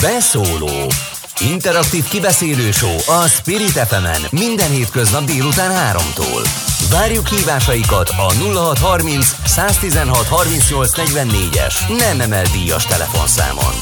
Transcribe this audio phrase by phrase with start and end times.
[0.00, 0.92] Beszóló
[1.40, 2.68] Interaktív kibeszélő
[3.06, 6.48] a Spirit fm minden hétköznap délután 3-tól.
[6.90, 13.74] Várjuk hívásaikat a 0630 116 38 44-es nem emel díjas telefonszámon.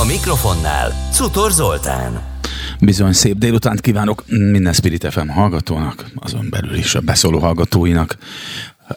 [0.00, 2.20] A mikrofonnál Cutor Zoltán.
[2.80, 8.16] Bizony szép délutánt kívánok minden Spirit FM hallgatónak, azon belül is a beszóló hallgatóinak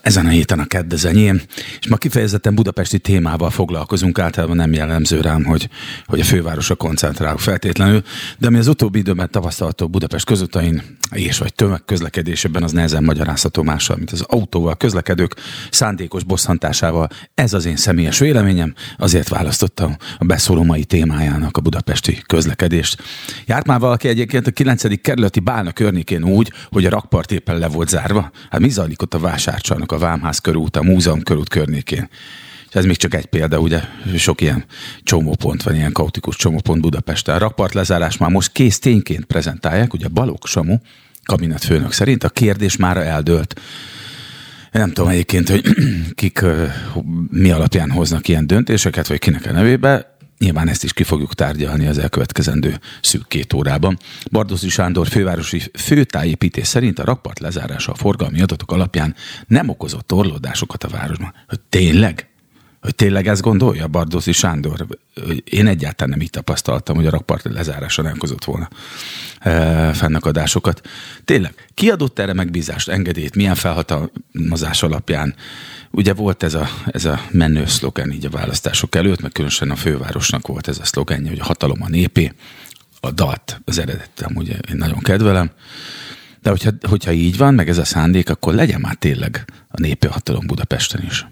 [0.02, 1.42] ezen a héten a keddezenyén,
[1.80, 5.70] és ma kifejezetten budapesti témával foglalkozunk, általában nem jellemző rám, hogy,
[6.06, 8.04] hogy a fővárosra koncentrálok feltétlenül,
[8.38, 13.96] de ami az utóbbi időben tapasztalható Budapest közutain és vagy tömegközlekedésében az nehezen magyarázható mással,
[13.96, 15.36] mint az autóval közlekedők
[15.72, 17.08] szándékos bosszantásával.
[17.34, 23.04] Ez az én személyes véleményem, azért választottam a beszóló mai témájának a budapesti közlekedést.
[23.46, 25.02] Járt már valaki egyébként a 9.
[25.02, 28.32] kerületi Bálna környékén úgy, hogy a rakpart éppen le volt zárva?
[28.50, 29.81] Hát mi zajlik ott a vásárcsal?
[29.82, 32.10] Vannak a Vámház körút, a Múzeum körút környékén.
[32.70, 33.82] És ez még csak egy példa, ugye
[34.18, 34.66] sok ilyen
[35.04, 37.36] csomópont van, ilyen kaotikus csomópont Budapesten.
[37.36, 40.76] A rakpart lezárás már most kész tényként prezentálják, ugye Balogh Samu,
[41.60, 43.60] főnök szerint a kérdés már eldőlt.
[44.74, 45.64] Én nem tudom egyébként, hogy
[46.20, 46.46] kik
[47.30, 50.11] mi alapján hoznak ilyen döntéseket, vagy kinek a nevébe.
[50.42, 53.98] Nyilván ezt is ki fogjuk tárgyalni az elkövetkezendő szűk két órában.
[54.32, 59.16] Bardozi Sándor fővárosi főtájépítés szerint a rakpart lezárása a forgalmi adatok alapján
[59.48, 61.34] nem okozott torlódásokat a városban.
[61.48, 62.30] Hogy tényleg?
[62.82, 64.88] Hogy tényleg ezt gondolja Bardozi Sándor?
[65.44, 68.70] Én egyáltalán nem így tapasztaltam, hogy a rakpart lezárása nem okozott volna
[69.40, 70.82] e, fennakadásokat.
[71.26, 75.36] Tényleg, ki adott erre megbízást, engedélyt, milyen felhatalmazás alapján?
[75.92, 79.76] Ugye volt ez a, ez a menő szlogen így a választások előtt, meg különösen a
[79.76, 82.34] fővárosnak volt ez a szlogenje, hogy a hatalom a népé,
[83.00, 85.52] a dalt, az eredetem, ugye én nagyon kedvelem,
[86.42, 90.08] de hogyha, hogyha így van, meg ez a szándék, akkor legyen már tényleg a népi
[90.08, 91.28] hatalom Budapesten is.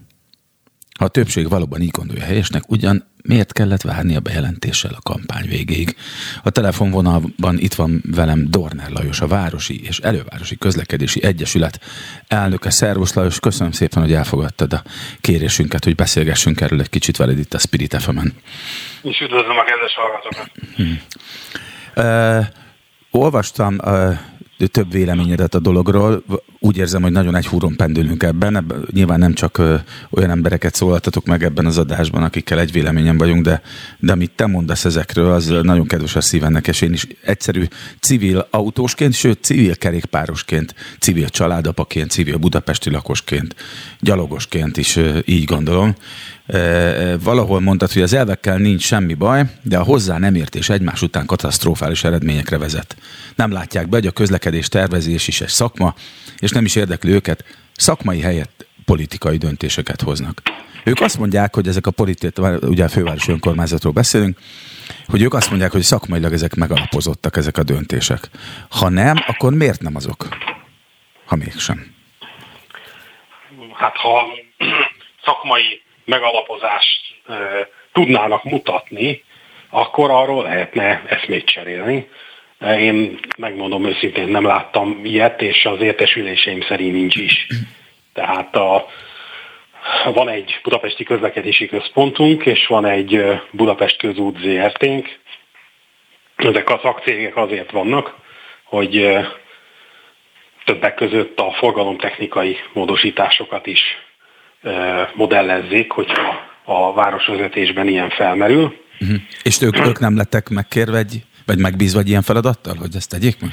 [0.97, 5.47] Ha a többség valóban így gondolja helyesnek, ugyan miért kellett várni a bejelentéssel a kampány
[5.47, 5.95] végéig?
[6.43, 11.79] A telefonvonalban itt van velem Dorner Lajos, a Városi és Elővárosi Közlekedési Egyesület
[12.27, 12.69] elnöke.
[12.69, 14.83] Szervusz Lajos, köszönöm szépen, hogy elfogadtad a
[15.21, 18.33] kérésünket, hogy beszélgessünk erről egy kicsit veled itt a Spirit FM-en.
[19.01, 20.51] És üdvözlöm a kedves hallgatókat.
[20.75, 21.01] Hmm.
[21.95, 22.45] Uh,
[23.11, 24.17] olvastam uh,
[24.67, 26.23] több véleményedet a dologról.
[26.59, 28.55] Úgy érzem, hogy nagyon egy húron pendülünk ebben.
[28.55, 28.87] ebben.
[28.91, 29.61] Nyilván nem csak
[30.09, 33.61] olyan embereket szólaltatok meg ebben az adásban, akikkel egy véleményen vagyunk, de,
[33.99, 37.63] de amit te mondasz ezekről, az nagyon kedves a szívennek, és én is egyszerű
[37.99, 43.55] civil autósként, sőt civil kerékpárosként, civil családapaként, civil budapesti lakosként,
[43.99, 45.95] gyalogosként is így gondolom
[47.23, 51.25] valahol mondtad, hogy az elvekkel nincs semmi baj, de a hozzá nem értés egymás után
[51.25, 52.95] katasztrofális eredményekre vezet.
[53.35, 55.93] Nem látják be, hogy a közlekedés tervezés is egy szakma,
[56.39, 57.43] és nem is érdekli őket,
[57.75, 60.41] szakmai helyett politikai döntéseket hoznak.
[60.83, 64.37] Ők azt mondják, hogy ezek a politikai, ugye a fővárosi önkormányzatról beszélünk,
[65.07, 68.29] hogy ők azt mondják, hogy szakmailag ezek megalapozottak, ezek a döntések.
[68.69, 70.27] Ha nem, akkor miért nem azok?
[71.25, 71.93] Ha mégsem.
[73.73, 74.23] Hát ha
[75.25, 76.99] szakmai megalapozást
[77.93, 79.23] tudnának mutatni,
[79.69, 82.09] akkor arról lehetne eszmét cserélni.
[82.61, 87.47] Én megmondom őszintén, nem láttam ilyet, és az értesüléseim szerint nincs is.
[88.13, 88.85] Tehát a,
[90.13, 95.19] van egy budapesti közlekedési központunk, és van egy Budapest közút ZRT-nk.
[96.35, 98.15] Ezek a szakcégek azért vannak,
[98.63, 99.17] hogy
[100.65, 103.81] többek között a forgalomtechnikai módosításokat is
[105.13, 108.73] modellezzék, hogyha a városvezetésben ilyen felmerül.
[108.99, 109.17] Uh-huh.
[109.43, 113.41] És ők, ők nem lettek megkérve, egy, vagy megbízva egy ilyen feladattal, hogy ezt tegyék
[113.41, 113.51] meg?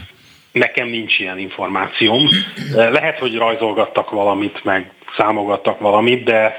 [0.53, 2.29] Nekem nincs ilyen információm.
[2.75, 6.57] Lehet, hogy rajzolgattak valamit, meg számogattak valamit, de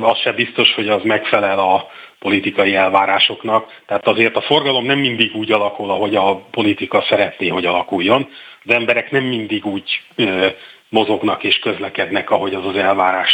[0.00, 1.86] az se biztos, hogy az megfelel a
[2.18, 3.80] politikai elvárásoknak.
[3.86, 8.28] Tehát azért a forgalom nem mindig úgy alakul, ahogy a politika szeretné, hogy alakuljon.
[8.64, 10.02] Az emberek nem mindig úgy
[10.88, 13.32] mozognak és közlekednek, ahogy az az elvárás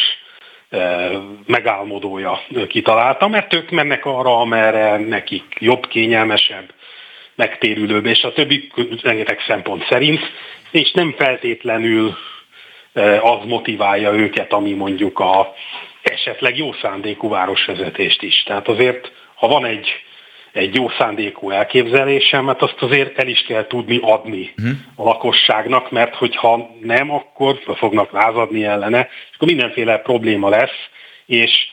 [0.70, 1.10] e,
[1.46, 6.72] megálmodója kitalálta, mert ők mennek arra, amerre nekik jobb, kényelmesebb,
[7.34, 8.70] megtérülőbb, és a többi
[9.02, 10.20] rengeteg szempont szerint,
[10.70, 12.16] és nem feltétlenül
[12.92, 15.54] e, az motiválja őket, ami mondjuk a
[16.02, 18.42] esetleg jó szándékú városvezetést is.
[18.42, 19.88] Tehát azért, ha van egy
[20.52, 24.76] egy jó szándékú elképzelésem, mert azt azért el is kell tudni adni uh-huh.
[24.94, 30.88] a lakosságnak, mert hogyha nem, akkor fognak lázadni ellene, és akkor mindenféle probléma lesz,
[31.26, 31.70] és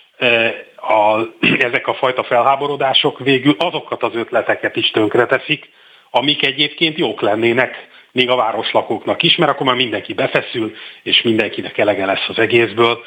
[0.75, 1.19] a,
[1.67, 5.69] ezek a fajta felháborodások végül azokat az ötleteket is tönkreteszik,
[6.11, 11.77] amik egyébként jók lennének még a városlakóknak is, mert akkor már mindenki befeszül, és mindenkinek
[11.77, 13.03] elege lesz az egészből.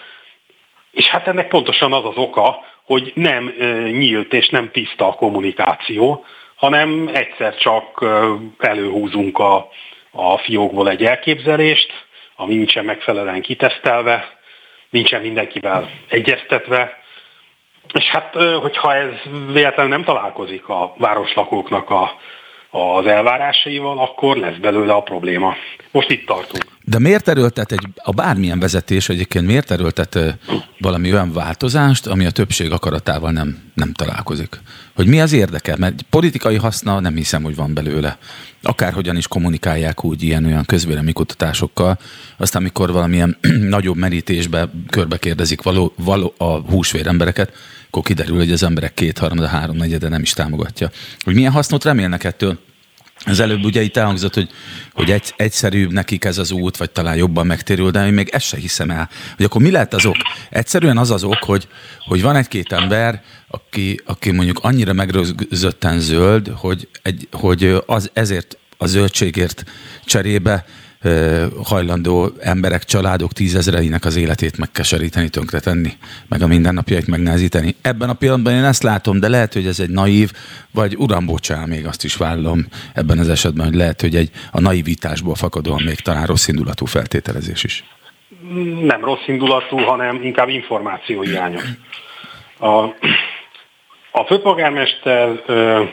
[0.92, 6.24] És hát ennek pontosan az az oka, hogy nem nyílt és nem tiszta a kommunikáció,
[6.56, 8.04] hanem egyszer csak
[8.58, 9.68] előhúzunk a,
[10.10, 11.92] a fiókból egy elképzelést,
[12.36, 14.38] ami nincsen megfelelően kitesztelve,
[14.90, 17.00] nincsen mindenkivel egyeztetve,
[17.94, 19.12] és hát, hogyha ez
[19.52, 22.18] véletlenül nem találkozik a városlakóknak a,
[22.70, 25.56] az elvárásaival, akkor lesz belőle a probléma.
[25.90, 26.71] Most itt tartunk.
[26.84, 30.18] De miért erőltet egy, a bármilyen vezetés egyébként miért erőltet
[30.78, 34.60] valami olyan változást, ami a többség akaratával nem, nem találkozik?
[34.94, 35.76] Hogy mi az érdeke?
[35.76, 38.18] Mert politikai haszna nem hiszem, hogy van belőle.
[38.62, 41.98] Akárhogyan is kommunikálják úgy ilyen-olyan közvéleménykutatásokkal,
[42.36, 43.36] aztán amikor valamilyen
[43.76, 47.52] nagyobb merítésbe körbe kérdezik való, való a húsvér embereket,
[47.86, 50.90] akkor kiderül, hogy az emberek kétharmada, háromnegyede nem is támogatja.
[51.18, 52.58] Hogy milyen hasznot remélnek ettől?
[53.24, 54.48] Az előbb ugye itt elhangzott, hogy,
[54.92, 58.46] hogy egy, egyszerűbb nekik ez az út, vagy talán jobban megtérül, de én még ezt
[58.46, 59.08] se hiszem el.
[59.36, 60.16] Hogy akkor mi lehet az ok?
[60.50, 61.68] Egyszerűen az az ok, hogy,
[61.98, 68.56] hogy van egy-két ember, aki, aki mondjuk annyira megrözötten zöld, hogy, egy, hogy az, ezért
[68.76, 69.64] a zöldségért
[70.04, 70.64] cserébe
[71.64, 75.92] hajlandó emberek, családok tízezreinek az életét megkeseríteni, tönkretenni,
[76.28, 77.74] meg a mindennapjait megnehezíteni.
[77.82, 80.30] Ebben a pillanatban én ezt látom, de lehet, hogy ez egy naív,
[80.70, 84.60] vagy uram, bocsán, még azt is vállom ebben az esetben, hogy lehet, hogy egy a
[84.60, 87.84] naivitásból fakadóan még talán rossz indulatú feltételezés is.
[88.80, 91.64] Nem rossz indulatú, hanem inkább információ hiányos.
[92.58, 92.82] A,
[94.10, 95.84] a főpolgármester ö,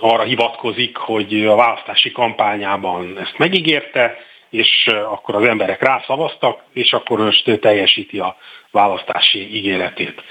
[0.00, 4.16] arra hivatkozik, hogy a választási kampányában ezt megígérte,
[4.56, 8.36] és akkor az emberek rászavaztak, és akkor most teljesíti a
[8.70, 10.22] választási ígéretét.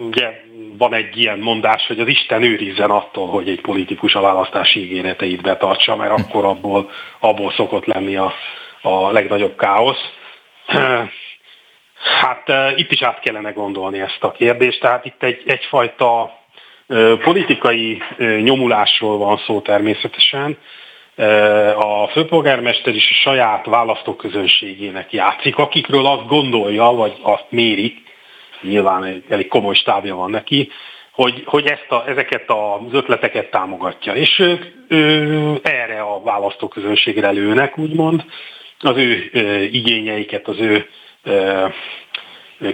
[0.00, 0.42] Ugye
[0.78, 5.42] van egy ilyen mondás, hogy az Isten őrizzen attól, hogy egy politikus a választási ígéreteit
[5.42, 8.32] betartsa, mert akkor abból, abból szokott lenni a,
[8.82, 10.10] a legnagyobb káosz.
[12.20, 16.38] Hát itt is át kellene gondolni ezt a kérdést, tehát itt egy, egyfajta
[17.22, 20.58] politikai nyomulásról van szó természetesen,
[21.76, 27.96] a főpolgármester is a saját választóközönségének játszik, akikről azt gondolja, vagy azt mérik,
[28.62, 30.70] nyilván egy elég komoly stábja van neki,
[31.12, 34.12] hogy, hogy ezt a, ezeket az ötleteket támogatja.
[34.12, 38.24] És ők ő, erre a választóközönségre lőnek, úgymond,
[38.78, 40.88] az ő ö, igényeiket, az ő
[41.22, 41.66] ö,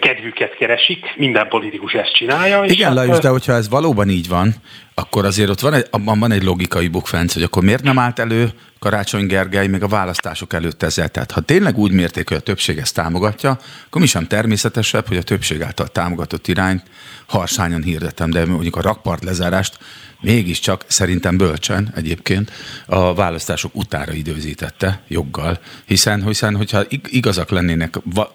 [0.00, 2.64] kedvüket keresik, minden politikus ezt csinálja.
[2.64, 4.54] Igen, hát, Lajos, de hogyha ez valóban így van,
[5.00, 8.18] akkor azért ott van egy, abban van egy logikai bukfenc, hogy akkor miért nem állt
[8.18, 11.08] elő Karácsony Gergely még a választások előtt ezzel?
[11.08, 15.16] Tehát ha tényleg úgy mérték, hogy a többség ezt támogatja, akkor mi sem természetesebb, hogy
[15.16, 16.82] a többség által támogatott irányt
[17.26, 19.78] harsányan hirdetem, de mondjuk a rakpart lezárást
[20.20, 22.50] mégiscsak szerintem bölcsen egyébként
[22.86, 27.94] a választások utára időzítette joggal, hiszen, hiszen hogyha igazak lennének,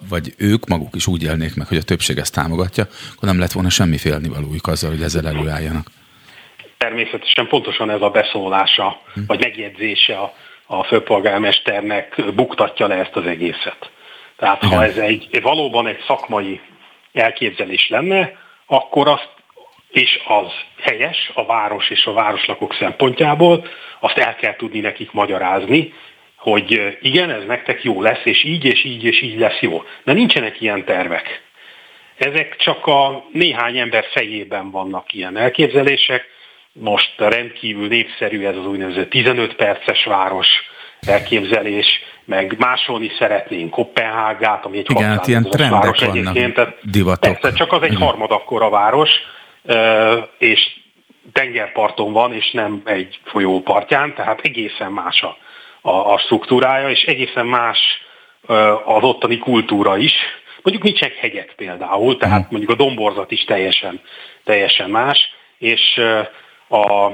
[0.09, 3.51] vagy ők maguk is úgy élnék meg, hogy a többség ezt támogatja, akkor nem lett
[3.51, 5.87] volna semmi félnivalójuk azzal, hogy ezzel előálljanak.
[6.77, 9.19] Természetesen pontosan ez a beszólása, hm.
[9.27, 10.33] vagy megjegyzése a,
[10.65, 13.89] a főpolgármesternek buktatja le ezt az egészet.
[14.37, 14.77] Tehát Igen.
[14.77, 16.61] ha ez egy valóban egy szakmai
[17.13, 18.31] elképzelés lenne,
[18.65, 19.29] akkor azt
[19.95, 20.51] és az
[20.81, 23.67] helyes a város és a városlakók szempontjából,
[23.99, 25.93] azt el kell tudni nekik magyarázni,
[26.35, 29.83] hogy igen, ez nektek jó lesz, és így, és így, és így lesz jó.
[30.03, 31.41] De nincsenek ilyen tervek.
[32.15, 36.27] Ezek csak a néhány ember fejében vannak ilyen elképzelések.
[36.79, 40.47] Most rendkívül népszerű ez az úgynevezett 15 perces város
[41.01, 46.53] elképzelés, meg másolni szeretnénk Kopenhágát, ami egy Igen, hát ilyen trendek város vannak, egyébként.
[46.53, 47.39] Tehát divatok.
[47.39, 49.09] Persze, csak az egy harmad akkora város,
[50.37, 50.75] és
[51.33, 55.37] tengerparton van, és nem egy folyó partján, tehát egészen más a,
[55.89, 57.79] a, a struktúrája, és egészen más
[58.85, 60.13] az ottani kultúra is.
[60.61, 62.47] Mondjuk nincsenek hegyek például, tehát hmm.
[62.49, 64.01] mondjuk a domborzat is teljesen,
[64.43, 65.19] teljesen más,
[65.57, 66.01] és
[66.67, 67.05] a,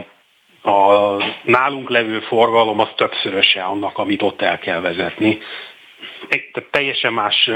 [0.70, 5.38] a nálunk levő forgalom az többszöröse annak, amit ott el kell vezetni.
[6.30, 7.50] Egy, teljesen más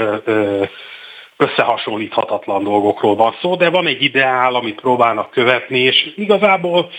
[1.36, 6.90] összehasonlíthatatlan dolgokról van szó, de van egy ideál, amit próbálnak követni, és igazából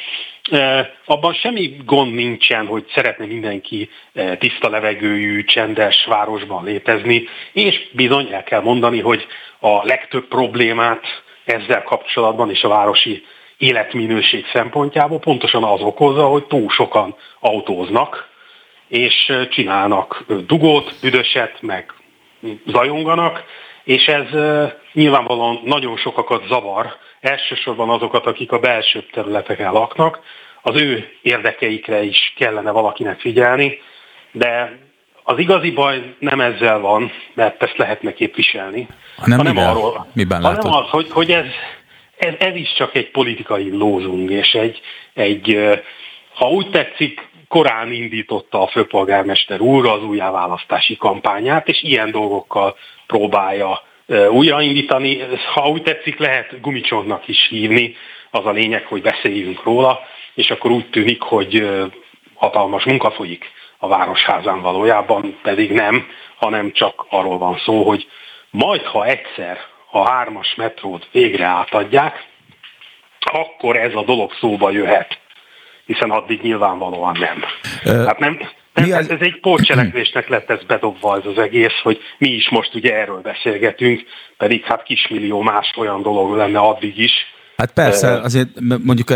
[1.06, 3.90] abban semmi gond nincsen, hogy szeretne mindenki
[4.40, 7.24] tiszta levegőjű, csendes városban létezni,
[7.54, 9.28] és bizony el kell mondani, hogy
[9.60, 11.06] a legtöbb problémát
[11.46, 13.24] ezzel kapcsolatban és a városi
[13.58, 18.30] életminőség szempontjából pontosan az okozza, hogy túl sokan autóznak,
[18.88, 21.94] és csinálnak dugót, büdöset, meg
[22.66, 23.44] zajonganak,
[23.84, 24.26] és ez
[24.94, 30.20] nyilvánvalóan nagyon sokakat zavar, elsősorban azokat, akik a belső területeken laknak,
[30.62, 33.80] az ő érdekeikre is kellene valakinek figyelni,
[34.32, 34.78] de
[35.24, 38.88] az igazi baj nem ezzel van, mert ezt lehetne képviselni,
[39.18, 39.70] hanem, hanem mivel?
[39.70, 41.46] arról, Miben hanem az, hogy, hogy ez,
[42.18, 44.82] ez, ez is csak egy politikai lózung, és egy,
[45.14, 45.60] egy,
[46.34, 53.82] ha úgy tetszik, korán indította a főpolgármester úr az újjáválasztási kampányát, és ilyen dolgokkal próbálja
[54.30, 55.20] újraindítani.
[55.54, 57.96] Ha úgy tetszik, lehet gumicsontnak is hívni,
[58.32, 60.00] az a lényeg, hogy beszéljünk róla,
[60.34, 61.68] és akkor úgy tűnik, hogy
[62.34, 68.08] hatalmas munka folyik a Városházán valójában, pedig nem, hanem csak arról van szó, hogy
[68.50, 69.60] majd ha egyszer
[69.92, 72.28] a hármas metrót végre átadják,
[73.20, 75.20] akkor ez a dolog szóba jöhet,
[75.86, 77.44] hiszen addig nyilvánvalóan nem.
[78.06, 78.40] Hát nem,
[78.74, 79.10] nem az...
[79.10, 83.22] ez egy pótcselekvésnek lett ez bedobva ez az egész, hogy mi is most ugye erről
[83.22, 84.04] beszélgetünk,
[84.38, 87.12] pedig hát kismillió más olyan dolog lenne addig is.
[87.58, 88.48] Hát persze, azért
[88.84, 89.10] mondjuk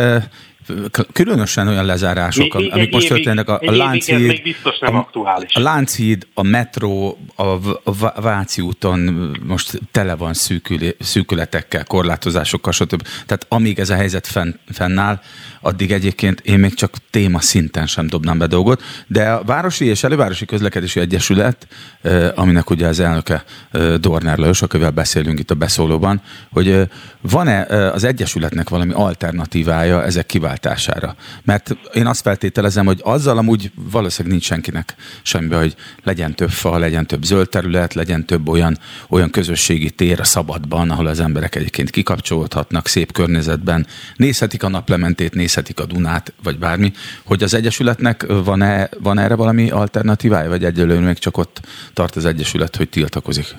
[1.13, 4.41] különösen olyan lezárások, még, amik most történnek, a, a Lánchíd,
[4.79, 5.55] nem a, aktuális.
[5.55, 7.43] a Lánchíd, a metró, a,
[7.83, 8.99] a Váci úton
[9.43, 13.07] most tele van szűkül, szűkületekkel, korlátozásokkal, stb.
[13.25, 15.19] Tehát amíg ez a helyzet fenn, fennáll,
[15.61, 20.03] addig egyébként én még csak téma szinten sem dobnám be dolgot, de a Városi és
[20.03, 21.67] Elővárosi Közlekedési Egyesület,
[22.35, 23.43] aminek ugye az elnöke
[23.99, 26.87] Dorner Lajos, akivel beszélünk itt a beszólóban, hogy
[27.21, 30.50] van-e az Egyesületnek valami alternatívája ezek kiváltására?
[31.43, 36.77] Mert én azt feltételezem, hogy azzal amúgy valószínűleg nincs senkinek semmi, hogy legyen több fa,
[36.77, 38.77] legyen több zöld terület, legyen több olyan,
[39.09, 45.33] olyan közösségi tér a szabadban, ahol az emberek egyébként kikapcsolódhatnak szép környezetben, nézhetik a naplementét,
[45.33, 46.93] nézhetik a Dunát, vagy bármi,
[47.23, 51.61] hogy az Egyesületnek van-e, van erre valami alternatívája, vagy egyelőre még csak ott
[51.93, 53.55] tart az Egyesület, hogy tiltakozik?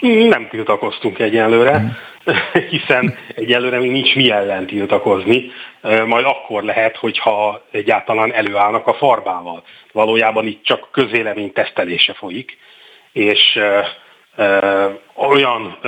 [0.00, 1.86] Nem tiltakoztunk egyelőre, mm.
[2.70, 5.50] hiszen egyelőre még nincs mi ellen tiltakozni,
[6.06, 9.62] majd akkor lehet, hogyha egyáltalán előállnak a farbával.
[9.92, 12.58] Valójában itt csak közélemény tesztelése folyik,
[13.12, 13.58] és
[15.14, 15.78] olyan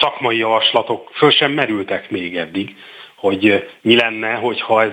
[0.00, 2.76] szakmai javaslatok föl sem merültek még eddig,
[3.16, 4.92] hogy mi lenne, hogyha ez,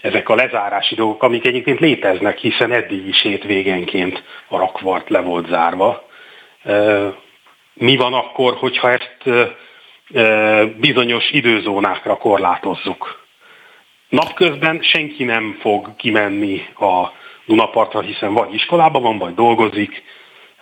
[0.00, 5.48] ezek a lezárási dolgok, amik egyébként léteznek, hiszen eddig is hétvégenként a rakvart le volt
[5.48, 6.08] zárva.
[7.74, 9.48] Mi van akkor, hogyha ezt
[10.76, 13.22] bizonyos időzónákra korlátozzuk?
[14.08, 17.12] Napközben senki nem fog kimenni a
[17.46, 20.02] Dunapartra, hiszen vagy iskolában van, vagy dolgozik,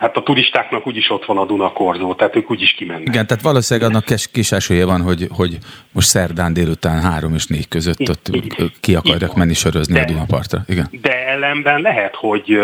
[0.03, 3.07] Hát a turistáknak úgyis ott van a Dunakorzó, tehát ők úgyis kimennek.
[3.07, 5.59] Igen, tehát valószínűleg annak kis, kis esélye van, hogy, hogy
[5.93, 8.31] most szerdán délután három és négy között ott
[8.81, 10.59] ki akarják menni sörözni de, a Dunapartra.
[10.67, 10.89] Igen.
[10.91, 12.59] De ellenben lehet, hogy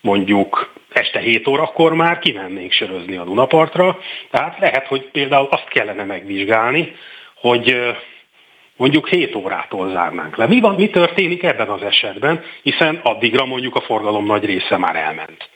[0.00, 3.98] mondjuk este 7 órakor már kimennénk sörözni a Dunapartra,
[4.30, 6.92] tehát lehet, hogy például azt kellene megvizsgálni,
[7.34, 7.94] hogy
[8.76, 10.46] mondjuk 7 órától zárnánk le.
[10.46, 14.96] Mi van, mi történik ebben az esetben, hiszen addigra mondjuk a forgalom nagy része már
[14.96, 15.48] elment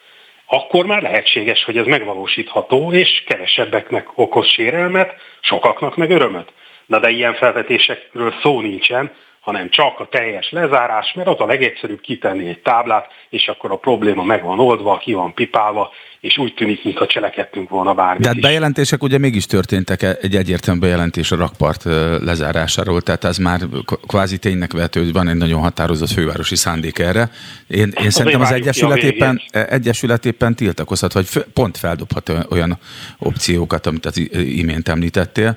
[0.47, 6.53] akkor már lehetséges, hogy ez megvalósítható, és kevesebbeknek okoz sérelmet, sokaknak meg örömöt.
[6.87, 9.13] Na de ilyen felvetésekről szó nincsen,
[9.45, 13.77] hanem csak a teljes lezárás, mert az a legegyszerűbb kitenni egy táblát, és akkor a
[13.77, 15.91] probléma meg van oldva, ki van pipálva,
[16.25, 20.81] és úgy tűnik, mintha cselekedtünk volna bármit De hát bejelentések ugye mégis történtek, egy egyértelmű
[20.81, 21.85] bejelentés a rakpart
[22.21, 23.61] lezárásáról, tehát ez már
[24.07, 27.31] kvázi ténynek vető, hogy van egy nagyon határozott fővárosi szándék erre.
[27.67, 32.79] Én, én szerintem az Egyesület éppen, Egyesület éppen tiltakozhat, vagy pont feldobhat olyan
[33.19, 35.57] opciókat, amit az imént említettél.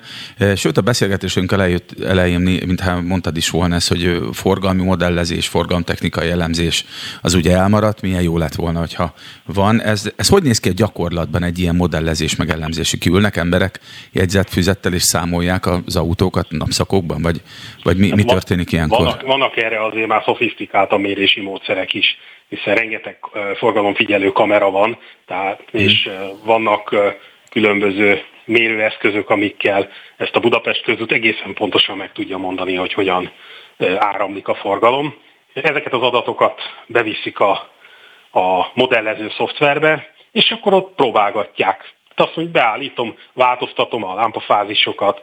[0.56, 6.84] Sőt, a beszélgetésünk elejött, elején, mintha mondtad is volna ez, hogy forgalmi modellezés, forgalomtechnikai elemzés,
[7.20, 9.82] az ugye elmaradt, milyen jó lett volna, hogyha van.
[9.82, 12.98] Ez, ez hogy néz néz ki a gyakorlatban egy ilyen modellezés meg ellenzési?
[12.98, 13.80] Kiülnek emberek
[14.12, 17.40] jegyzetfüzettel és számolják az autókat napszakokban, vagy,
[17.82, 18.98] vagy mi, mi történik ilyenkor?
[18.98, 23.18] Vannak, vannak erre azért már szofisztikált a mérési módszerek is, hiszen rengeteg
[23.56, 25.80] forgalomfigyelő kamera van, tehát, hmm.
[25.80, 26.10] és
[26.44, 26.94] vannak
[27.50, 33.30] különböző mérőeszközök, amikkel ezt a Budapest között egészen pontosan meg tudja mondani, hogy hogyan
[33.98, 35.14] áramlik a forgalom.
[35.54, 37.50] Ezeket az adatokat beviszik a,
[38.32, 41.94] a modellező szoftverbe, és akkor ott próbálgatják.
[42.14, 45.20] Azt mondja, beállítom, változtatom a lámpafázisokat,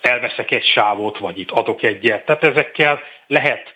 [0.00, 2.24] elveszek egy sávot, vagy itt adok egyet.
[2.24, 3.74] Tehát ezekkel lehet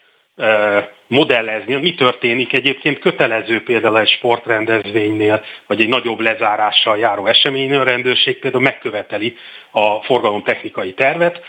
[1.06, 1.74] modellezni.
[1.74, 8.38] Mi történik egyébként kötelező például egy sportrendezvénynél, vagy egy nagyobb lezárással járó eseménynél a rendőrség
[8.38, 9.36] például megköveteli
[9.70, 11.42] a forgalomtechnikai tervet,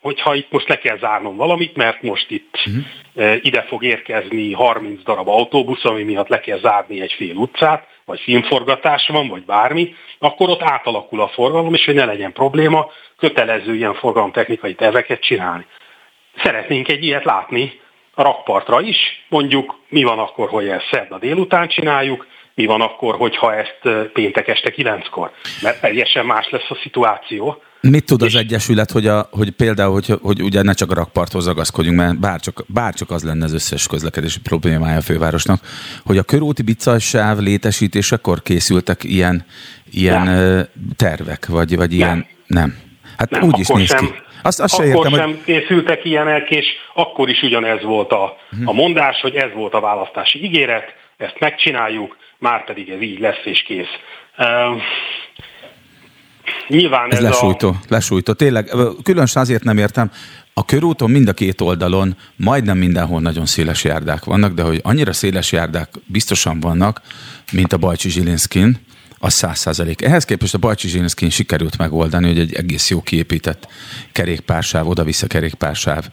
[0.00, 3.44] hogyha itt most le kell zárnom valamit, mert most itt uh-huh.
[3.44, 8.20] ide fog érkezni 30 darab autóbusz, ami miatt le kell zárni egy fél utcát, vagy
[8.20, 13.74] filmforgatás van, vagy bármi, akkor ott átalakul a forgalom, és hogy ne legyen probléma, kötelező
[13.74, 15.66] ilyen forgalomtechnikai terveket csinálni.
[16.42, 17.80] Szeretnénk egy ilyet látni
[18.14, 23.16] a rakpartra is, mondjuk mi van akkor, hogy ezt szerda délután csináljuk, mi van akkor,
[23.16, 23.80] hogyha ezt
[24.12, 25.30] péntek este kilenckor,
[25.62, 30.18] mert teljesen más lesz a szituáció Mit tud az Egyesület, hogy, a, hogy például, hogy,
[30.22, 34.40] hogy ugye ne csak a rakparthoz ragaszkodjunk, mert bárcsak, bárcsak az lenne az összes közlekedési
[34.40, 35.60] problémája a fővárosnak,
[36.04, 39.44] hogy a körúti bicajsáv létesítésekor készültek ilyen,
[39.92, 40.66] ilyen nem.
[40.96, 41.98] tervek, vagy, vagy nem.
[41.98, 42.26] ilyen...
[42.46, 42.78] Nem.
[43.16, 44.12] Hát nem, úgy is néz sem, ki.
[44.42, 45.42] Azt, azt akkor értem, sem hogy...
[45.44, 48.68] készültek ilyenek, és akkor is ugyanez volt a, uh-huh.
[48.68, 53.44] a mondás, hogy ez volt a választási ígéret, ezt megcsináljuk, már pedig ez így lesz
[53.44, 53.86] és kész.
[54.38, 54.82] Uh,
[56.68, 57.76] Nyilván ez, ez lesújtó, a...
[57.88, 58.32] lesújtó.
[58.32, 58.70] Tényleg,
[59.02, 60.10] különösen azért nem értem,
[60.54, 65.12] a körúton mind a két oldalon majdnem mindenhol nagyon széles járdák vannak, de hogy annyira
[65.12, 67.00] széles járdák biztosan vannak,
[67.52, 68.80] mint a Bajcsi Zsilinszkin,
[69.24, 70.02] az száz százalék.
[70.02, 73.68] Ehhez képest a Bajcsi Zsilinszkin sikerült megoldani, hogy egy egész jó kiépített
[74.12, 76.04] kerékpársáv, oda-vissza kerékpársáv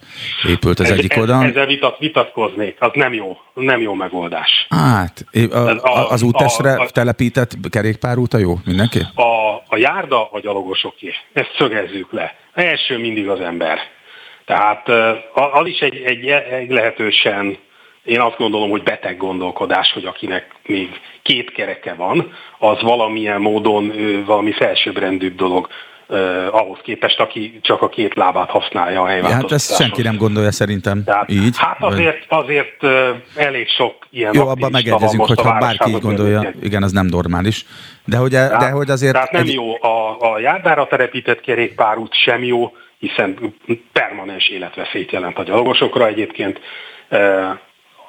[0.48, 1.44] épült az ez, egyik oldalon.
[1.44, 4.66] Ezzel vitat, vitatkoznék, az nem jó, nem jó megoldás.
[4.68, 8.98] Hát, a, a, az útestre a, a, telepített kerékpárút a jó mindenki?
[9.14, 12.34] A, a járda a gyalogosoké, ezt szögezzük le.
[12.54, 13.78] A első mindig az ember.
[14.44, 14.88] Tehát
[15.52, 17.58] az is egy, egy, egy lehetősen
[18.04, 23.92] én azt gondolom, hogy beteg gondolkodás, hogy akinek még két kereke van, az valamilyen módon
[24.26, 25.68] valami felsőbbrendűbb dolog
[26.12, 26.16] Uh,
[26.50, 29.66] ahhoz képest, aki csak a két lábát használja a helyváltoztatáshoz.
[29.66, 31.56] Hát ezt senki nem gondolja szerintem Tehát, így.
[31.58, 32.84] Hát azért, azért
[33.34, 36.54] elég sok ilyen Jó, abban megegyezünk, hogyha bárki így gondolja, igen.
[36.62, 37.64] igen, az nem normális.
[38.04, 39.12] De hogy, e- tehát, de hogy azért...
[39.12, 39.52] Tehát nem egy...
[39.52, 43.54] jó, a, a járdára telepített kerékpárút sem jó, hiszen
[43.92, 46.60] permanens életveszélyt jelent a gyalogosokra egyébként.
[47.10, 47.58] Uh,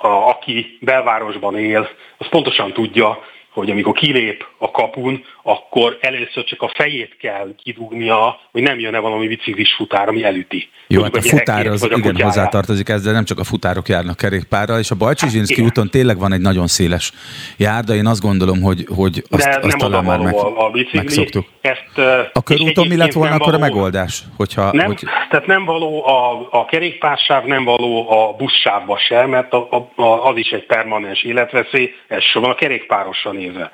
[0.04, 3.20] a, aki belvárosban él, az pontosan tudja,
[3.52, 9.00] hogy amikor kilép a kapun, akkor először csak a fejét kell kidugnia, hogy nem jön-e
[9.00, 10.70] valami biciklis futár, ami elüti.
[10.88, 14.92] Jó, hát a futár az igen hozzátartozik ezzel, nem csak a futárok járnak kerékpárral, és
[14.92, 17.12] a Bajcsizsinszki úton tényleg van egy nagyon széles
[17.58, 20.98] járda, én azt gondolom, hogy, hogy azt, De azt talán már meg, a, a bicikli,
[20.98, 21.46] megszoktuk.
[21.62, 21.98] Ezt,
[22.34, 24.24] a körúton mi lett volna akkor a megoldás?
[24.38, 25.04] Hogyha, nem, hogy...
[25.30, 30.38] Tehát nem való a, a kerékpársáv, nem való a buszsávba sem, mert a, a, az
[30.38, 33.72] is egy permanens életveszély, elsősorban a kerékpárosra nézve.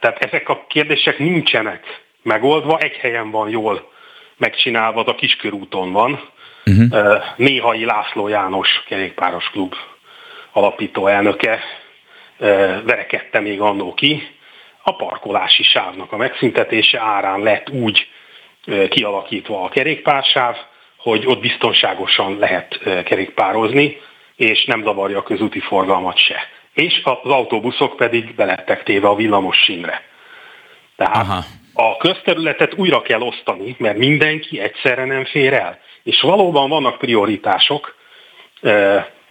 [0.00, 3.90] Tehát ezek a kérdések nincsenek megoldva, egy helyen van jól
[4.36, 6.20] megcsinálva, a Kiskörúton van.
[6.64, 7.22] Uh-huh.
[7.36, 9.74] Néhai László János kerékpáros klub
[10.52, 11.60] alapító elnöke
[12.84, 14.28] verekedte még annó ki.
[14.82, 18.08] A parkolási sávnak a megszüntetése árán lett úgy
[18.88, 20.56] kialakítva a kerékpársáv,
[20.96, 24.00] hogy ott biztonságosan lehet kerékpározni,
[24.36, 29.56] és nem zavarja a közúti forgalmat se és az autóbuszok pedig belettek téve a villamos
[29.56, 30.02] sínre.
[30.96, 31.44] Tehát Aha.
[31.74, 35.78] a közterületet újra kell osztani, mert mindenki egyszerre nem fér el.
[36.02, 37.94] És valóban vannak prioritások.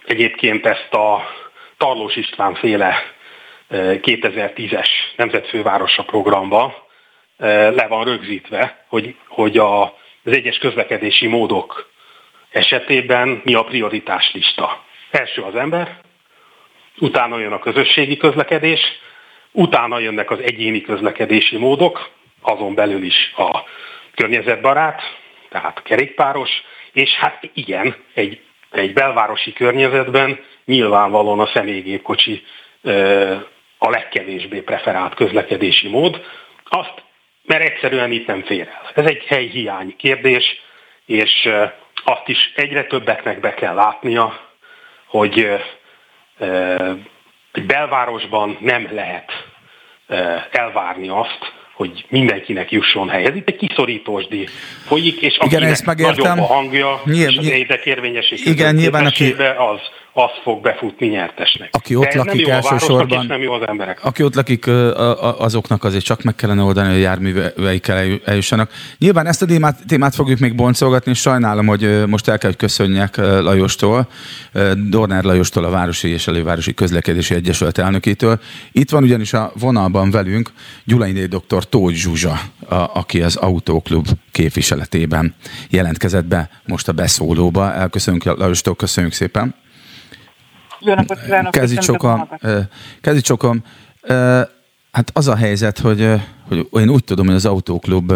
[0.04, 1.22] Egyébként ezt a
[1.76, 3.02] Tarlós István féle
[3.70, 6.88] 2010-es Nemzetfővárosa programba
[7.74, 9.82] le van rögzítve, hogy, hogy a,
[10.24, 11.90] az egyes közlekedési módok
[12.50, 14.84] esetében mi a prioritás lista.
[15.10, 16.00] Első az ember,
[17.00, 18.80] utána jön a közösségi közlekedés,
[19.52, 22.10] utána jönnek az egyéni közlekedési módok,
[22.42, 23.64] azon belül is a
[24.14, 25.02] környezetbarát,
[25.48, 26.50] tehát kerékpáros,
[26.92, 32.42] és hát igen, egy, egy belvárosi környezetben nyilvánvalóan a személygépkocsi
[33.78, 36.24] a legkevésbé preferált közlekedési mód,
[36.64, 37.02] azt,
[37.44, 38.90] mert egyszerűen itt nem fér el.
[38.94, 40.60] Ez egy helyhiány kérdés,
[41.06, 41.48] és
[42.04, 44.40] azt is egyre többeknek be kell látnia,
[45.06, 45.60] hogy
[47.52, 49.30] egy belvárosban nem lehet
[50.50, 53.34] elvárni azt, hogy mindenkinek jusson helyez.
[53.34, 54.24] Itt egy kiszorítós
[54.86, 59.32] folyik, és akinek Igen, ezt nagyobb a hangja, Nyilv, és az érdekérvényeség igen, nyilván aki,
[59.56, 59.80] az
[60.12, 61.68] az fog befutni nyertesnek.
[61.72, 64.04] Aki ott lakik elsősorban, nem jó az emberek.
[64.04, 64.66] Aki ott lakik,
[65.38, 68.70] azoknak azért csak meg kellene oldani, hogy a járműveikkel eljussanak.
[68.98, 72.58] Nyilván ezt a témát, témát fogjuk még boncolgatni, és sajnálom, hogy most el kell, hogy
[72.58, 74.08] köszönjek Lajostól,
[74.88, 78.40] Dorner Lajostól, a Városi és Elővárosi Közlekedési Egyesület elnökétől.
[78.72, 80.50] Itt van ugyanis a vonalban velünk
[80.84, 81.68] Gyulainé dr.
[81.68, 85.34] Tóth Zsuzsa, a, aki az Autóklub képviseletében
[85.68, 87.72] jelentkezett be most a beszólóba.
[87.72, 89.54] Elköszönjük Lajostól, köszönjük szépen.
[90.80, 91.50] Jó napot kívánok!
[91.50, 92.28] Kezi csokom,
[93.00, 93.64] kezi csokom.
[94.92, 98.12] Hát az a helyzet, hogy, hogy én úgy tudom, hogy az autóklub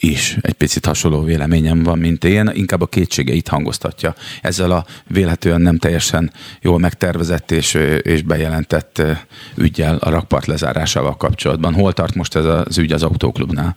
[0.00, 5.62] is egy picit hasonló véleményem van, mint én, inkább a kétségeit hangoztatja ezzel a véletlenül
[5.62, 9.02] nem teljesen jól megtervezett és, és bejelentett
[9.54, 11.74] ügyel a rakpart lezárásával kapcsolatban.
[11.74, 13.76] Hol tart most ez az ügy az autóklubnál?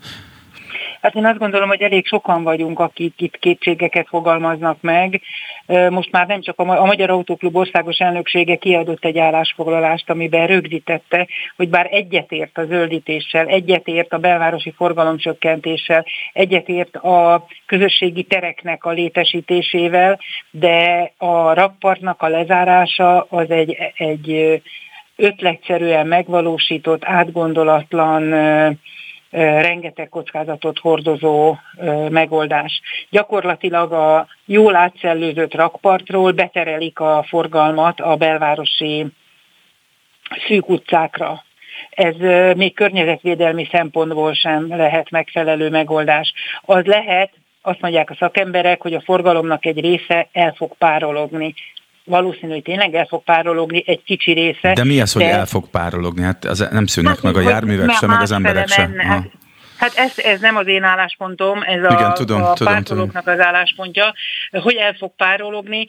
[1.02, 5.22] Hát én azt gondolom, hogy elég sokan vagyunk, akik itt kétségeket fogalmaznak meg.
[5.90, 11.70] Most már nem csak a Magyar Autóklub országos elnöksége kiadott egy állásfoglalást, amiben rögzítette, hogy
[11.70, 20.20] bár egyetért a zöldítéssel, egyetért a belvárosi forgalomcsökkentéssel, egyetért a közösségi tereknek a létesítésével,
[20.52, 24.62] de a rakpartnak a lezárása az egy, egy
[25.16, 28.34] ötletszerűen megvalósított, átgondolatlan,
[29.32, 31.56] rengeteg kockázatot hordozó
[32.10, 32.82] megoldás.
[33.10, 39.06] Gyakorlatilag a jól átszellőzött rakpartról beterelik a forgalmat a belvárosi
[40.48, 41.44] szűk utcákra.
[41.90, 42.16] Ez
[42.56, 46.34] még környezetvédelmi szempontból sem lehet megfelelő megoldás.
[46.62, 51.54] Az lehet, azt mondják a szakemberek, hogy a forgalomnak egy része el fog párologni
[52.12, 54.74] valószínű, hogy tényleg el fog párologni egy kicsi része.
[54.74, 55.32] De mi az, hogy de...
[55.32, 56.24] el fog párologni?
[56.24, 59.00] Hát az nem szűnnek hát, meg a járművek sem, meg az emberek sem.
[59.00, 59.30] Hát,
[59.82, 63.40] Hát ez, ez nem az én álláspontom, ez Igen, a, tudom, a tudom, pártolóknak tudom.
[63.40, 64.14] az álláspontja,
[64.52, 65.88] hogy el fog párologni.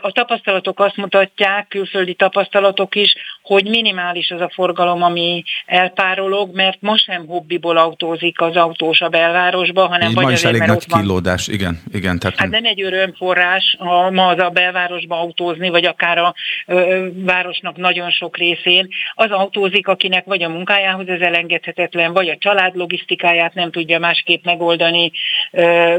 [0.00, 3.14] A tapasztalatok azt mutatják, külföldi tapasztalatok is,
[3.46, 9.08] hogy minimális az a forgalom, ami elpárolog, mert most sem hobbiból autózik az autós a
[9.08, 11.34] belvárosba, hanem Így vagy ma is azért, elég nagy van.
[11.46, 11.82] igen.
[11.92, 12.38] igen tehát...
[12.38, 16.34] Hát nem egy örömforrás ha ma az a belvárosba autózni, vagy akár a
[16.66, 18.88] ö, városnak nagyon sok részén.
[19.14, 23.98] Az autózik, akinek vagy a munkájához ez elengedhetetlen, vagy a család logisztikai munkáját nem tudja
[23.98, 25.10] másképp megoldani,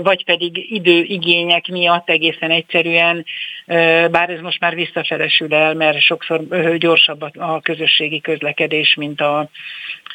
[0.03, 3.25] vagy pedig időigények miatt egészen egyszerűen,
[4.11, 6.41] bár ez most már visszafelesül el, mert sokszor
[6.77, 9.49] gyorsabb a közösségi közlekedés, mint a,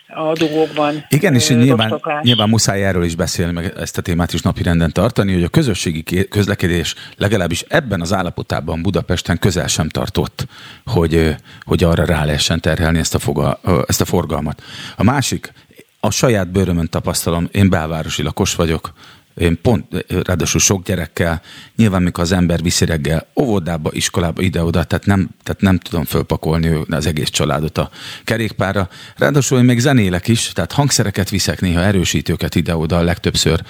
[0.09, 1.07] a dugókban.
[1.09, 5.33] Igen, és nyilván, nyilván muszáj erről is beszélni, meg ezt a témát is napirenden tartani,
[5.33, 10.47] hogy a közösségi közlekedés legalábbis ebben az állapotában Budapesten közel sem tartott,
[10.85, 14.63] hogy, hogy arra rá lehessen terhelni ezt a, foga, ezt a forgalmat.
[14.97, 15.53] A másik
[16.01, 18.93] a saját bőrömön tapasztalom, én belvárosi lakos vagyok,
[19.35, 21.43] én pont, ráadásul sok gyerekkel,
[21.77, 26.85] nyilván mikor az ember viszi reggel óvodába, iskolába, ide-oda, tehát nem, tehát nem tudom fölpakolni
[26.89, 27.91] az egész családot a
[28.25, 28.89] kerékpára.
[29.17, 33.63] Ráadásul én még zenélek is, tehát hangszereket viszek, néha erősítőket ide-oda, legtöbbször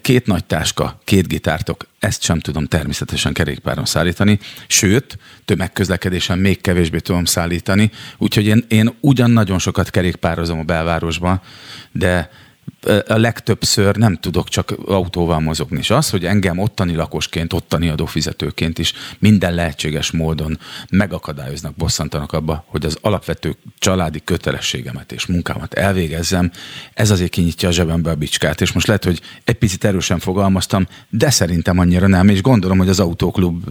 [0.00, 6.98] két nagy táska, két gitártok, ezt sem tudom természetesen kerékpáron szállítani, sőt, tömegközlekedésen még kevésbé
[6.98, 11.40] tudom szállítani, úgyhogy én, én ugyan nagyon sokat kerékpározom a belvárosban,
[11.92, 12.30] de
[13.06, 15.78] a legtöbbször nem tudok csak autóval mozogni.
[15.78, 20.58] És az, hogy engem ottani lakosként, ottani adófizetőként is minden lehetséges módon
[20.90, 26.50] megakadályoznak, bosszantanak abba, hogy az alapvető családi kötelességemet és munkámat elvégezzem,
[26.94, 28.60] ez azért kinyitja a zsebembe a bicskát.
[28.60, 32.88] És most lehet, hogy egy picit erősen fogalmaztam, de szerintem annyira nem, és gondolom, hogy
[32.88, 33.64] az autóklub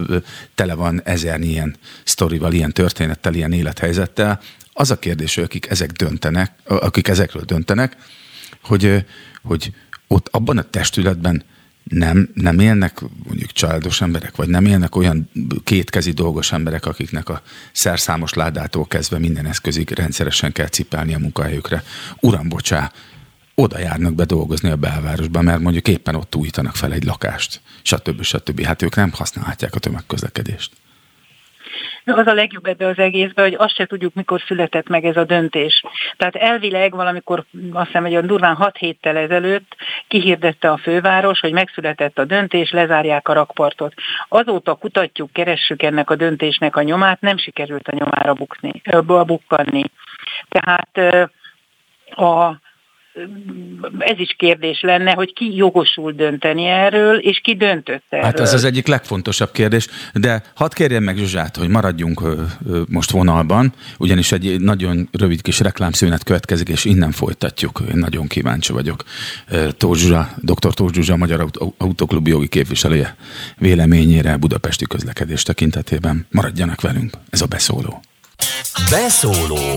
[0.54, 4.40] tele van ezer ilyen sztorival, ilyen történettel, ilyen élethelyzettel.
[4.72, 7.96] Az a kérdés, hogy akik ezek döntenek, akik ezekről döntenek,
[8.68, 9.04] hogy,
[9.42, 9.72] hogy
[10.06, 11.42] ott abban a testületben
[11.84, 15.30] nem, nem élnek mondjuk családos emberek, vagy nem élnek olyan
[15.64, 21.82] kétkezi dolgos emberek, akiknek a szerszámos ládától kezdve minden eszközig rendszeresen kell cipelni a munkahelyükre.
[22.20, 22.92] Uram, bocsá,
[23.54, 28.22] oda járnak be dolgozni a belvárosba, mert mondjuk éppen ott újítanak fel egy lakást, stb.
[28.22, 28.64] stb.
[28.64, 30.72] Hát ők nem használhatják a tömegközlekedést.
[32.04, 35.24] Az a legjobb ebbe az egészbe, hogy azt se tudjuk, mikor született meg ez a
[35.24, 35.82] döntés.
[36.16, 39.76] Tehát elvileg valamikor, azt hiszem, hogy a durván 6 héttel ezelőtt
[40.08, 43.94] kihirdette a főváros, hogy megszületett a döntés, lezárják a rakpartot.
[44.28, 48.82] Azóta kutatjuk, keressük ennek a döntésnek a nyomát, nem sikerült a nyomára bukni,
[49.26, 49.84] bukkanni.
[50.48, 51.24] Tehát
[52.10, 52.60] a
[53.98, 58.24] ez is kérdés lenne, hogy ki jogosul dönteni erről, és ki döntött erről.
[58.24, 62.22] Hát ez az egyik legfontosabb kérdés, de hadd kérjem meg Zsuzsát, hogy maradjunk
[62.88, 67.82] most vonalban, ugyanis egy nagyon rövid kis reklámszünet következik, és innen folytatjuk.
[67.88, 69.04] Én nagyon kíváncsi vagyok.
[69.76, 70.74] Tóth Zsuzsa, dr.
[70.74, 71.46] Tóth Zsuzsa, Magyar
[71.78, 73.16] Autoklub jogi képviselője
[73.58, 76.26] véleményére budapesti közlekedés tekintetében.
[76.30, 78.02] Maradjanak velünk, ez a beszóló.
[78.90, 79.76] Beszóló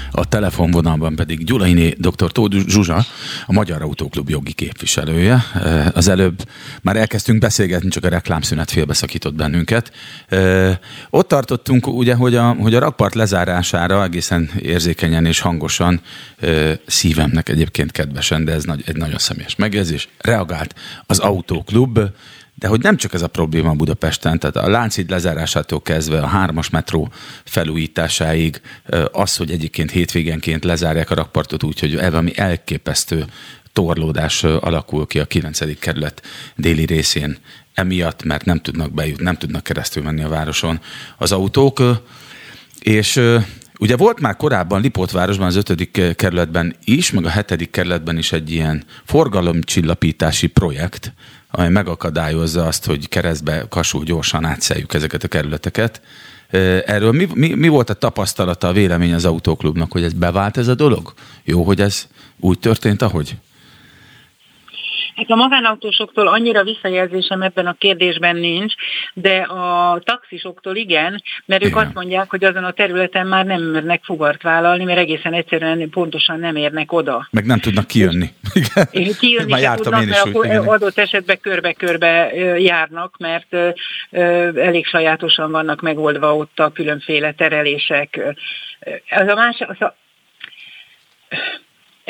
[0.11, 2.31] A telefonvonalban pedig Gyulainé dr.
[2.31, 3.05] Tóth Zsuzsa,
[3.45, 5.43] a Magyar Autóklub jogi képviselője.
[5.93, 6.47] Az előbb
[6.81, 9.91] már elkezdtünk beszélgetni, csak a reklámszünet félbeszakított bennünket.
[11.09, 16.01] Ott tartottunk ugye, hogy a, hogy a rakpart lezárására egészen érzékenyen és hangosan
[16.85, 21.99] szívemnek egyébként kedvesen, de ez egy nagyon személyes megjegyzés, reagált az Autóklub,
[22.61, 26.69] de hogy nem csak ez a probléma Budapesten, tehát a Lánchíd lezárásától kezdve a hármas
[26.69, 27.11] metró
[27.43, 28.61] felújításáig,
[29.11, 33.25] az, hogy egyébként hétvégenként lezárják a rakpartot úgy, hogy valami elképesztő
[33.73, 35.79] torlódás alakul ki a 9.
[35.79, 36.21] kerület
[36.55, 37.37] déli részén
[37.73, 40.79] emiatt, mert nem tudnak bejutni, nem tudnak keresztül menni a városon
[41.17, 41.81] az autók.
[42.79, 43.21] És
[43.79, 46.15] ugye volt már korábban Lipótvárosban, az 5.
[46.15, 47.69] kerületben is, meg a 7.
[47.71, 51.13] kerületben is egy ilyen forgalomcsillapítási projekt,
[51.51, 56.01] amely megakadályozza azt, hogy keresztbe kasul gyorsan átszeljük ezeket a kerületeket.
[56.85, 60.67] Erről mi, mi, mi volt a tapasztalata, a vélemény az autóklubnak, hogy ez bevált ez
[60.67, 61.13] a dolog?
[61.43, 62.07] Jó, hogy ez
[62.39, 63.37] úgy történt, ahogy?
[65.15, 68.73] Hát a magánautósoktól annyira visszajelzésem ebben a kérdésben nincs,
[69.13, 71.85] de a taxisoktól igen, mert ők igen.
[71.85, 76.39] azt mondják, hogy azon a területen már nem mernek fugart vállalni, mert egészen egyszerűen pontosan
[76.39, 77.27] nem érnek oda.
[77.31, 78.29] Meg nem tudnak kijönni.
[78.93, 79.13] Igen.
[79.19, 80.67] Kijönni már tudnak, mert akkor igen.
[80.67, 83.55] adott esetben körbe-körbe járnak, mert
[84.57, 88.19] elég sajátosan vannak megoldva ott a különféle terelések.
[89.09, 89.95] Az a más, az a,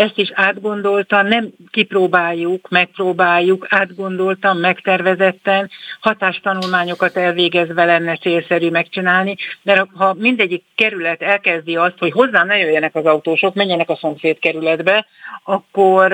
[0.02, 10.14] ezt is átgondoltan, nem kipróbáljuk, megpróbáljuk, átgondoltan, megtervezetten, hatástanulmányokat elvégezve lenne célszerű megcsinálni, mert ha
[10.14, 15.06] mindegyik kerület elkezdi azt, hogy hozzám ne jöjjenek az autósok, menjenek a szomszéd kerületbe,
[15.44, 16.14] akkor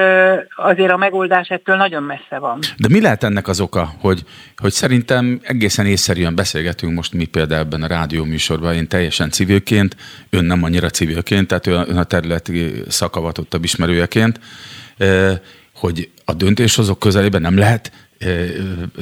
[0.56, 2.60] azért a megoldás ettől nagyon messze van.
[2.78, 4.24] De mi lehet ennek az oka, hogy,
[4.56, 9.96] hogy szerintem egészen észszerűen beszélgetünk most mi például ebben a rádió műsorban, én teljesen civilként,
[10.30, 14.40] ön nem annyira civilként, tehát ön a területi szakavatottabb ismerőjeként,
[15.76, 17.92] hogy a döntéshozók közelében nem lehet,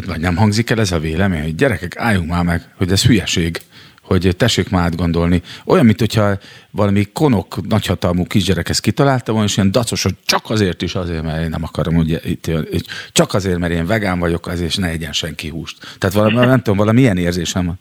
[0.05, 3.61] vagy nem hangzik el ez a vélemény, hogy gyerekek, álljunk már meg, hogy ez hülyeség
[4.05, 5.41] hogy tessék már átgondolni.
[5.65, 6.37] Olyan, mint hogyha
[6.71, 11.23] valami konok nagyhatalmú kisgyerek ezt kitalálta volna, és ilyen dacos, hogy csak azért is azért,
[11.23, 12.51] mert én nem akarom, hogy itt,
[13.11, 15.77] csak azért, mert én vegán vagyok, azért és ne egyen senki húst.
[15.97, 17.73] Tehát valami, nem tudom, valami ilyen érzésem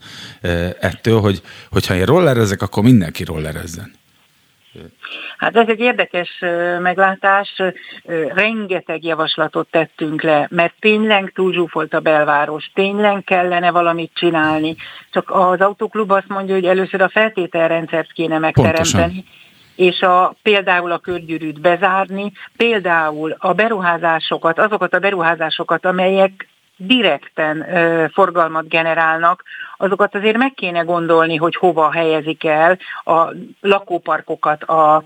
[0.80, 3.92] ettől, hogy, hogyha én rollerezek, akkor mindenki rollerezzen.
[5.44, 6.38] Hát ez egy érdekes
[6.78, 7.62] meglátás,
[8.34, 14.76] rengeteg javaslatot tettünk le, mert tényleg túlzsúfolt a belváros, tényleg kellene valamit csinálni,
[15.10, 19.24] csak az autóklub azt mondja, hogy először a feltételrendszert kéne megteremteni, Pontosan.
[19.76, 28.06] és a, például a körgyűrűt bezárni, például a beruházásokat, azokat a beruházásokat, amelyek direkten ö,
[28.12, 29.42] forgalmat generálnak,
[29.76, 33.28] azokat azért meg kéne gondolni, hogy hova helyezik el a
[33.60, 35.04] lakóparkokat, a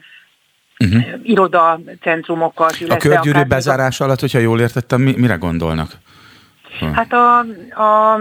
[0.84, 1.02] uh-huh.
[1.22, 2.76] irodacentrumokat.
[2.88, 5.90] A körgyűrű bezárás alatt, hogyha jól értettem, mi, mire gondolnak?
[6.92, 7.38] Hát a,
[7.82, 8.18] a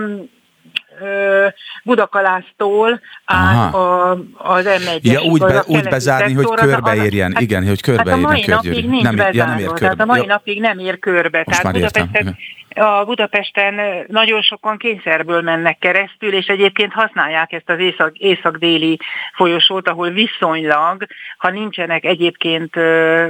[1.83, 7.81] Budakalásztól át a, az m Ja, úgy, be, úgy bezárni, hogy körbeérjen, hát, igen, hogy
[7.81, 9.79] körbeérjen hát a mai napig nincs nem, bezárva, ja, nem ér körbe.
[9.79, 10.25] Tehát a mai ja.
[10.25, 11.43] napig nem ér körbe.
[11.45, 12.37] Most tehát Budapesten,
[12.75, 18.99] a Budapesten nagyon sokan kényszerből mennek keresztül, és egyébként használják ezt az észak, észak-déli
[19.35, 21.05] folyosót, ahol viszonylag,
[21.37, 22.75] ha nincsenek egyébként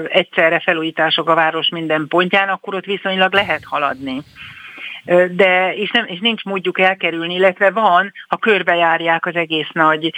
[0.08, 4.24] egyszerre felújítások a város minden pontján, akkor ott viszonylag lehet haladni
[5.32, 10.14] de és, nem, és nincs módjuk elkerülni, illetve van, ha körbejárják az egész nagy,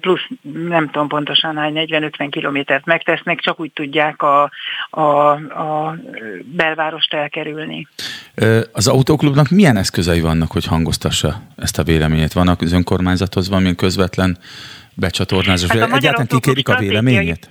[0.00, 0.28] plusz
[0.66, 4.50] nem tudom pontosan hány, 40-50 kilométert megtesznek, csak úgy tudják a,
[4.90, 5.96] a, a
[6.44, 7.88] belvárost elkerülni.
[8.72, 12.32] Az autóklubnak milyen eszközei vannak, hogy hangoztassa ezt a véleményét?
[12.32, 14.38] Vannak az önkormányzathoz valamilyen közvetlen
[14.94, 15.70] becsatornázás?
[15.70, 17.48] Hát Egyáltalán kikérik a véleményét?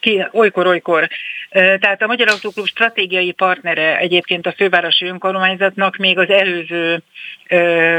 [0.00, 1.08] Ki, olykor-olykor.
[1.50, 7.02] Tehát a Magyar Autóklub stratégiai partnere egyébként a fővárosi önkormányzatnak még az előző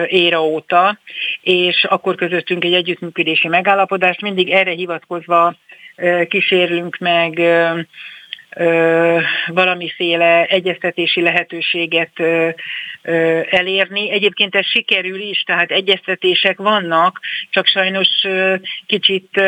[0.07, 0.99] éra óta,
[1.41, 5.55] és akkor közöttünk egy együttműködési megállapodást, mindig erre hivatkozva
[6.27, 7.41] kísérlünk meg
[9.47, 12.19] valamiféle egyeztetési lehetőséget
[13.49, 14.11] elérni.
[14.11, 17.19] Egyébként ez sikerül is, tehát egyeztetések vannak,
[17.49, 18.07] csak sajnos
[18.85, 19.41] kicsit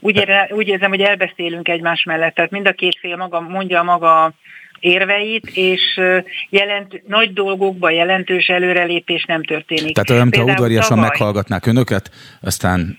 [0.00, 3.82] úgy, ér, úgy érzem, hogy elbeszélünk egymás mellett, tehát mind a két fél maga mondja
[3.82, 4.32] maga
[4.80, 6.00] érveit, és
[6.48, 9.94] jelent, nagy dolgokban jelentős előrelépés nem történik.
[9.94, 11.08] Tehát olyan, mintha udvariasan tavaly...
[11.08, 12.10] meghallgatnák önöket,
[12.40, 12.98] aztán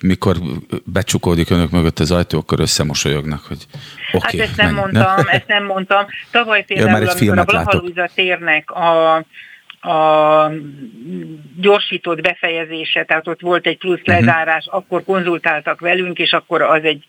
[0.00, 0.36] mikor
[0.84, 3.66] becsukódik önök mögött az ajtó, akkor összemosolyognak, hogy
[4.12, 4.26] oké.
[4.26, 4.78] Okay, hát ezt nem menj.
[4.78, 6.06] mondtam, ezt nem mondtam.
[6.30, 9.24] Tavaly például, ja, amikor a Blahalúza térnek a
[9.84, 10.50] a
[11.60, 14.10] gyorsított befejezése, tehát ott volt egy plusz mhm.
[14.10, 14.82] lezárás, uh-huh.
[14.82, 17.04] akkor konzultáltak velünk, és akkor az egy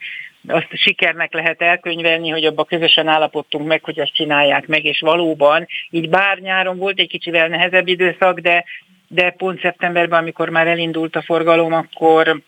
[0.48, 5.68] azt sikernek lehet elkönyvelni, hogy abba közösen állapodtunk meg, hogy azt csinálják meg, és valóban
[5.90, 8.64] így bár nyáron volt egy kicsivel nehezebb időszak, de,
[9.08, 12.42] de pont szeptemberben, amikor már elindult a forgalom, akkor,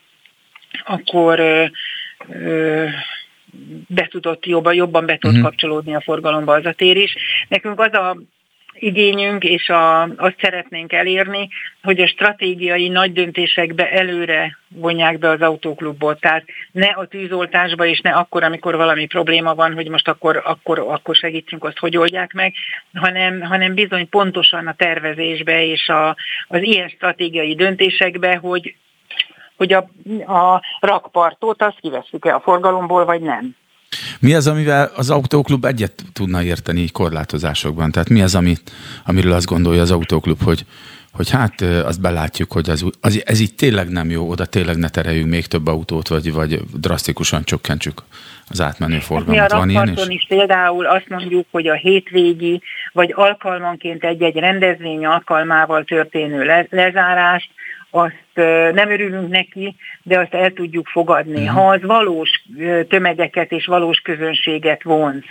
[0.84, 1.64] akkor ö,
[2.28, 2.86] ö,
[3.88, 5.48] be tudott jobban, jobban be tudott uh-huh.
[5.48, 7.16] kapcsolódni a forgalomba az a tér is.
[7.48, 8.16] Nekünk az a
[8.78, 11.48] igényünk, és a, azt szeretnénk elérni,
[11.82, 16.20] hogy a stratégiai nagy döntésekbe előre vonják be az autóklubot.
[16.20, 20.78] Tehát ne a tűzoltásba, és ne akkor, amikor valami probléma van, hogy most akkor, akkor,
[20.78, 22.54] akkor segítsünk, azt hogy oldják meg,
[22.94, 26.16] hanem, hanem bizony pontosan a tervezésbe és a,
[26.48, 28.74] az ilyen stratégiai döntésekbe, hogy
[29.56, 29.88] hogy a,
[30.32, 33.56] a rakpartot azt kiveszük-e a forgalomból, vagy nem.
[34.20, 37.90] Mi az, amivel az autóklub egyet tudna érteni így korlátozásokban?
[37.90, 38.54] Tehát mi az, ami,
[39.04, 40.64] amiről azt gondolja az autóklub, hogy,
[41.12, 44.88] hogy hát azt belátjuk, hogy az, az, ez így tényleg nem jó, oda tényleg ne
[44.88, 48.02] tereljünk még több autót, vagy, vagy drasztikusan csökkentsük
[48.48, 49.48] az átmenő forgalmat.
[49.48, 50.06] Mi a Van ilyen is?
[50.06, 57.50] is például azt mondjuk, hogy a hétvégi, vagy alkalmanként egy-egy rendezvény alkalmával történő le, lezárást,
[57.90, 58.14] azt
[58.72, 61.54] nem örülünk neki, de azt el tudjuk fogadni, mhm.
[61.54, 62.30] ha az valós
[62.88, 65.22] tömegeket és valós közönséget vonz.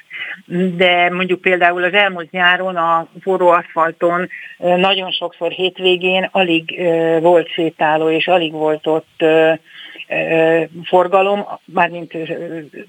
[0.75, 6.81] De mondjuk például az elmúlt nyáron a forró aszfalton nagyon sokszor hétvégén alig
[7.21, 9.23] volt sétáló, és alig volt ott
[10.83, 12.13] forgalom, mármint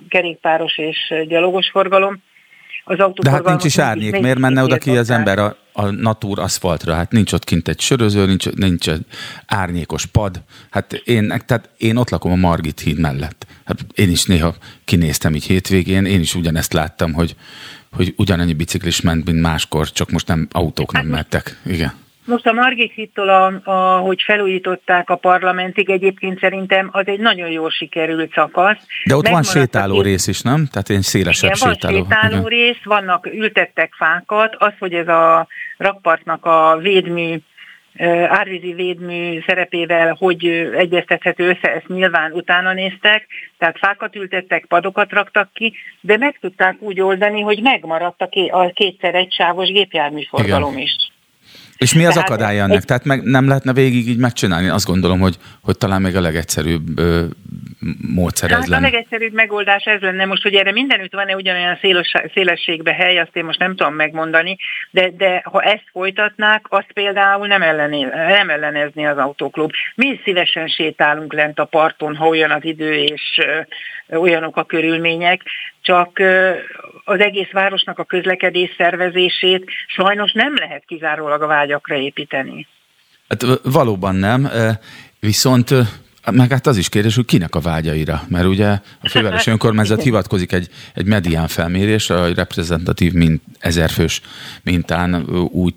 [0.09, 2.23] kerékpáros és gyalogos forgalom,
[2.89, 6.39] az De hát nincs is árnyék, miért menne oda ki az ember a, a natúr
[6.39, 6.95] aszfaltra?
[6.95, 9.05] Hát nincs ott kint egy söröző, nincs, nincs egy
[9.47, 10.43] árnyékos pad.
[10.71, 13.47] Hát én, tehát én ott lakom a Margit híd mellett.
[13.65, 17.37] Hát én is néha kinéztem így hétvégén, én is ugyanezt láttam, hogy,
[17.93, 21.61] hogy ugyanannyi biciklis ment, mint máskor, csak most nem autók nem hát mentek.
[21.67, 21.93] Igen.
[22.29, 27.51] Most a Margit hittól, a, a, hogy felújították a parlamentig, egyébként szerintem az egy nagyon
[27.51, 28.77] jól sikerült szakasz.
[29.05, 30.67] De ott Megmaradt van sétáló rész is, nem?
[30.73, 31.97] Tehát én szélesebb igen, sétáló.
[31.97, 32.45] van sétáló igen.
[32.45, 37.37] rész, vannak, ültettek fákat, az, hogy ez a rakpartnak a védmű
[38.29, 43.27] árvízi védmű szerepével, hogy egyeztethető össze, ezt nyilván utána néztek,
[43.59, 49.15] tehát fákat ültettek, padokat raktak ki, de meg tudták úgy oldani, hogy megmaradt a kétszer
[49.15, 50.93] egy sávos gépjárműforgalom is.
[51.79, 52.77] És mi az Tehát akadálya ennek?
[52.77, 52.85] Egy...
[52.85, 54.69] Tehát meg nem lehetne végig így megcsinálni?
[54.69, 57.25] Azt gondolom, hogy, hogy talán még a legegyszerűbb ö,
[58.15, 58.87] módszer hát ez lenne.
[58.87, 60.25] a legegyszerűbb megoldás ez lenne.
[60.25, 64.57] Most, hogy erre mindenütt van-e ugyanolyan széles, szélességbe hely, azt én most nem tudom megmondani,
[64.91, 69.71] de, de ha ezt folytatnák, azt például nem, ellené, nem ellenezni az autóklub.
[69.95, 73.41] Mi szívesen sétálunk lent a parton, ha olyan az idő és
[74.07, 75.43] ö, olyanok a körülmények,
[75.83, 76.23] csak
[77.09, 82.67] az egész városnak a közlekedés szervezését sajnos nem lehet kizárólag a vágyakra építeni.
[83.29, 84.49] Hát valóban nem,
[85.21, 85.75] viszont
[86.31, 88.69] meg hát az is kérdés, hogy kinek a vágyaira, mert ugye
[89.03, 94.21] a fővárosi önkormányzat hivatkozik egy, egy medián felmérés, a reprezentatív mint ezerfős
[94.63, 95.75] mintán úgy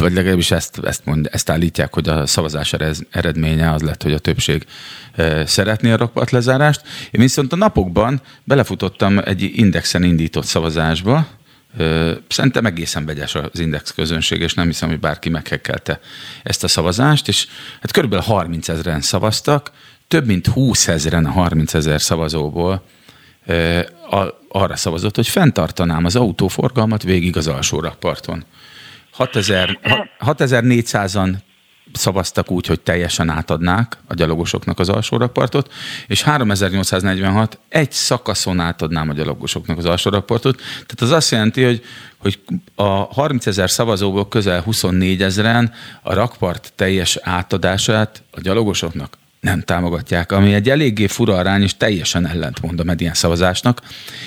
[0.00, 2.74] vagy legalábbis ezt, ezt, mond, ezt állítják, hogy a szavazás
[3.10, 4.66] eredménye az lett, hogy a többség
[5.44, 6.82] szeretné a rakpart lezárást.
[7.10, 11.26] Én viszont a napokban belefutottam egy indexen indított szavazásba,
[12.28, 16.00] Szerintem egészen vegyes az index közönség, és nem hiszem, hogy bárki meghekkelte
[16.42, 17.46] ezt a szavazást, és
[17.80, 19.70] hát körülbelül 30 ezeren szavaztak,
[20.08, 22.82] több mint 20 ezeren a 30 ezer szavazóból
[24.48, 28.44] arra szavazott, hogy fenntartanám az autóforgalmat végig az alsó rakparton.
[29.18, 31.34] 6400-an
[31.92, 35.72] szavaztak úgy, hogy teljesen átadnák a gyalogosoknak az alsó rakpartot,
[36.06, 40.56] és 3846 egy szakaszon átadnám a gyalogosoknak az alsó rakpartot.
[40.56, 41.82] Tehát az azt jelenti, hogy,
[42.18, 42.38] hogy
[42.74, 50.32] a 30 ezer szavazóból közel 24 ezeren a rakpart teljes átadását a gyalogosoknak nem támogatják,
[50.32, 53.82] ami egy eléggé fura arány, és teljesen ellentmond a medián szavazásnak.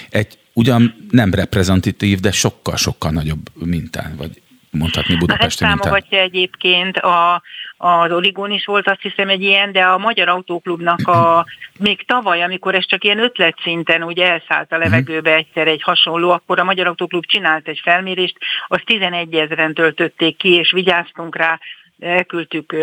[0.09, 4.41] Egy ugyan nem reprezentatív, de sokkal-sokkal nagyobb mintán, vagy
[4.73, 5.69] mondhatni Budapesten.
[5.69, 7.41] Ezt támogatja egyébként a,
[7.77, 11.45] az Origon is volt azt hiszem egy ilyen, de a Magyar Autóklubnak a,
[11.79, 16.29] még tavaly, amikor ez csak ilyen ötlet szinten ugye elszállt a levegőbe egyszer egy hasonló,
[16.29, 21.59] akkor a Magyar Autóklub csinált egy felmérést, azt 11 ezeren töltötték ki, és vigyáztunk rá,
[22.03, 22.75] elküldtük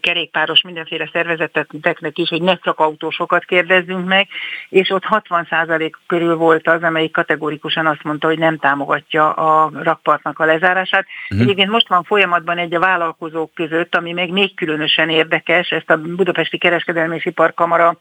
[0.00, 4.28] kerékpáros mindenféle szervezeteknek is, hogy ne csak autósokat kérdezzünk meg,
[4.68, 10.38] és ott 60% körül volt az, amelyik kategórikusan azt mondta, hogy nem támogatja a rakpartnak
[10.38, 11.06] a lezárását.
[11.28, 11.44] Uh-huh.
[11.46, 15.96] Egyébként most van folyamatban egy a vállalkozók között, ami még még különösen érdekes, ezt a
[15.96, 17.98] Budapesti Kereskedelmi és Iparkamara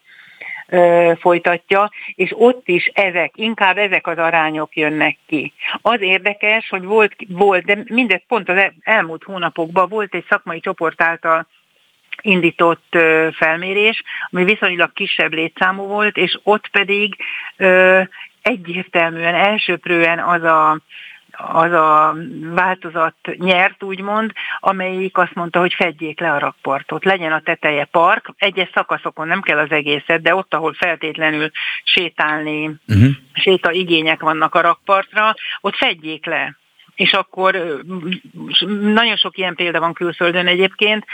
[1.19, 5.54] folytatja, és ott is ezek, inkább ezek az arányok jönnek ki.
[5.82, 11.02] Az érdekes, hogy volt, volt de mindez pont az elmúlt hónapokban volt egy szakmai csoport
[11.02, 11.47] által
[12.21, 12.97] indított
[13.32, 17.16] felmérés, ami viszonylag kisebb létszámú volt, és ott pedig
[18.41, 20.80] egyértelműen elsőprően az a
[21.38, 27.41] az a változat nyert, úgymond, amelyik azt mondta, hogy fedjék le a rakpartot, legyen a
[27.41, 31.49] teteje park, egyes szakaszokon nem kell az egészet, de ott, ahol feltétlenül
[31.84, 33.11] sétálni, uh-huh.
[33.34, 36.57] séta igények vannak a rakpartra, ott fedjék le
[36.95, 37.81] és akkor
[38.81, 41.05] nagyon sok ilyen példa van külföldön egyébként,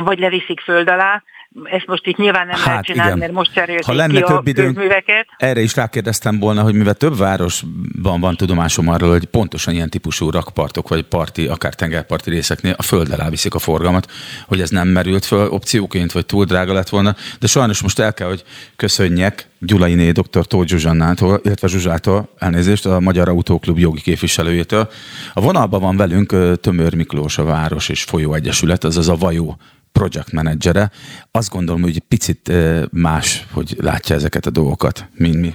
[0.00, 1.22] vagy leviszik föld alá,
[1.64, 3.18] ezt most itt nyilván nem hát, lehet csinálni, igen.
[3.18, 5.26] mert most cserélték ha lenne ki több a időnk, közműveket.
[5.36, 10.30] Erre is rákérdeztem volna, hogy mivel több városban van tudomásom arról, hogy pontosan ilyen típusú
[10.30, 14.10] rakpartok, vagy parti, akár tengerparti részeknél a föld alá viszik a forgalmat,
[14.46, 17.16] hogy ez nem merült föl opcióként, vagy túl drága lett volna.
[17.40, 18.44] De sajnos most el kell, hogy
[18.76, 20.46] köszönjek Gyulainé dr.
[20.46, 24.88] Tóth Zsuzsannától, illetve Zsuzsától, elnézést, a Magyar Autóklub jogi képviselőjétől.
[25.32, 29.58] A vonalban van velünk Tömör Miklós, a Város és Folyó Egyesület, azaz a Vajó
[29.92, 30.90] project menedzsere.
[31.30, 32.52] Azt gondolom, hogy picit
[32.90, 35.54] más, hogy látja ezeket a dolgokat, mint mi.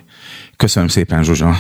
[0.56, 1.54] Köszönöm szépen, Zsuzsa.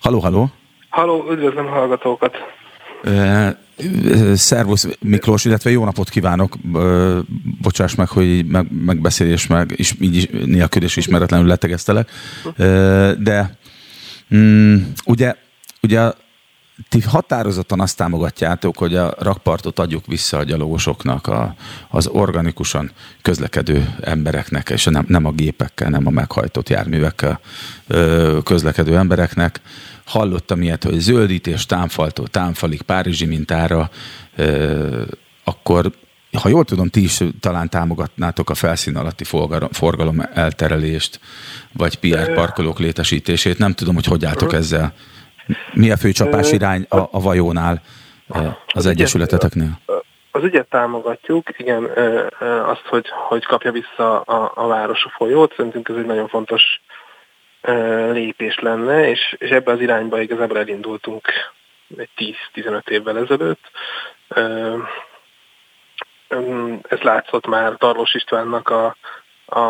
[0.00, 0.50] Haló, haló.
[0.88, 2.36] Haló, üdvözlöm hallgatókat.
[4.34, 6.56] Szervusz Miklós, illetve jó napot kívánok.
[7.62, 12.10] Bocsáss meg, hogy meg, megbeszélés meg, és így nélkül és ismeretlenül letegeztelek.
[13.18, 13.58] De
[14.34, 15.34] mm, ugye,
[15.82, 16.12] ugye
[16.88, 21.54] ti határozottan azt támogatjátok, hogy a rakpartot adjuk vissza a gyalogosoknak, a,
[21.88, 22.90] az organikusan
[23.22, 27.40] közlekedő embereknek, és nem, nem a gépekkel, nem a meghajtott járművekkel
[27.86, 29.60] ö, közlekedő embereknek.
[30.04, 33.90] Hallottam ilyet, hogy zöldítés támfaltól támfalig Párizsi mintára,
[34.36, 35.02] ö,
[35.44, 35.92] akkor
[36.32, 41.20] ha jól tudom, ti is talán támogatnátok a felszín alatti forgalom, forgalom elterelést,
[41.72, 43.58] vagy PR parkolók létesítését.
[43.58, 44.94] Nem tudom, hogy hogy álltok ezzel.
[45.72, 47.82] Mi a fő csapás irány a, a vajónál
[48.28, 49.78] az, az egyesületeteknél?
[50.30, 51.84] Az ügyet támogatjuk, igen,
[52.64, 56.62] azt, hogy, hogy kapja vissza a, a város a folyót, szerintünk ez egy nagyon fontos
[58.12, 61.28] lépés lenne, és, és ebbe az irányba igazából elindultunk
[61.96, 63.70] egy 10-15 évvel ezelőtt.
[66.88, 68.96] Ez látszott már Tarlós Istvánnak a,
[69.60, 69.66] a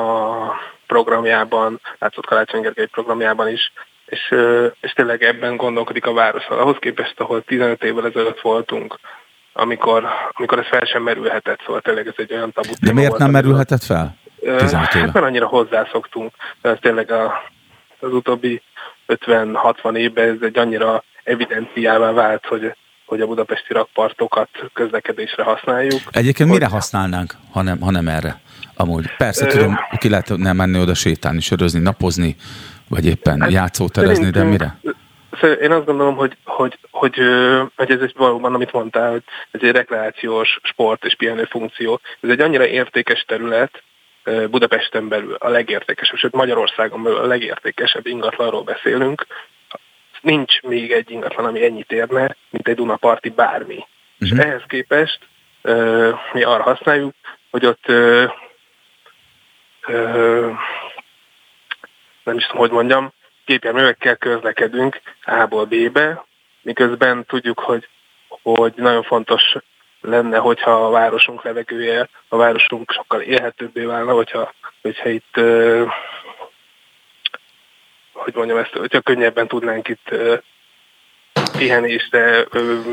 [0.86, 3.72] programjában, látszott Karácsony Gergely programjában is,
[4.06, 4.34] és,
[4.80, 6.46] és tényleg ebben gondolkodik a város.
[6.46, 8.98] Ahhoz képest, ahol 15 évvel ezelőtt voltunk,
[9.52, 13.30] amikor, amikor ez fel sem merülhetett, szóval tényleg ez egy olyan tabu De miért nem
[13.30, 14.16] merülhetett fel?
[14.40, 15.04] 15 éve.
[15.04, 16.34] Hát mert annyira hozzászoktunk.
[16.62, 17.42] De ez tényleg a,
[18.00, 18.62] az utóbbi
[19.08, 22.74] 50-60 évben ez egy annyira evidenciává vált, hogy
[23.06, 26.00] hogy a budapesti rakpartokat közlekedésre használjuk.
[26.10, 26.58] Egyébként hogy...
[26.58, 28.40] mire használnánk, ha nem, ha nem erre?
[28.76, 32.36] Amúgy persze tudom, ki lehet nem menni oda sétálni, sörözni, napozni,
[32.88, 34.78] vagy éppen hát, játszóterezni, de mire?
[35.60, 37.20] Én azt gondolom, hogy, hogy, hogy,
[37.76, 42.00] hogy ez egy valóban, amit mondtál, hogy ez egy rekreációs sport és pihenő funkció.
[42.20, 43.82] Ez egy annyira értékes terület,
[44.50, 49.26] Budapesten belül a legértékesebb, sőt Magyarországon belül a legértékesebb ingatlanról beszélünk.
[50.20, 53.74] Nincs még egy ingatlan, ami ennyit érne, mint egy Dunaparti bármi.
[53.74, 53.86] Uh-huh.
[54.18, 54.40] És mhm.
[54.40, 55.18] ehhez képest
[56.32, 57.14] mi arra használjuk,
[57.50, 57.84] hogy ott
[62.26, 63.12] nem is tudom, hogy mondjam,
[63.44, 66.24] gépjárművekkel közlekedünk A-ból B-be,
[66.62, 67.88] miközben tudjuk, hogy,
[68.42, 69.56] hogy nagyon fontos
[70.00, 75.34] lenne, hogyha a városunk levegője, a városunk sokkal élhetőbbé válna, hogyha, hogyha itt,
[78.12, 80.14] hogy mondjam ezt, hogyha könnyebben tudnánk itt
[81.56, 82.46] pihenésre.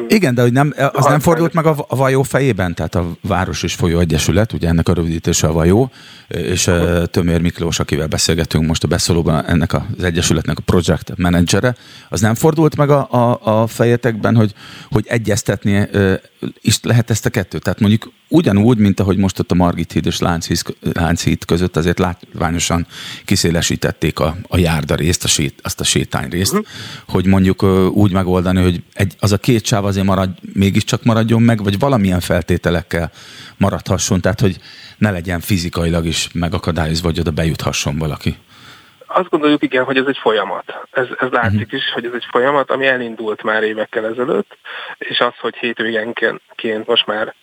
[0.07, 3.63] Igen, de hogy nem, az nem fordult meg a, a Vajó fejében, tehát a Város
[3.63, 5.91] és Folyó Egyesület, ugye ennek a rövidítése a Vajó,
[6.27, 6.71] és
[7.11, 11.75] Tömér Miklós, akivel beszélgetünk most a beszólóban, ennek az Egyesületnek a project menedzsere,
[12.09, 14.53] az nem fordult meg a, a, a fejetekben, hogy,
[14.91, 15.87] hogy egyeztetni
[16.61, 17.63] is lehet ezt a kettőt.
[17.63, 20.19] Tehát mondjuk ugyanúgy, mint ahogy most ott a Margit híd és
[20.93, 22.87] Lánchíd között azért látványosan
[23.25, 26.67] kiszélesítették a, a járda részt, a sét, azt a sétány részt, uh-huh.
[27.07, 27.63] hogy mondjuk
[27.93, 32.19] úgy megoldani, hogy egy, az a két sáv azért marad, mégiscsak maradjon meg, vagy valamilyen
[32.19, 33.11] feltételekkel
[33.57, 34.57] maradhasson, tehát hogy
[34.97, 38.35] ne legyen fizikailag is megakadályozva, hogy oda bejuthasson valaki.
[39.07, 40.65] Azt gondoljuk, igen, hogy ez egy folyamat.
[40.91, 41.79] Ez, ez látszik uh-huh.
[41.79, 44.57] is, hogy ez egy folyamat, ami elindult már évekkel ezelőtt,
[44.97, 47.33] és az, hogy hétvégenként most már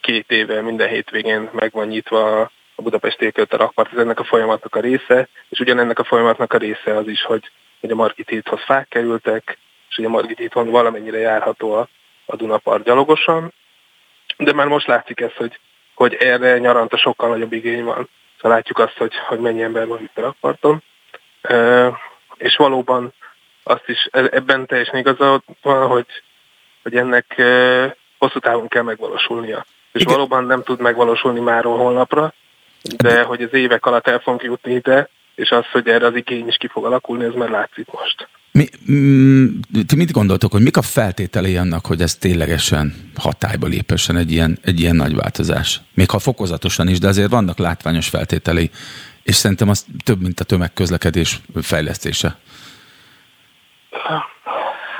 [0.00, 4.24] két éve minden hétvégén meg van nyitva a Budapest égkölt a rakpart, ez ennek a
[4.24, 7.50] folyamatnak a része, és ugyanennek a folyamatnak a része az is, hogy,
[7.80, 11.88] hogy a Margit hídhoz fák kerültek, és a Margit hídon valamennyire járható a,
[12.26, 13.52] a Dunapart gyalogosan,
[14.36, 15.58] de már most látszik ez, hogy,
[15.94, 18.08] hogy erre nyaranta sokkal nagyobb igény van.
[18.36, 20.82] Szóval látjuk azt, hogy, hogy mennyi ember van itt a rakparton,
[21.42, 21.86] e,
[22.36, 23.12] és valóban
[23.62, 26.06] azt is e, ebben teljesen igaza van, hogy,
[26.82, 27.42] hogy ennek
[28.22, 29.66] hosszú távon kell megvalósulnia.
[29.92, 30.14] És Igen.
[30.14, 32.34] valóban nem tud megvalósulni máról holnapra,
[32.96, 36.46] de hogy az évek alatt el fogunk jutni ide, és az, hogy erre az igény
[36.46, 38.28] is ki fog alakulni, ez már látszik most.
[38.52, 39.46] Mi, mm,
[39.86, 44.58] ti mit gondoltok, hogy mik a feltételei annak, hogy ez ténylegesen hatályba lépessen egy ilyen,
[44.62, 45.80] egy ilyen nagy változás?
[45.94, 48.70] Még ha fokozatosan is, de azért vannak látványos feltételei,
[49.22, 52.38] és szerintem az több, mint a tömegközlekedés fejlesztése.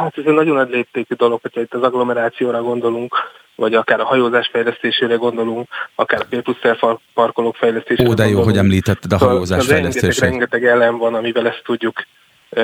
[0.03, 3.15] Hát ez egy nagyon nagy léptékű dolog, hogyha itt az agglomerációra gondolunk,
[3.55, 8.51] vagy akár a hajózás fejlesztésére gondolunk, akár a P parkolók fejlesztésére Ó, de jó, gondolunk.
[8.51, 10.21] hogy említetted a szóval hajózás szóval fejlesztését.
[10.21, 12.07] Rengeteg, rengeteg elem van, amivel ezt tudjuk
[12.51, 12.63] e,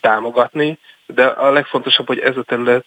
[0.00, 2.84] támogatni, de a legfontosabb, hogy ez a terület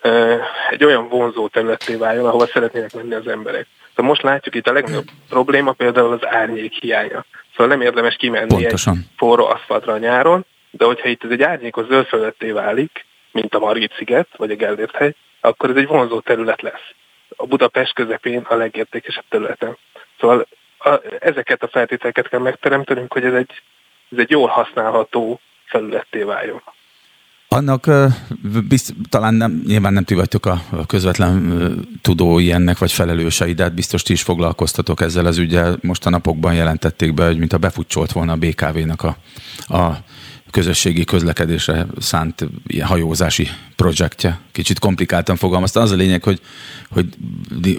[0.00, 0.38] e,
[0.70, 3.66] egy olyan vonzó területté váljon, ahova szeretnének menni az emberek.
[3.88, 7.24] Szóval most látjuk itt a legnagyobb probléma például az árnyék hiánya.
[7.50, 8.96] Szóval nem érdemes kimenni Pontosan.
[8.96, 14.28] egy forró aszfaltra nyáron, de hogyha itt ez egy árnyékos zöld válik, mint a Margit-sziget,
[14.36, 16.90] vagy a Gellért hegy, akkor ez egy vonzó terület lesz.
[17.36, 19.76] A Budapest közepén a legértékesebb területen.
[20.20, 20.46] Szóval
[20.78, 23.62] a, ezeket a feltételeket kell megteremtenünk, hogy ez egy,
[24.10, 26.62] ez egy jól használható felületté váljon.
[27.48, 27.86] Annak
[28.68, 33.74] bizt, talán nem, nyilván nem ti vagytok a közvetlen tudói ennek, vagy felelősei, de hát
[33.74, 35.76] biztos ti is foglalkoztatok ezzel az ügyel.
[35.80, 39.16] Most a napokban jelentették be, hogy mint a befutcsolt volna a BKV-nak a,
[39.76, 39.96] a
[40.52, 42.46] közösségi közlekedésre szánt
[42.82, 44.38] hajózási projektje.
[44.52, 45.80] Kicsit komplikáltan fogalmazta.
[45.80, 46.40] Az a lényeg, hogy,
[46.90, 47.06] hogy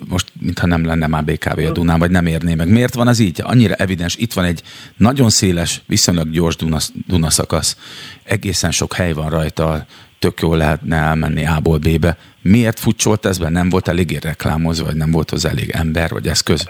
[0.10, 2.70] most mintha nem lenne már BKV a Dunán, vagy nem érné meg.
[2.70, 3.42] Miért van az így?
[3.44, 4.16] Annyira evidens.
[4.16, 4.62] Itt van egy
[4.98, 7.78] nagyon széles, viszonylag gyors Dunasz, Dunaszakasz.
[8.24, 9.86] Egészen sok hely van rajta,
[10.20, 12.18] tök jól lehetne elmenni A-ból B-be.
[12.42, 13.50] Miért futcsolt ez be?
[13.50, 16.70] Nem volt eléggé reklámozva, vagy nem volt az elég ember, vagy eszköz?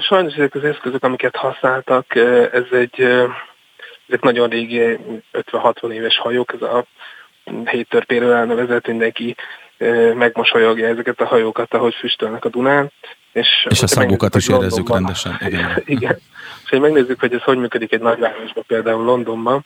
[0.00, 2.14] Sajnos ezek az eszközök, amiket használtak,
[2.52, 3.02] ez egy
[4.08, 4.98] ezek nagyon régi,
[5.32, 6.84] 50-60 éves hajók, ez a
[7.64, 9.36] héttörpéről elnevezett, mindenki
[10.14, 12.92] megmosolyogja ezeket a hajókat, ahogy füstölnek a Dunán.
[13.32, 15.38] És, és a szagokat is érezzük rendesen.
[15.40, 15.82] Igen.
[15.96, 16.18] igen.
[16.64, 19.64] És hogy megnézzük, hogy ez hogy működik egy nagyvárosban, például Londonban,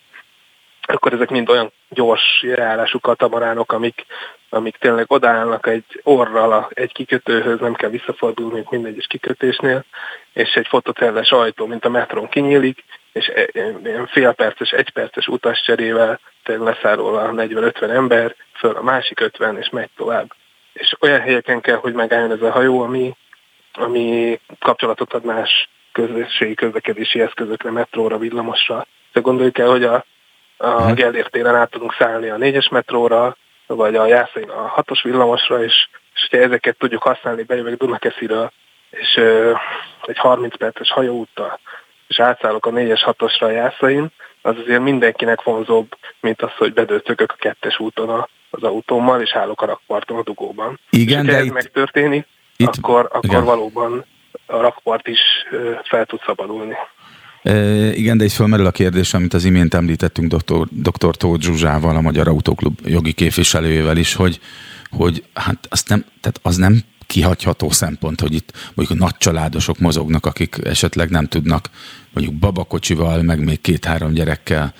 [0.82, 4.06] akkor ezek mind olyan gyors járású katamaránok, amik,
[4.48, 9.84] amik tényleg odaállnak egy orral egy kikötőhöz, nem kell visszafordulni, mint mindegy kikötésnél,
[10.32, 16.20] és egy fotocelles ajtó, mint a metrón kinyílik, és e, e, ilyen félperces, egyperces utascserével
[16.44, 20.32] leszáról a 40-50 ember, föl a másik 50, és megy tovább.
[20.72, 23.16] És olyan helyeken kell, hogy megálljon ez a hajó, ami,
[23.72, 28.86] ami kapcsolatot ad más közösségi közlekedési eszközökre, metróra, villamosra.
[29.12, 30.04] De gondoljuk el, hogy a,
[30.56, 30.94] a mhm.
[30.94, 33.36] Gellért téren át tudunk szállni a négyes metróra,
[33.66, 38.52] vagy a Jászain a hatos villamosra, és, és hogyha ezeket tudjuk használni, bejövök Dunakesziről,
[38.90, 39.52] és ö,
[40.02, 41.60] egy 30 perces hajóúttal,
[42.12, 44.10] és átszállok a 4-es 6-osra a Jászain,
[44.42, 49.62] az azért mindenkinek vonzóbb, mint az, hogy bedőtök a kettes úton az autómmal, és állok
[49.62, 50.78] a rakparton a dugóban.
[50.90, 53.44] Igen, és de ez itt, megtörténik, itt, akkor, akkor igen.
[53.44, 54.04] valóban
[54.46, 55.20] a rakpart is
[55.82, 56.74] fel tud szabadulni.
[57.42, 57.54] E,
[57.94, 60.66] igen, de is felmerül a kérdés, amit az imént említettünk dr.
[60.70, 61.16] dr.
[61.16, 64.40] Tóth Zsuzsával, a Magyar Autóklub jogi képviselőjével is, hogy,
[64.90, 66.80] hogy hát azt nem, tehát az nem
[67.12, 71.70] kihagyható szempont, hogy itt mondjuk nagy családosok mozognak, akik esetleg nem tudnak
[72.12, 74.74] mondjuk babakocsival, meg még két-három gyerekkel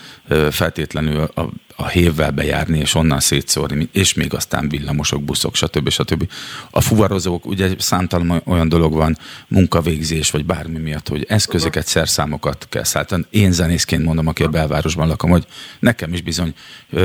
[0.51, 5.89] feltétlenül a, a hévvel bejárni, és onnan szétszórni, és még aztán villamosok, buszok, stb.
[5.89, 6.28] stb.
[6.70, 9.18] A fuvarozók, ugye számtalan olyan dolog van,
[9.49, 13.24] munkavégzés, vagy bármi miatt, hogy eszközöket, szerszámokat kell szállítani.
[13.30, 15.47] Én zenészként mondom, aki a belvárosban lakom, hogy
[15.78, 16.55] nekem is bizony,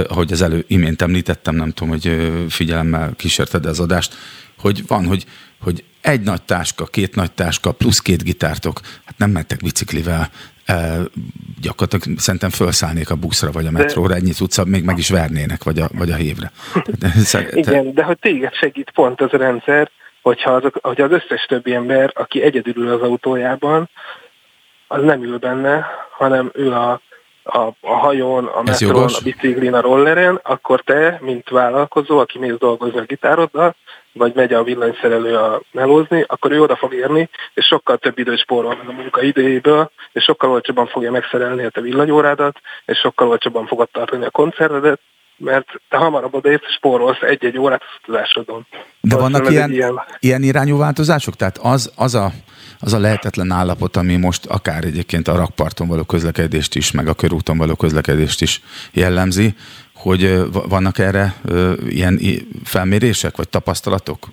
[0.08, 4.16] ahogy az elő imént említettem, nem tudom, hogy figyelemmel kísérted az adást,
[4.60, 5.26] hogy van, hogy,
[5.62, 10.30] hogy egy nagy táska, két nagy táska, plusz két gitártok, hát nem mentek biciklivel,
[10.66, 10.98] e,
[11.62, 15.80] gyakorlatilag szerintem felszállnék a buszra vagy a metróra, ennyi utca, még meg is vernének, vagy
[15.80, 16.52] a, vagy a hívre.
[17.00, 17.12] De,
[17.52, 19.90] Igen, de hogy téged segít pont az a rendszer,
[20.22, 23.90] hogyha azok, hogy az összes többi ember, aki egyedül ül az autójában,
[24.88, 25.86] az nem ül benne,
[26.18, 27.02] hanem ül a
[27.50, 32.58] a, a hajón, a metrón, a biciklin, a rolleren, akkor te, mint vállalkozó, aki mész
[32.58, 33.76] dolgozni a gitároddal,
[34.18, 38.40] vagy megy a villanyszerelő a melózni, akkor ő oda fog érni, és sokkal több időt
[38.40, 43.28] spórol meg a munka idejéből, és sokkal olcsóbban fogja megszerelni a te villanyórádat, és sokkal
[43.28, 45.00] olcsóbban fogod tartani a koncertedet,
[45.38, 48.66] mert te hamarabb odaérsz, spórolsz egy-egy órát a utazásodon.
[49.02, 50.02] De Most vannak ilyen, ilyen...
[50.20, 51.36] ilyen irányú változások?
[51.36, 52.32] Tehát az, az a
[52.80, 57.14] az a lehetetlen állapot, ami most akár egyébként a rakparton való közlekedést is, meg a
[57.14, 58.62] körúton való közlekedést is
[58.92, 59.56] jellemzi,
[59.98, 61.34] hogy vannak erre
[61.88, 62.20] ilyen
[62.64, 64.28] felmérések, vagy tapasztalatok?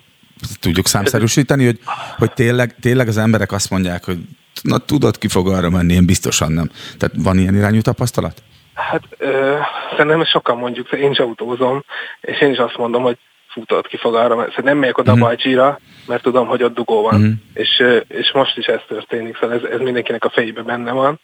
[0.59, 1.79] Tudjuk számszerűsíteni, hogy,
[2.17, 4.17] hogy tényleg, tényleg az emberek azt mondják, hogy
[4.61, 6.69] na tudod, ki fog arra menni, én biztosan nem.
[6.97, 8.43] Tehát van ilyen irányú tapasztalat?
[8.73, 9.57] Hát ö,
[9.89, 11.83] szerintem sokan mondjuk, én is autózom,
[12.21, 15.27] és én is azt mondom, hogy futott ki fog arra, mert nem megyek oda uh-huh.
[15.27, 17.15] Bajcsira, mert tudom, hogy ott dugó van.
[17.15, 17.33] Uh-huh.
[17.53, 21.19] És, és most is ez történik, szóval ez, ez mindenkinek a fejében benne van.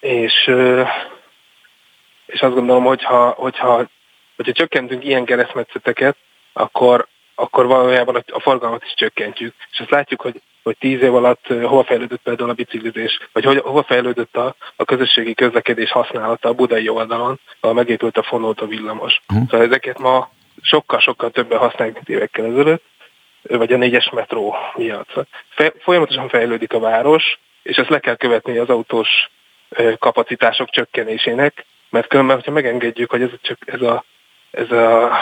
[0.00, 0.50] És,
[2.28, 3.86] és azt gondolom, hogyha, hogyha,
[4.36, 6.16] hogyha csökkentünk ilyen keresztmetszeteket,
[6.52, 9.54] akkor, akkor valójában a forgalmat is csökkentjük.
[9.70, 13.58] És azt látjuk, hogy hogy tíz év alatt hova fejlődött például a biciklizés, vagy hogy,
[13.58, 19.20] hova fejlődött a, a közösségi közlekedés használata a budai oldalon, ahol megépült a fonóta villamos.
[19.28, 19.48] Uh-huh.
[19.50, 20.30] Szóval ezeket ma
[20.62, 22.84] sokkal-sokkal többen használják, mint évekkel ezelőtt,
[23.42, 25.12] vagy a négyes metró miatt.
[25.48, 29.30] Fe, folyamatosan fejlődik a város, és ezt le kell követni az autós
[29.98, 34.04] kapacitások csökkenésének, mert különben, hogyha megengedjük, hogy ez, csak ez, a,
[34.50, 35.16] ez, a,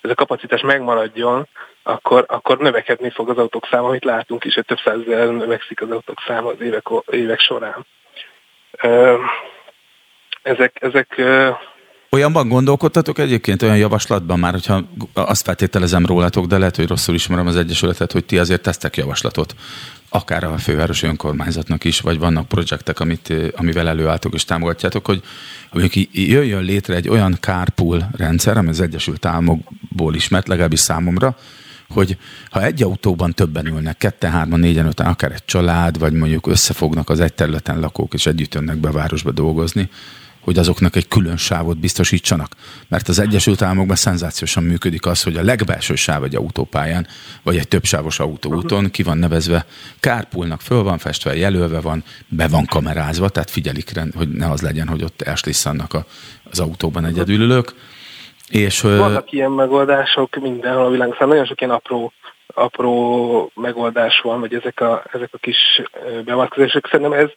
[0.00, 1.48] ez a kapacitás megmaradjon,
[1.82, 5.90] akkor, akkor növekedni fog az autók száma, amit látunk is, hogy több százezer növekszik az
[5.90, 7.86] autók száma az évek, évek során.
[10.42, 11.22] Ezek, ezek
[12.10, 17.46] Olyanban gondolkodtatok egyébként, olyan javaslatban már, hogyha azt feltételezem rólatok, de lehet, hogy rosszul ismerem
[17.46, 19.54] az Egyesületet, hogy ti azért tesztek javaslatot,
[20.08, 25.22] akár a fővárosi önkormányzatnak is, vagy vannak projektek, amit, amivel előálltok és támogatjátok, hogy,
[25.70, 31.36] hogy jöjjön létre egy olyan carpool rendszer, ami az Egyesült Államokból ismert, legalábbis számomra,
[31.88, 32.16] hogy
[32.50, 37.10] ha egy autóban többen ülnek, ketten, hárman, négyen, öten, akár egy család, vagy mondjuk összefognak
[37.10, 39.90] az egy területen lakók, és együtt jönnek be a városba dolgozni,
[40.46, 42.52] hogy azoknak egy külön sávot biztosítsanak.
[42.88, 47.06] Mert az Egyesült Államokban szenzációsan működik az, hogy a legbelső sáv egy autópályán,
[47.42, 49.66] vagy egy többsávos autóúton ki van nevezve,
[50.00, 54.88] kárpulnak föl van festve, jelölve van, be van kamerázva, tehát figyelik, hogy ne az legyen,
[54.88, 56.04] hogy ott elslisszannak a,
[56.50, 57.74] az autóban egyedülülők.
[58.48, 62.12] És, Vannak ilyen megoldások mindenhol a világon, szóval nagyon sok ilyen apró
[62.54, 65.82] apró megoldás van, vagy ezek a, ezek a kis
[66.24, 66.88] beavatkozások.
[66.90, 67.30] Szerintem ez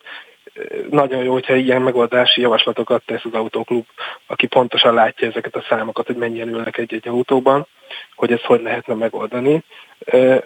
[0.89, 3.85] nagyon jó, hogyha ilyen megoldási javaslatokat tesz az autóklub,
[4.27, 7.67] aki pontosan látja ezeket a számokat, hogy mennyien ülnek egy-egy autóban,
[8.15, 9.63] hogy ezt hogy lehetne megoldani.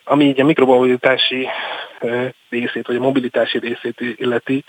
[0.04, 1.47] Ami így a mikromobilitási
[2.49, 4.64] részét, vagy a mobilitási részét illeti,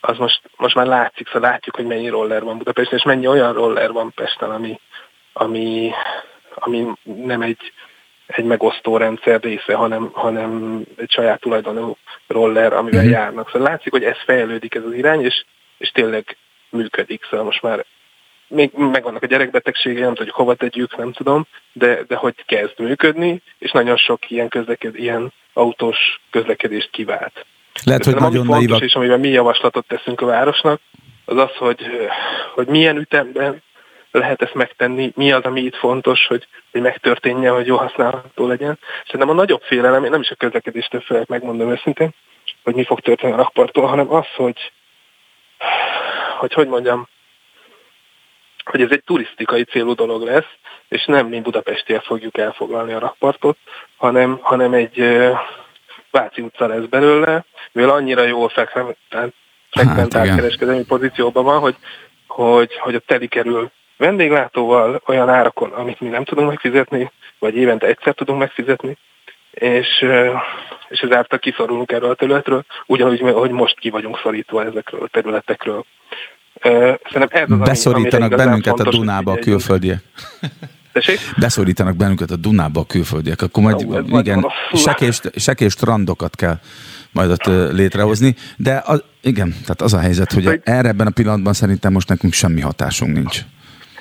[0.00, 3.52] az most, most már látszik, szóval látjuk, hogy mennyi roller van Budapesten, és mennyi olyan
[3.52, 4.80] roller van Pesten, ami,
[5.32, 5.90] ami,
[6.54, 7.72] ami nem egy
[8.28, 13.12] egy megosztó rendszer része, hanem, hanem egy saját tulajdonú roller, amivel uh-huh.
[13.12, 13.50] járnak.
[13.50, 15.44] Szóval látszik, hogy ez fejlődik ez az irány, és,
[15.78, 16.36] és tényleg
[16.70, 17.26] működik.
[17.30, 17.84] Szóval most már
[18.48, 23.42] még megvannak a gyerekbetegségei, nem tudjuk hova tegyük, nem tudom, de, de hogy kezd működni,
[23.58, 27.46] és nagyon sok ilyen, közleked, ilyen autós közlekedést kivált.
[27.84, 30.80] Lehet, hogy nagyon fontos, és amiben mi javaslatot teszünk a városnak,
[31.24, 31.86] az az, hogy,
[32.54, 33.62] hogy milyen ütemben
[34.18, 38.78] lehet ezt megtenni, mi az, ami itt fontos, hogy, hogy megtörténjen, hogy jó használható legyen.
[39.04, 42.14] Szerintem a nagyobb félelem, én nem is a közlekedéstől félek, megmondom őszintén,
[42.64, 44.72] hogy mi fog történni a rakparttól, hanem az, hogy
[46.38, 47.08] hogy, hogy mondjam,
[48.64, 50.52] hogy ez egy turisztikai célú dolog lesz,
[50.88, 53.56] és nem mi Budapestiek fogjuk elfoglalni a rakpartot,
[53.96, 54.98] hanem, hanem egy
[56.10, 59.34] Váci utca lesz belőle, mivel annyira jól frekventált
[59.70, 61.76] hát, kereskedelmi pozícióban van, hogy,
[62.26, 67.86] hogy, hogy a teli kerül vendéglátóval olyan árakon, amit mi nem tudunk megfizetni, vagy évente
[67.86, 68.96] egyszer tudunk megfizetni,
[69.50, 69.86] és,
[70.88, 75.84] és ezáltal kiszorulunk erről a területről, ugyanúgy, hogy most ki vagyunk szorítva ezekről a területekről.
[76.62, 80.02] Szerintem ez az, Beszorítanak ami, bennünket fontos, a Dunába a külföldiek.
[80.92, 81.18] Tessék?
[81.36, 86.58] Beszorítanak bennünket a Dunába a külföldiek, akkor majd, Ó, igen, sekés, sekés strandokat kell
[87.12, 91.52] majd ott létrehozni, de az, igen, tehát az a helyzet, hogy erre ebben a pillanatban
[91.52, 93.40] szerintem most nekünk semmi hatásunk nincs.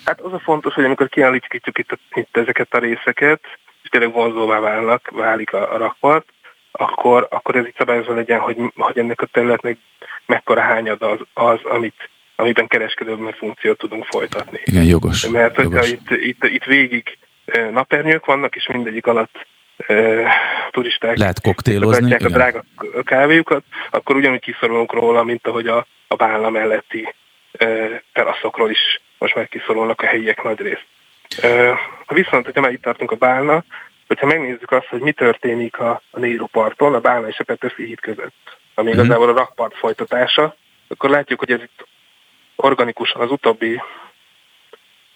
[0.07, 3.39] Hát az a fontos, hogy amikor kiállítjuk itt, itt ezeket a részeket,
[3.83, 6.25] és tényleg vonzóvá válnak, válik a, a rakpart,
[6.71, 9.77] akkor, akkor ez itt szabályozva legyen, hogy, hogy ennek a területnek
[10.25, 14.59] mekkora hányad az, az amit, amiben kereskedőben funkciót tudunk folytatni.
[14.63, 15.27] Igen, jogos.
[15.27, 15.91] Mert hogyha jogos.
[15.91, 17.17] Itt, itt, itt végig
[17.71, 19.47] napernyők vannak, és mindegyik alatt
[19.77, 20.23] e,
[20.71, 22.63] turisták lehet koktélozni, a drága
[23.03, 27.13] kávéjukat, akkor ugyanúgy kiszorulunk róla, mint ahogy a, a bálna melletti
[28.13, 30.85] teraszokról is most már kiszorulnak a helyiek nagy részt.
[32.07, 33.63] Viszont, hogyha már itt tartunk a Bálna,
[34.07, 37.85] hogyha megnézzük azt, hogy mi történik a, a Néru parton, a Bálna és a Petőfi
[37.85, 38.99] híd között, ami mm-hmm.
[38.99, 40.55] igazából a rakpart folytatása,
[40.87, 41.87] akkor látjuk, hogy ez itt
[42.55, 43.81] organikusan az utóbbi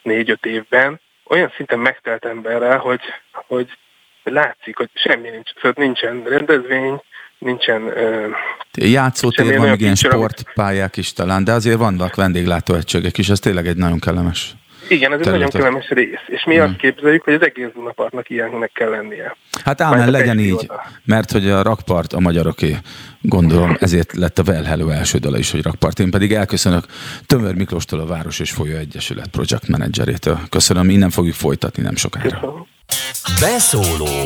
[0.01, 3.77] négy-öt évben olyan szinten megtelt emberrel, hogy, hogy
[4.23, 7.01] látszik, hogy semmi nincs, szóval nincsen rendezvény,
[7.41, 7.81] nincsen...
[7.81, 13.67] Uh, Játszótér van, még ilyen sportpályák is talán, de azért vannak vendéglátóegységek is, ez tényleg
[13.67, 14.55] egy nagyon kellemes
[14.91, 16.19] igen, ez egy nagyon kellemes rész.
[16.27, 16.63] És mi hmm.
[16.63, 19.35] azt képzeljük, hogy az egész Dunapartnak ilyennek kell lennie.
[19.63, 20.83] Hát ámen legyen így, oda.
[21.05, 22.77] mert hogy a rakpart a magyaroké,
[23.21, 25.99] gondolom ezért lett a Well Hello első dala is, hogy rakpart.
[25.99, 26.85] Én pedig elköszönök
[27.25, 30.39] Tömör Miklóstól a Város és Folyó Egyesület project managerétől.
[30.49, 32.29] Köszönöm, innen fogjuk folytatni nem sokára.
[32.29, 32.65] Köszönöm.
[33.39, 34.25] Beszóló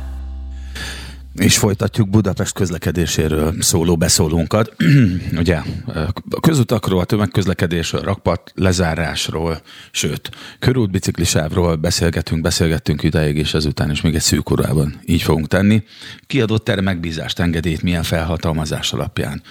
[1.35, 4.75] És folytatjuk Budapest közlekedéséről szóló beszólónkat.
[5.37, 5.61] Ugye
[6.29, 9.61] a közutakról, a tömegközlekedésről, rakpart lezárásról,
[9.91, 10.29] sőt,
[10.59, 15.83] körútbiciklisávról beszélgetünk, beszélgettünk ideig, és ezután is még egy szűk órában így fogunk tenni.
[16.27, 19.41] Kiadott erre megbízást, engedélyt, milyen felhatalmazás alapján.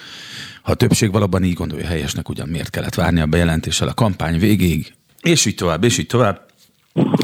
[0.62, 4.38] Ha a többség valóban így gondolja helyesnek, ugyan miért kellett várni a bejelentéssel a kampány
[4.38, 6.48] végéig, és így tovább, és így tovább.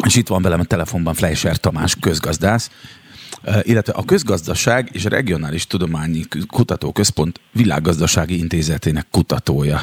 [0.05, 2.71] És itt van velem a telefonban Fleischer Tamás közgazdász,
[3.63, 9.81] illetve a Közgazdaság és Regionális Tudományi Kutatóközpont világgazdasági intézetének kutatója.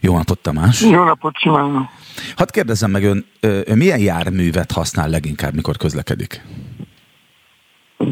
[0.00, 0.80] Jó napot, Tamás!
[0.80, 1.88] Jó napot kívánok!
[2.36, 6.42] Hadd kérdezzem meg, ön, ön milyen járművet használ leginkább, mikor közlekedik?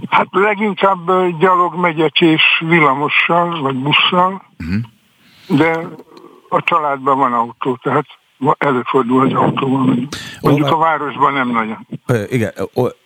[0.09, 1.07] Hát leginkább
[1.39, 5.59] gyalog megyek és villamossal, vagy busszal, uh-huh.
[5.59, 5.89] de
[6.49, 8.07] a családban van autó, tehát
[8.59, 9.97] előfordul, hogy autóval
[10.41, 11.87] Mondjuk a városban nem nagyon.
[12.29, 12.53] Igen,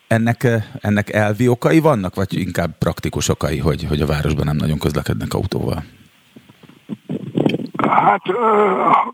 [0.09, 0.47] ennek,
[0.81, 5.35] ennek elvi okai vannak, vagy inkább praktikus okai, hogy, hogy a városban nem nagyon közlekednek
[5.35, 5.85] autóval?
[7.89, 8.23] Hát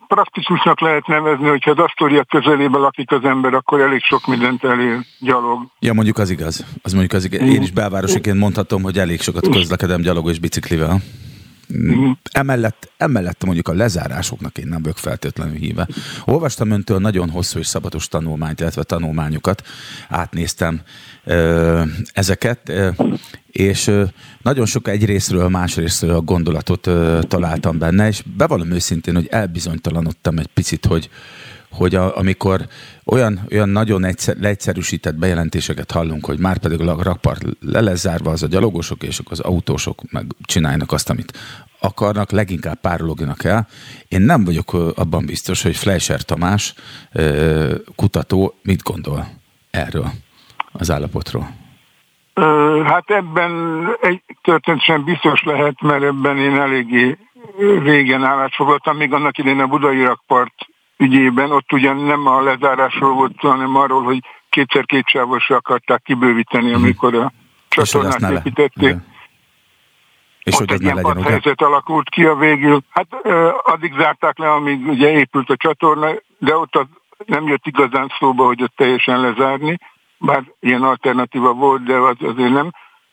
[0.09, 4.99] praktikusnak lehet nevezni, hogyha az Asztória közelében lakik az ember, akkor elég sok mindent elér
[5.19, 5.67] gyalog.
[5.79, 6.65] Ja, mondjuk az igaz.
[6.83, 7.41] Az mondjuk az igaz.
[7.41, 11.01] Én is belvárosiként mondhatom, hogy elég sokat közlekedem gyalog és biciklivel.
[11.75, 12.17] Uh-huh.
[12.33, 15.89] Emellett, emellett mondjuk a lezárásoknak én nem vagyok feltétlenül híve.
[16.25, 19.63] Olvastam öntől nagyon hosszú és szabatos tanulmányt, illetve tanulmányokat,
[20.09, 20.81] átnéztem
[21.25, 22.91] ö, ezeket, ö,
[23.51, 24.05] és ö,
[24.43, 29.27] nagyon sok egy részről, más részről a gondolatot ö, találtam benne, és bevallom őszintén, hogy
[29.31, 31.11] elbizonytalanodtam egy picit, hogy,
[31.73, 32.61] hogy a, amikor
[33.05, 38.31] olyan, olyan nagyon egyszer, leegyszerűsített bejelentéseket hallunk, hogy már pedig a rakpart le lesz zárva,
[38.31, 41.39] az a gyalogosok és az autósok meg csinálnak azt, amit
[41.81, 43.67] akarnak, leginkább párologjanak el.
[44.09, 46.75] Én nem vagyok abban biztos, hogy Fleischer Tamás
[47.97, 49.27] kutató mit gondol
[49.71, 50.11] erről
[50.73, 51.61] az állapotról.
[52.85, 53.53] Hát ebben
[54.01, 57.19] egy történetesen biztos lehet, mert ebben én eléggé
[57.83, 60.55] régen állásfoglaltam, még annak idején a budai rakpart
[60.97, 66.83] ügyében, ott ugyan nem a lezárásról volt, hanem arról, hogy kétszer kétsávosra akarták kibővíteni, mhm.
[66.83, 67.33] amikor a
[67.69, 68.97] csatornát építették.
[70.43, 72.81] És hogy egy ilyen legyen, helyzet alakult ki a végül.
[72.91, 73.07] Hát
[73.63, 76.87] addig zárták le, amíg ugye épült a csatorna, de ott az
[77.27, 79.79] nem jött igazán szóba, hogy ott teljesen lezárni,
[80.19, 82.71] bár ilyen alternatíva volt, de az azért nem.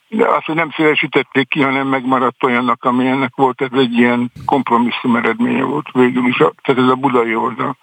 [0.10, 4.32] De azt, hogy nem szélesítették ki, hanem megmaradt olyannak, ami ennek volt, ez egy ilyen
[4.46, 7.78] kompromisszum eredménye volt végül is, tehát ez a budai oldal.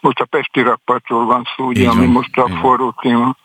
[0.00, 3.36] Most a Pesti rakpartról van szó, ugye, ami most a forró téma.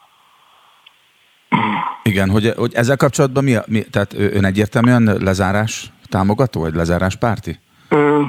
[2.03, 7.59] Igen, hogy, hogy ezzel kapcsolatban mi, mi tehát ön egyértelműen lezárás támogató, vagy lezárás párti?
[7.89, 8.21] Ö,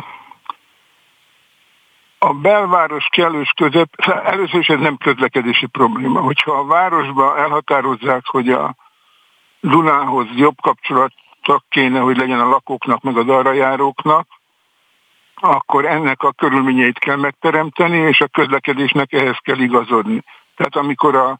[2.18, 3.94] a belváros kellős között,
[4.24, 6.20] először is ez nem közlekedési probléma.
[6.20, 8.76] Hogyha a városba elhatározzák, hogy a
[9.68, 14.26] Dunához jobb kapcsolatok kéne, hogy legyen a lakóknak, meg az arra járóknak,
[15.34, 20.22] akkor ennek a körülményeit kell megteremteni, és a közlekedésnek ehhez kell igazodni.
[20.56, 21.38] Tehát amikor a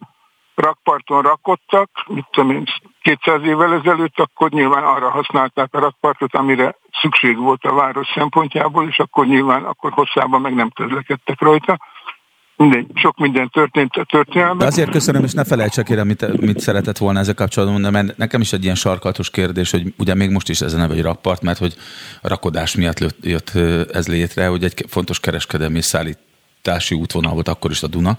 [0.55, 2.65] rakparton rakottak, mit tudom én,
[3.03, 8.89] 200 évvel ezelőtt, akkor nyilván arra használták a rakpartot, amire szükség volt a város szempontjából,
[8.89, 11.79] és akkor nyilván akkor hosszában meg nem közlekedtek rajta.
[12.57, 14.59] Mindegy, sok minden történt a történelmben.
[14.59, 18.19] De azért köszönöm, és ne felejtsek kérem, mit, mit szeretett volna ezzel kapcsolatban mondani, mert
[18.19, 21.03] nekem is egy ilyen sarkalatos kérdés, hogy ugye még most is ez a neve egy
[21.03, 21.75] rakpart, mert hogy
[22.23, 23.51] a rakodás miatt jött
[23.93, 26.19] ez létre, hogy egy fontos kereskedelmi szállít
[26.67, 28.17] szállítási útvonal volt akkor is a Duna,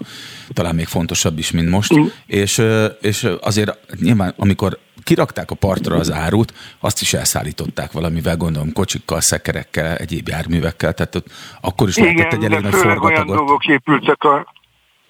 [0.52, 2.06] talán még fontosabb is, mint most, mm.
[2.26, 2.62] és,
[3.00, 9.20] és azért nyilván, amikor kirakták a partra az árut, azt is elszállították valamivel, gondolom kocsikkal,
[9.20, 11.26] szekerekkel, egyéb járművekkel, tehát ott
[11.60, 13.10] akkor is lehetett egy elég nagy forgatagot.
[13.10, 14.56] olyan dolgok épültek a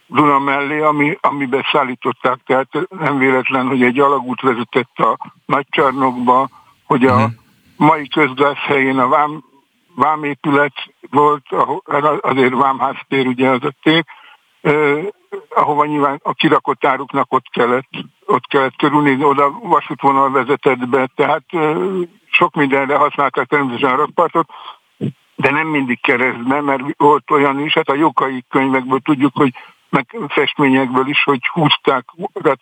[0.07, 2.69] Duna mellé, ami, amiben szállították, tehát
[2.99, 6.49] nem véletlen, hogy egy alagút vezetett a nagycsarnokba,
[6.85, 7.31] hogy a uh-huh.
[7.77, 9.48] mai közgáz helyén a vám
[9.99, 10.73] vámépület
[11.11, 11.45] volt,
[12.21, 14.05] azért vámháztér ugye az a tér,
[15.49, 17.89] ahova nyilván a kirakott áruknak ott kellett,
[18.27, 21.77] ott kellett körülnézni, oda vasútvonal vezetett be, tehát eh,
[22.31, 24.49] sok mindenre használták természetesen a rakpartot,
[25.35, 29.55] de nem mindig keresztbe, mert volt olyan is, hát a jokai könyvekből tudjuk, hogy
[29.89, 32.61] meg festményekből is, hogy húzták, tehát,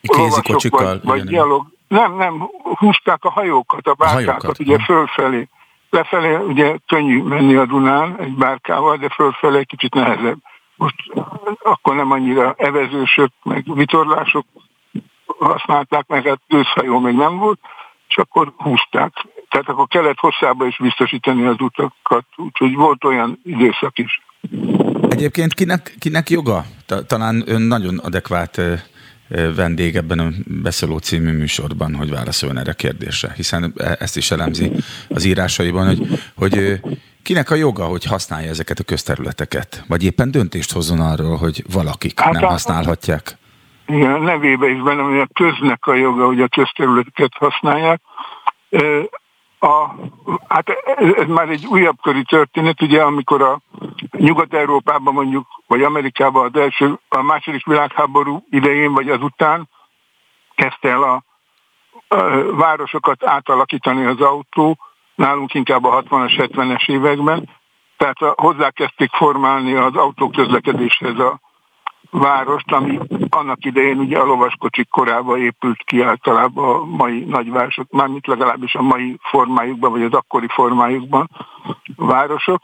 [0.00, 1.66] Kézikocsikkal, vagy, vagy gyalog.
[1.88, 5.48] Nem, nem, húzták a hajókat, a bárkákat, ugye fölfelé.
[5.90, 10.38] Lefelé ugye könnyű menni a Dunán egy bárkával, de fölfelé kicsit nehezebb.
[10.76, 10.96] Most
[11.62, 14.46] akkor nem annyira evezősök, meg vitorlások
[15.38, 17.60] használták, meg hát gőzhajó még nem volt,
[18.08, 19.12] és akkor húzták.
[19.48, 24.22] Tehát akkor kellett hosszába is biztosítani az utakat, úgyhogy volt olyan időszak is.
[25.08, 26.64] Egyébként kinek, kinek joga?
[27.06, 28.60] Talán ön nagyon adekvát
[29.56, 30.28] vendég ebben a
[30.62, 34.72] Beszélő című műsorban, hogy válaszoljon erre a kérdésre, hiszen e, ezt is elemzi
[35.08, 36.80] az írásaiban, hogy, hogy
[37.22, 39.84] kinek a joga, hogy használja ezeket a közterületeket?
[39.88, 43.36] Vagy éppen döntést hozzon arról, hogy valakik hát nem a, használhatják?
[43.86, 48.00] Igen, nevébe is benne, hogy a köznek a joga, hogy a közterületeket használják.
[49.66, 49.94] A,
[50.48, 53.60] hát ez, már egy újabb köri történet, ugye, amikor a
[54.10, 59.68] Nyugat-Európában mondjuk, vagy Amerikában az első, a második világháború idején, vagy azután
[60.54, 61.22] kezdte el a,
[62.08, 62.16] a
[62.56, 64.78] városokat átalakítani az autó,
[65.14, 67.48] nálunk inkább a 60-as, 70-es években,
[67.96, 71.40] tehát hozzákezdték formálni az autóközlekedéshez a
[72.18, 72.98] várost, ami
[73.30, 78.82] annak idején ugye a lovaskocsik korában épült ki általában a mai nagyvárosok, mármint legalábbis a
[78.82, 81.30] mai formájukban, vagy az akkori formájukban
[81.96, 82.62] városok.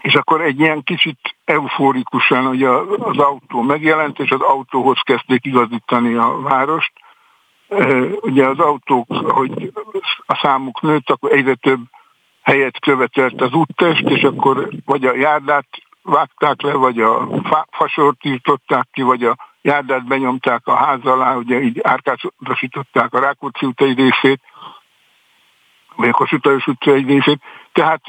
[0.00, 6.14] És akkor egy ilyen kicsit eufórikusan hogy az autó megjelent, és az autóhoz kezdték igazítani
[6.14, 6.92] a várost.
[8.20, 9.72] Ugye az autók, hogy
[10.26, 11.80] a számuk nőtt, akkor egyre több
[12.42, 15.66] helyet követelt az úttest, és akkor vagy a járdát
[16.08, 17.28] vágták le, vagy a
[17.70, 23.72] fasort írtották ki, vagy a járdát benyomták a ház alá, ugye így árkásították a Rákóczi
[23.74, 24.40] egy részét,
[25.96, 27.40] vagy a Kossuth utca egy részét.
[27.72, 28.02] Tehát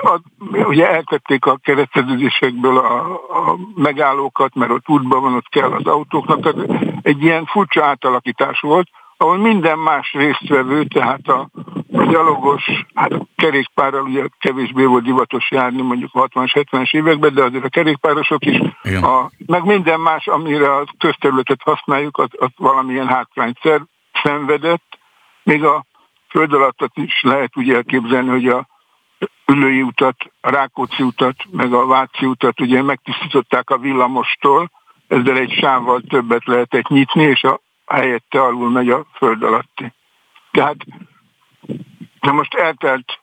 [0.00, 5.86] a, ugye eltették a kereszteződésekből a, a megállókat, mert ott útban van, ott kell az
[5.86, 6.40] autóknak.
[6.40, 11.48] Tehát egy ilyen furcsa átalakítás volt, ahol minden más résztvevő, tehát a
[12.10, 17.42] gyalogos, hát a kerékpárral ugye kevésbé volt divatos járni mondjuk a 60-as, 70-es években, de
[17.42, 23.08] azért a kerékpárosok is, a, meg minden más, amire a közterületet használjuk, az, az valamilyen
[23.08, 23.58] hátrányt
[24.22, 24.98] szenvedett.
[25.42, 25.84] Még a
[26.28, 28.66] föld alattat is lehet úgy elképzelni, hogy a
[29.46, 34.70] Ülői utat, a Rákóczi utat, meg a Váci utat ugye megtisztították a villamostól,
[35.08, 39.92] ezzel egy sávval többet lehetett nyitni, és a helyette alul megy a föld alatti.
[40.50, 40.76] Tehát
[42.20, 43.20] de most eltelt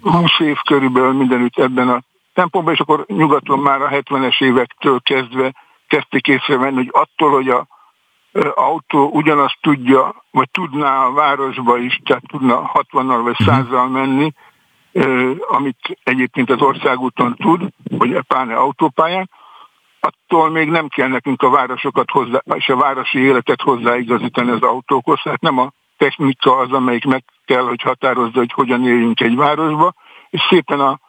[0.00, 2.02] 20 év körülbelül mindenütt ebben a
[2.34, 5.52] tempóban, és akkor nyugaton már a 70-es évektől kezdve
[5.88, 7.66] kezdték észrevenni, hogy attól, hogy a
[8.54, 14.32] autó ugyanazt tudja, vagy tudná a városba is, tehát tudna 60-nal vagy 100-al menni,
[15.48, 19.30] amit egyébként az országúton tud, vagy pláne autópályán,
[20.00, 25.20] attól még nem kell nekünk a városokat hozzá, és a városi életet hozzáigazítani az autókhoz,
[25.22, 29.94] tehát nem a technika az, amelyik meg kell, hogy határozza, hogy hogyan éljünk egy városba,
[30.30, 31.00] és szépen a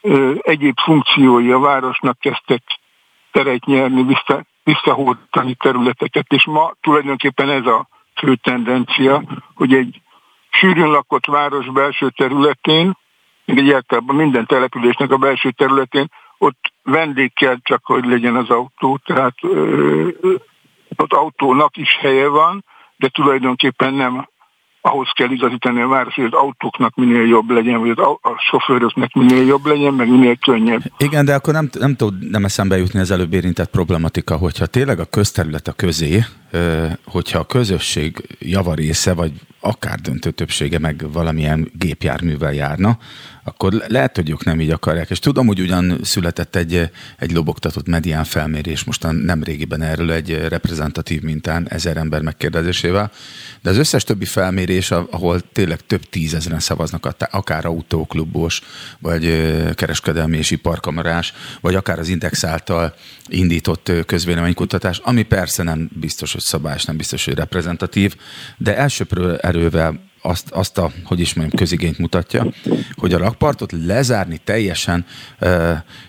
[0.00, 2.62] ö, egyéb funkciói a városnak kezdtek
[3.32, 9.22] teret nyerni, vissza, visszahordani területeket, és ma tulajdonképpen ez a fő tendencia,
[9.54, 10.00] hogy egy
[10.50, 12.96] sűrűn lakott város belső területén,
[13.44, 18.50] még egy általában minden településnek a belső területén, ott vendég kell csak, hogy legyen az
[18.50, 20.08] autó, tehát ö,
[20.96, 22.64] ott autónak is helye van,
[22.96, 24.28] de tulajdonképpen nem
[24.86, 27.90] ahhoz kell igazítani a város, hogy az autóknak minél jobb legyen, vagy
[28.22, 30.82] a sofőröknek minél jobb legyen, meg minél könnyebb.
[30.98, 34.98] Igen, de akkor nem, nem tud nem eszembe jutni az előbb érintett problematika, hogyha tényleg
[34.98, 36.24] a közterület a közé,
[37.04, 42.98] hogyha a közösség javarésze, vagy akár döntő többsége meg valamilyen gépjárművel járna,
[43.44, 45.10] akkor lehet, hogy ők nem így akarják.
[45.10, 50.46] És tudom, hogy ugyan született egy, egy lobogtatott medián felmérés mostan nem régiben erről egy
[50.48, 53.10] reprezentatív mintán ezer ember megkérdezésével,
[53.62, 58.62] de az összes többi felmérés, ahol tényleg több tízezeren szavaznak, akár autóklubos,
[58.98, 62.94] vagy kereskedelmi és iparkamarás, vagy akár az Index által
[63.28, 68.16] indított közvéleménykutatás, ami persze nem biztos, hogy szabályos, nem biztos, hogy reprezentatív,
[68.56, 72.52] de elsőprő erővel azt, azt a, hogy is mondjam, közigényt mutatja,
[72.94, 75.06] hogy a rakpartot lezárni teljesen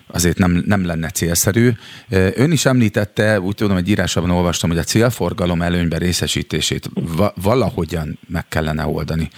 [0.06, 1.70] azért nem, nem lenne célszerű.
[2.08, 6.90] Ön is említette, úgy tudom, egy írásában olvastam, hogy a célforgalom előnyben részesítését
[7.34, 9.30] valahogyan meg kellene oldani.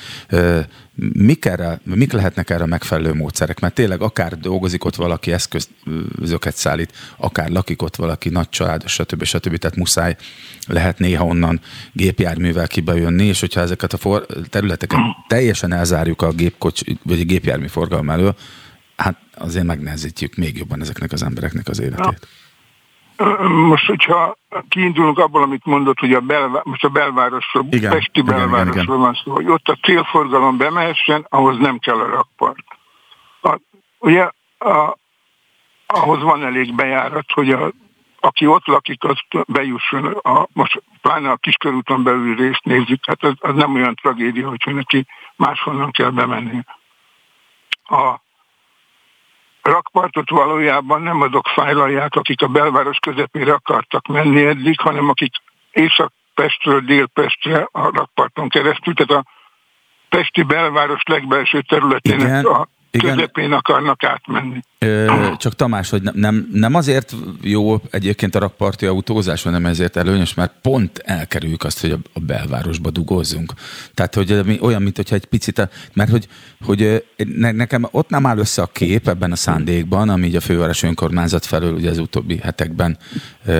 [1.13, 3.61] Mik, erre, mik lehetnek erre megfelelő módszerek?
[3.61, 9.25] Mert tényleg akár dolgozik ott valaki, eszközöket szállít, akár lakik ott valaki, nagy család, stb.
[9.25, 9.57] stb.
[9.57, 10.17] Tehát muszáj
[10.67, 11.61] lehet néha onnan
[11.93, 14.99] gépjárművel kibejönni, és hogyha ezeket a for- területeket
[15.29, 18.37] teljesen elzárjuk a gépkocs, vagy a gépjármű forgalom elől,
[19.39, 22.29] azért megnehezítjük még jobban ezeknek az embereknek az életét.
[23.49, 24.37] Most, hogyha
[24.69, 28.85] kiindulunk abból, amit mondott, hogy a belvá- most a belvárosról, igen, Pesti igen, belvárosról igen,
[28.85, 28.99] igen.
[28.99, 32.65] van szó, hogy ott a célforgalom bemehessen, ahhoz nem kell a rakpart.
[33.43, 33.59] A,
[33.99, 34.97] ugye a,
[35.87, 37.73] ahhoz van elég bejárat, hogy a,
[38.21, 43.35] aki ott lakik, az bejusson, a, most pláne a kiskörúton belül részt nézzük, hát az,
[43.39, 46.63] az nem olyan tragédia, hogy neki máshonnan kell bemenni.
[47.85, 48.21] A,
[49.69, 55.33] rakpartot valójában nem azok fájlalják, akik a belváros közepére akartak menni eddig, hanem akik
[55.73, 59.31] Észak-Pestről Dél-Pestre a rakparton keresztül, tehát a
[60.09, 62.45] Pesti belváros legbelső területének Igen.
[62.45, 63.15] a igen.
[63.15, 64.61] közepén akarnak átmenni.
[64.79, 70.35] Ö, csak Tamás, hogy nem, nem azért jó egyébként a rakparti autózás, hanem ezért előnyös,
[70.35, 73.53] mert pont elkerüljük azt, hogy a belvárosba dugózzunk.
[73.95, 76.29] Tehát, hogy olyan, mint hogyha egy picit, mert hogy,
[76.65, 80.83] hogy nekem ott nem áll össze a kép ebben a szándékban, ami így a főváros
[80.83, 82.99] önkormányzat felől ugye az utóbbi hetekben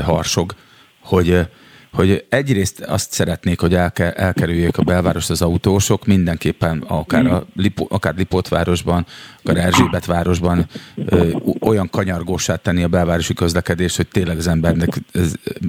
[0.05, 0.55] harsog,
[1.01, 1.49] hogy
[1.93, 7.87] hogy egyrészt azt szeretnék, hogy elke, elkerüljék a belvárost az autósok, mindenképpen akár, a Lipo,
[7.89, 9.07] akár Lipotvárosban,
[9.43, 11.31] akár Erzsébet városban ö,
[11.61, 14.89] olyan kanyargósát tenni a belvárosi közlekedés, hogy tényleg az embernek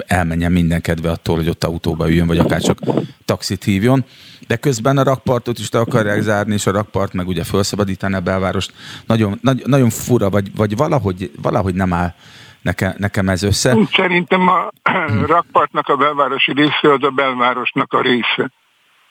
[0.07, 2.79] elmenjen minden kedve attól, hogy ott autóba üljön, vagy akár csak
[3.25, 4.05] taxit hívjon.
[4.47, 8.19] De közben a rakpartot is le akarják zárni, és a rakpart meg ugye felszabadítani a
[8.19, 8.73] belvárost.
[9.05, 12.13] Nagyon, nagy, nagyon fura, vagy, vagy valahogy, valahogy nem áll
[12.61, 13.77] Nekem, nekem ez össze.
[13.91, 14.69] Szerintem a
[15.25, 18.51] rakpartnak a belvárosi része az a belvárosnak a része.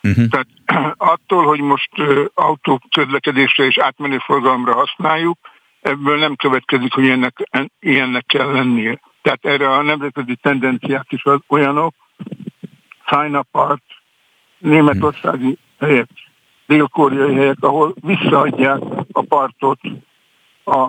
[0.02, 0.26] Uh-huh.
[0.28, 0.48] Tehát
[1.14, 1.90] attól, hogy most
[2.34, 5.38] autók közlekedésre és átmenő forgalomra használjuk,
[5.80, 7.48] ebből nem következik, hogy ennek,
[7.80, 9.00] ilyennek kell lennie.
[9.22, 11.94] Tehát erre a nemzetközi tendenciák is az olyanok,
[13.06, 13.82] China part,
[14.58, 16.08] németországi helyek,
[16.66, 18.80] dél-koreai helyek, ahol visszaadják
[19.12, 19.80] a partot
[20.64, 20.88] a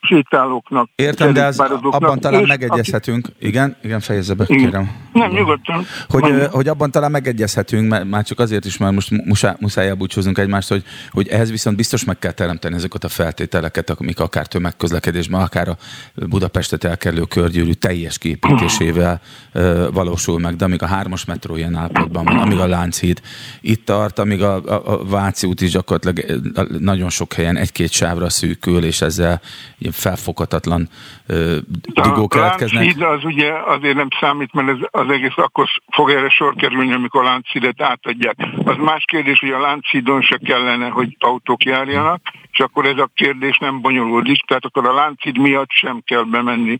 [0.00, 0.90] sétálóknak.
[0.94, 3.26] Értem, de az, abban talán megegyezhetünk.
[3.26, 3.46] Aki...
[3.46, 4.64] Igen, igen, fejezze be, igen.
[4.64, 4.90] kérem.
[5.18, 5.86] Nem, nyugodtan.
[6.08, 10.38] Hogy, hogy abban talán megegyezhetünk, mert már csak azért is, mert most muszáj, muszáj elbúcsúzunk
[10.38, 15.40] egymást, hogy, hogy ehhez viszont biztos meg kell teremteni ezeket a feltételeket, amik akár tömegközlekedésben,
[15.40, 15.76] akár a
[16.14, 19.20] Budapestet elkerülő körgyűrű teljes képítésével
[19.54, 23.20] uh, valósul meg, de amíg a hármas metró ilyen állapotban van, amíg a Lánchíd
[23.60, 26.40] itt tart, amíg a, a, a Váci út is gyakorlatilag
[26.78, 29.40] nagyon sok helyen egy-két sávra szűkül, és ezzel
[29.90, 30.88] felfoghatatlan
[31.82, 32.82] dugó keletkeznek.
[32.82, 36.54] A Lánchíd az ugye azért nem számít, mert ez az egész akkor fog erre sor
[36.54, 38.36] kerülni, amikor a Lánchidet átadják.
[38.64, 42.20] Az más kérdés, hogy a Lánchídon se kellene, hogy autók járjanak,
[42.50, 46.78] és akkor ez a kérdés nem bonyolódik, tehát akkor a Lánchíd miatt sem kell bemenni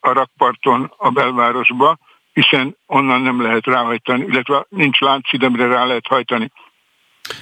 [0.00, 1.98] a rakparton a belvárosba,
[2.32, 6.50] hiszen onnan nem lehet ráhajtani, illetve nincs láncid, amire rá lehet hajtani.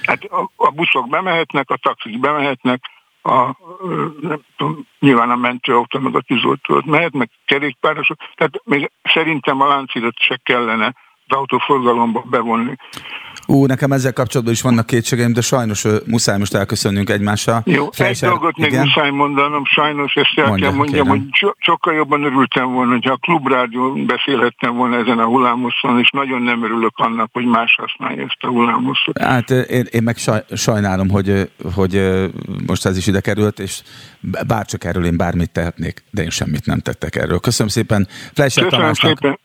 [0.03, 2.81] Hát a, a buszok bemehetnek, a taxik bemehetnek,
[3.21, 3.57] a,
[4.21, 9.67] nem tudom, nyilván a mentőautó, meg a tűzoltó mehet, meg kerékpárosok, tehát még szerintem a
[9.67, 10.85] láncidat se kellene
[11.27, 12.75] az autóforgalomba bevonni.
[13.49, 17.61] Ú, nekem ezzel kapcsolatban is vannak kétségeim, de sajnos muszáj most elköszönnünk egymással.
[17.65, 18.83] Jó, Fleischer, egy dolgot még igen?
[18.83, 21.19] muszáj mondanom, sajnos ezt el Mondja, kell mondjam, kérem.
[21.19, 26.09] hogy so, sokkal jobban örültem volna, hogyha a klubrádió beszélhettem volna ezen a hullámoszon, és
[26.09, 29.21] nagyon nem örülök annak, hogy más használja ezt a hullámoszot.
[29.21, 32.21] Hát én, én meg saj, sajnálom, hogy, hogy
[32.67, 33.81] most ez is ide került, és
[34.47, 37.39] bárcsak erről én bármit tehetnék, de én semmit nem tettek erről.
[37.39, 39.17] Köszönöm szépen Fleischer Köszönöm Tamásnak.
[39.17, 39.39] Szépen.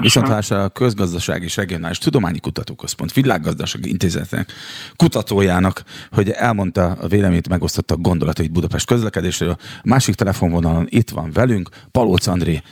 [0.00, 4.52] Viszont a Közgazdasági és Regionális Tudományi Kutatóközpont Világgazdasági Intézetnek
[4.96, 9.56] kutatójának, hogy elmondta a véleményt, megosztotta a gondolatait Budapest közlekedésről.
[9.60, 12.62] A másik telefonvonalon itt van velünk Palóc André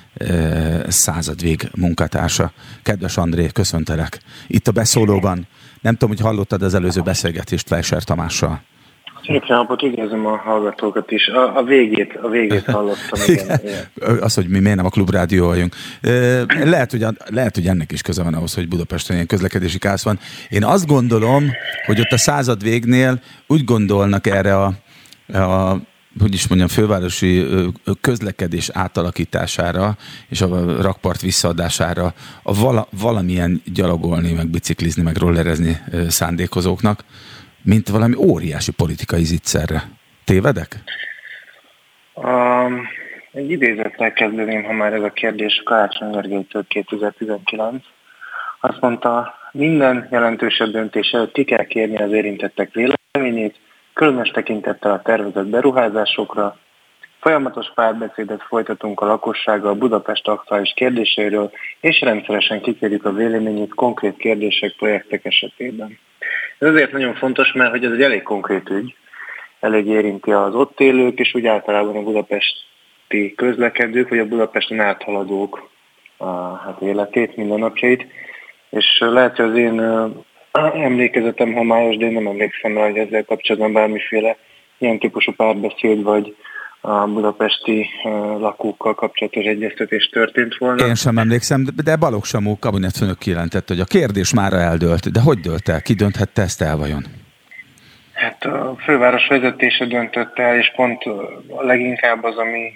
[0.88, 2.52] századvég munkatársa.
[2.82, 4.20] Kedves André, köszöntelek.
[4.46, 5.46] Itt a beszólóban.
[5.80, 8.62] Nem tudom, hogy hallottad az előző beszélgetést Fleischer Tamással.
[9.24, 11.28] Szép napot, üdvözlöm a hallgatókat is.
[11.28, 13.20] A, a végét, a végét hallottam.
[13.26, 14.20] Igen, igen.
[14.20, 15.74] Az, hogy mi miért nem a klubrádió vagyunk.
[16.64, 20.18] Lehet hogy, lehet, hogy ennek is köze van ahhoz, hogy Budapesten ilyen közlekedési kász van.
[20.48, 21.50] Én azt gondolom,
[21.86, 24.72] hogy ott a század végnél úgy gondolnak erre a,
[25.38, 25.76] a
[26.18, 27.46] hogy is mondjam, fővárosi
[28.00, 29.96] közlekedés átalakítására
[30.28, 37.04] és a rakpart visszaadására a vala, valamilyen gyalogolni, meg biciklizni, meg rollerezni szándékozóknak,
[37.62, 39.82] mint valami óriási politikai zicserre.
[40.24, 40.68] Tévedek?
[42.14, 42.88] Um,
[43.32, 47.84] egy idézettel kezdeném, ha már ez a kérdés Karácsony Gergelytől 2019.
[48.60, 53.56] Azt mondta, minden jelentősebb döntés előtt ki kell kérni az érintettek véleményét,
[53.92, 56.56] különös tekintettel a tervezett beruházásokra,
[57.20, 61.50] Folyamatos párbeszédet folytatunk a lakossággal Budapest aktuális kérdéseiről,
[61.80, 65.98] és rendszeresen kikérjük a véleményét konkrét kérdések, projektek esetében.
[66.60, 68.94] Ez azért nagyon fontos, mert hogy ez egy elég konkrét ügy,
[69.60, 75.70] elég érinti az ott élők, és úgy általában a budapesti közlekedők, vagy a Budapesten áthaladók
[76.16, 78.06] a, hát életét, mindennapjait.
[78.70, 79.82] És lehet, hogy az én
[80.74, 84.36] emlékezetem homályos, de én nem emlékszem rá, hogy ezzel kapcsolatban bármiféle
[84.78, 86.36] ilyen típusú párbeszéd, vagy
[86.80, 87.86] a budapesti
[88.38, 90.86] lakókkal kapcsolatos egyeztetés történt volna.
[90.86, 95.12] Én sem emlékszem, de Balogh Samó kabinetfőnök kijelentett, hogy a kérdés már eldőlt.
[95.12, 95.82] De hogy dőlt el?
[95.82, 97.04] Ki dönthette ezt el vajon?
[98.12, 101.02] Hát a főváros vezetése döntött el, és pont
[101.48, 102.72] a leginkább az, ami,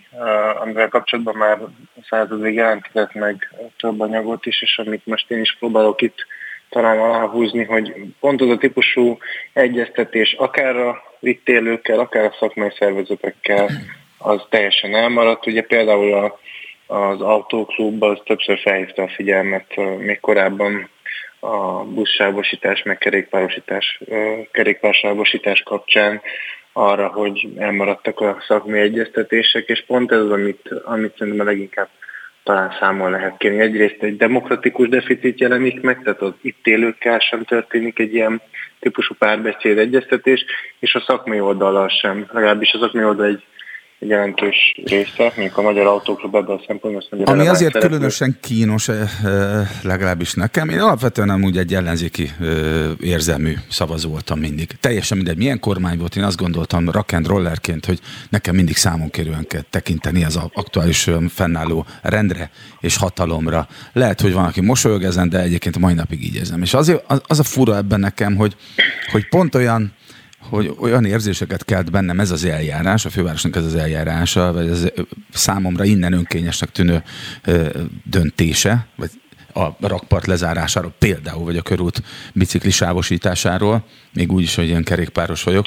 [0.61, 1.59] amivel kapcsolatban már
[2.09, 6.27] századig jelentkezett meg több anyagot is, és amit most én is próbálok itt
[6.75, 9.18] talán aláhúzni, hogy pont az a típusú
[9.53, 13.70] egyeztetés akár a itt akár a szakmai szervezetekkel,
[14.18, 15.47] az teljesen elmaradt.
[15.47, 16.39] Ugye például a,
[16.87, 20.89] az autóklub az többször felhívta a figyelmet még korábban
[21.41, 24.01] a buszsávosítás, meg kerékpárosítás,
[24.51, 26.20] kerékpársávosítás kapcsán
[26.72, 31.89] arra, hogy elmaradtak a szakmai egyeztetések, és pont ez az, amit, amit szerintem a leginkább
[32.45, 33.61] talán számol lehet kérni.
[33.61, 38.41] Egyrészt egy demokratikus deficit jelenik meg, tehát az itt élőkkel sem történik egy ilyen
[38.81, 40.45] típusú párbeszéd egyeztetés,
[40.79, 43.45] és a szakmai oldalal sem, legalábbis a szakmai oldal egy
[43.99, 47.25] jelentős része, mondjuk a magyar autóklub ebből a szempontból.
[47.25, 47.89] Ami azért szereplő.
[47.89, 52.49] különösen kínos, eh, eh, legalábbis nekem, én alapvetően nem úgy egy ellenzéki eh,
[53.01, 54.71] érzelmű szavazó voltam mindig.
[54.81, 59.11] Teljesen mindegy, milyen kormány volt, én azt gondoltam rock and rollerként, hogy nekem mindig számon
[59.11, 63.69] kérően kell tekinteni az aktuális fennálló rendre és hatalomra.
[63.93, 66.63] Lehet, hogy van, aki mosolyog ezen, de egyébként mai napig így érzem.
[66.63, 68.57] És az, az a fura ebben nekem, hogy,
[69.13, 69.93] hogy pont olyan
[70.49, 74.87] hogy olyan érzéseket kelt bennem ez az eljárás, a fővárosnak ez az eljárása, vagy ez
[75.33, 77.03] számomra innen önkényesnek tűnő
[78.05, 79.11] döntése, vagy
[79.53, 85.67] a rakpart lezárásáról például, vagy a körút biciklisávosításáról, még úgy is, hogy ilyen kerékpáros vagyok,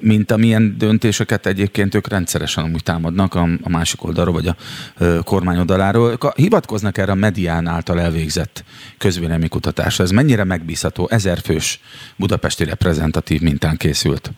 [0.00, 4.56] mint amilyen döntéseket egyébként ők rendszeresen amúgy támadnak a, a másik oldalról, vagy a
[4.98, 6.18] ö, kormány oldaláról.
[6.34, 8.64] Hivatkoznak erre a medián által elvégzett
[8.98, 10.04] közvéleménykutatásra.
[10.04, 11.08] Ez mennyire megbízható?
[11.10, 11.80] Ezerfős
[12.16, 14.32] budapesti reprezentatív mintán készült.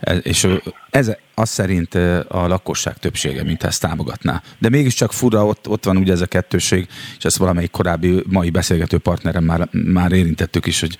[0.00, 0.48] Ez, és
[0.90, 1.94] ez az szerint
[2.28, 4.42] a lakosság többsége, mint ezt támogatná.
[4.58, 8.50] De mégiscsak fura, ott, ott van ugye ez a kettőség, és ezt valamelyik korábbi mai
[8.50, 10.98] beszélgető partnerem már, már érintettük is, hogy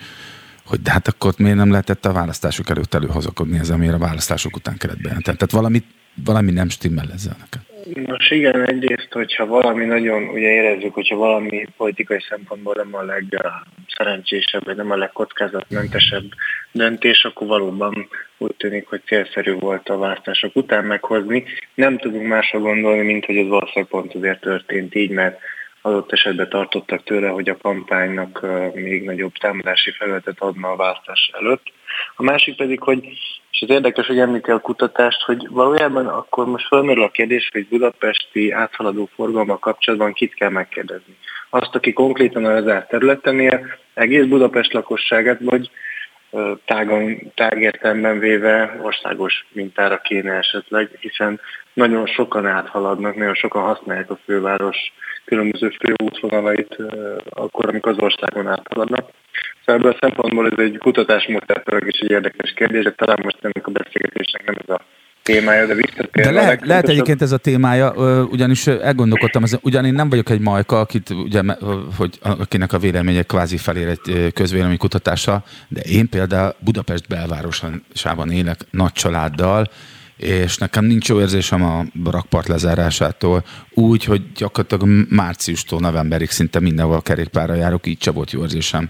[0.67, 4.55] hogy de hát akkor miért nem lehetett a választások előtt előhozakodni ez, amire a választások
[4.55, 5.37] után kellett bejelenteni.
[5.37, 5.83] Tehát valami,
[6.25, 7.61] valami nem stimmel ezzel neked.
[8.07, 14.65] Nos igen, egyrészt, hogyha valami nagyon, ugye érezzük, hogyha valami politikai szempontból nem a legszerencsésebb,
[14.65, 16.25] vagy nem a legkockázatmentesebb
[16.71, 18.07] döntés, akkor valóban
[18.37, 21.43] úgy tűnik, hogy célszerű volt a választások után meghozni.
[21.73, 25.39] Nem tudunk másra gondolni, mint hogy ez valószínűleg pont azért történt így, mert
[25.81, 31.63] adott esetben tartottak tőle, hogy a kampánynak még nagyobb támadási felületet adna a választás előtt.
[32.15, 33.03] A másik pedig, hogy,
[33.51, 37.67] és az érdekes, hogy említi a kutatást, hogy valójában akkor most felmerül a kérdés, hogy
[37.67, 41.17] budapesti áthaladó forgalma kapcsolatban kit kell megkérdezni.
[41.49, 45.69] Azt, aki konkrétan a lezárt területen él, egész Budapest lakosságát, vagy
[46.65, 51.39] tágan, tág értelemben véve országos mintára kéne esetleg, hiszen
[51.73, 54.77] nagyon sokan áthaladnak, nagyon sokan használják a főváros
[55.25, 56.77] különböző főútvonalait
[57.29, 59.09] akkor, amikor az országon áthaladnak.
[59.65, 63.67] Szóval ebből a szempontból ez egy kutatásmódszertől is egy érdekes kérdés, de talán most ennek
[63.67, 64.81] a beszélgetésnek nem ez a
[65.27, 66.21] témája, de visszatérve.
[66.21, 67.91] De lehet, lehet egyébként ez a témája,
[68.31, 71.41] ugyanis elgondolkodtam, ugyan én nem vagyok egy majka, akit, ugye,
[71.95, 78.91] hogy, akinek a véleménye kvázi felér egy közvéleménykutatása, de én például Budapest belvárosában élek nagy
[78.91, 79.69] családdal,
[80.17, 83.43] és nekem nincs jó érzésem a rakpart lezárásától,
[83.73, 88.89] úgy, hogy gyakorlatilag márciustól novemberig szinte mindenhol kerékpárra járok, így se volt jó érzésem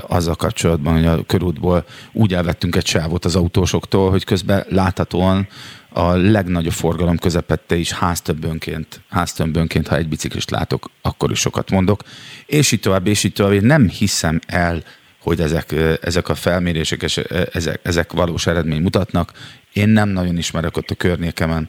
[0.00, 5.48] azzal kapcsolatban, hogy a körútból úgy elvettünk egy sávot az autósoktól, hogy közben láthatóan
[5.88, 12.02] a legnagyobb forgalom közepette is háztömbönként, háztömbönként, ha egy biciklist látok, akkor is sokat mondok.
[12.46, 13.52] És így tovább, és így tovább.
[13.52, 14.82] Én nem hiszem el,
[15.18, 17.16] hogy ezek, ezek a felmérések, és
[17.52, 19.32] ezek, ezek valós eredmény mutatnak.
[19.74, 21.68] Én nem nagyon ismerek ott a környékemen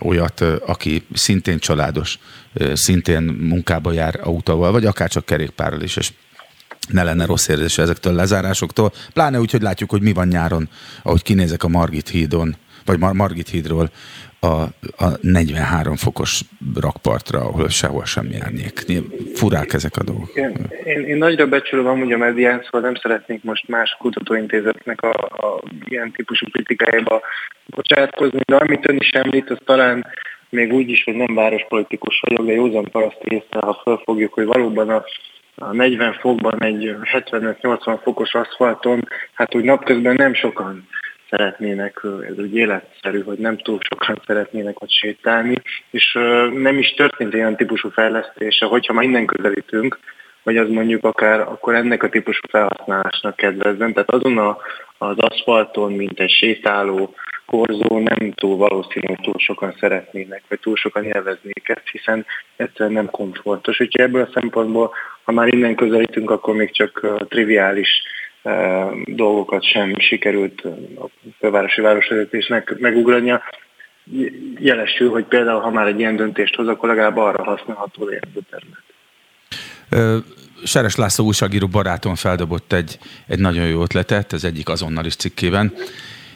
[0.00, 2.18] olyat, aki szintén családos,
[2.72, 6.12] szintén munkába jár autóval, vagy akár csak kerékpárral is, és
[6.88, 8.92] ne lenne rossz érzés ezektől a lezárásoktól.
[9.12, 10.68] Pláne úgy, hogy látjuk, hogy mi van nyáron,
[11.02, 13.90] ahogy kinézek a Margit hídon, vagy Mar- Margit hídról,
[14.40, 14.62] a,
[15.04, 16.40] a 43 fokos
[16.80, 18.84] rakpartra, ahol sehol semmi árnyék.
[19.34, 20.34] Furák ezek a dolgok.
[20.34, 25.12] Én, én, én nagyra becsülöm amúgy a medián, szóval nem szeretnék most más kutatóintézetnek a,
[25.46, 27.20] a ilyen típusú kritikájába
[27.66, 30.06] bocsátkozni, de amit ön is említ, az talán
[30.50, 34.88] még úgy is, hogy nem várospolitikus vagyok, de józan paraszt észre, ha felfogjuk, hogy valóban
[34.88, 35.04] a
[35.60, 40.88] a 40 fokban egy 75-80 fokos aszfalton, hát úgy napközben nem sokan
[41.30, 45.54] szeretnének, ez úgy életszerű, hogy nem túl sokan szeretnének ott sétálni,
[45.90, 46.12] és
[46.54, 49.98] nem is történt olyan típusú fejlesztése, hogyha ma innen közelítünk,
[50.42, 53.92] hogy az mondjuk akár akkor ennek a típusú felhasználásnak kedvezzen.
[53.92, 54.58] Tehát azon a,
[54.98, 57.14] az aszfalton, mint egy sétáló
[57.46, 62.26] korzó nem túl valószínű, hogy túl sokan szeretnének, vagy túl sokan élveznék ezt, hiszen
[62.56, 63.80] egyszerűen nem komfortos.
[63.80, 64.94] Úgyhogy ebből a szempontból,
[65.24, 68.02] ha már innen közelítünk, akkor még csak triviális
[69.04, 70.60] dolgokat sem sikerült
[70.96, 71.08] a
[71.38, 73.42] fővárosi városvezetésnek megugrania.
[74.58, 78.38] Jelesül, hogy például, ha már egy ilyen döntést hoz, akkor legalább arra használható legyen a
[78.50, 78.86] terület.
[80.64, 85.72] Seres László újságíró barátom feldobott egy, egy nagyon jó ötletet, az egyik azonnal is cikkében,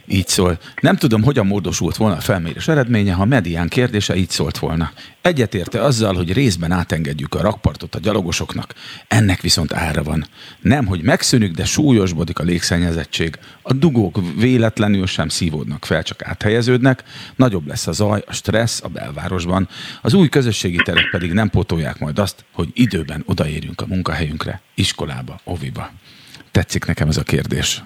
[0.06, 0.58] így szól.
[0.80, 4.92] Nem tudom, hogyan módosult volna a felmérés eredménye, ha medián kérdése így szólt volna.
[5.20, 8.74] Egyetérte azzal, hogy részben átengedjük a rakpartot a gyalogosoknak.
[9.08, 10.26] Ennek viszont ára van.
[10.60, 13.38] Nem, hogy megszűnik, de súlyosbodik a légszennyezettség.
[13.62, 17.02] A dugók véletlenül sem szívódnak fel, csak áthelyeződnek.
[17.36, 19.68] Nagyobb lesz a zaj, a stressz a belvárosban.
[20.02, 25.40] Az új közösségi terek pedig nem pótolják majd azt, hogy időben odaérjünk a munkahelyünkre, iskolába,
[25.44, 25.90] oviba.
[26.50, 27.82] Tetszik nekem ez a kérdés.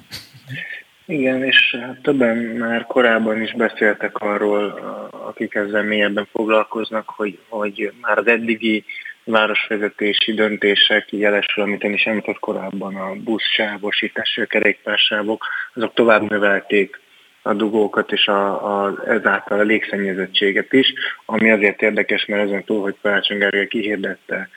[1.07, 4.65] Igen, és hát többen már korábban is beszéltek arról,
[5.11, 8.85] akik ezzel mélyebben foglalkoznak, hogy, hogy már az eddigi
[9.25, 17.01] városvezetési döntések, jelesül, amit én is említett korábban, a buszsávosítás, a kerékpársávok, azok tovább növelték
[17.43, 20.93] a dugókat és a, a, ezáltal a légszennyezettséget is,
[21.25, 24.49] ami azért érdekes, mert ezen túl, hogy Karácsony Gergely kihirdette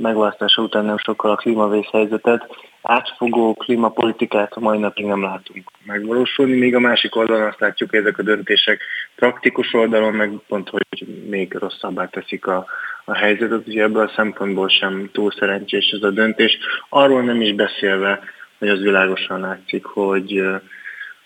[0.00, 2.46] megválasztása után nem sokkal a klímavészhelyzetet,
[2.82, 7.98] átfogó klímapolitikát a mai napig nem látunk megvalósulni, míg a másik oldalon azt látjuk, hogy
[7.98, 8.82] ezek a döntések
[9.14, 12.66] praktikus oldalon meg pont, hogy még rosszabbá teszik a,
[13.04, 16.58] a helyzetet, úgyhogy ebből a szempontból sem túl szerencsés ez a döntés.
[16.88, 18.20] Arról nem is beszélve,
[18.58, 20.42] hogy az világosan látszik, hogy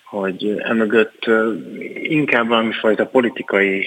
[0.05, 1.25] hogy emögött
[2.03, 3.85] inkább valami fajta politikai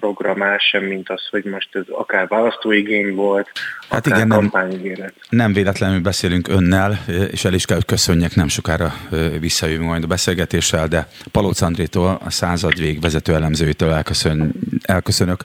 [0.00, 3.48] program áll sem, mint az, hogy most ez akár választóigény volt,
[3.88, 4.98] hát akár igen, kampányigéret.
[4.98, 8.92] Nem, nem véletlenül beszélünk önnel, és el is kell, hogy köszönjek, nem sokára
[9.40, 14.52] visszajövünk majd a beszélgetéssel, de Palóc Andrétól, a század vég vezető elemzőjétől elköszön,
[14.82, 15.44] elköszönök,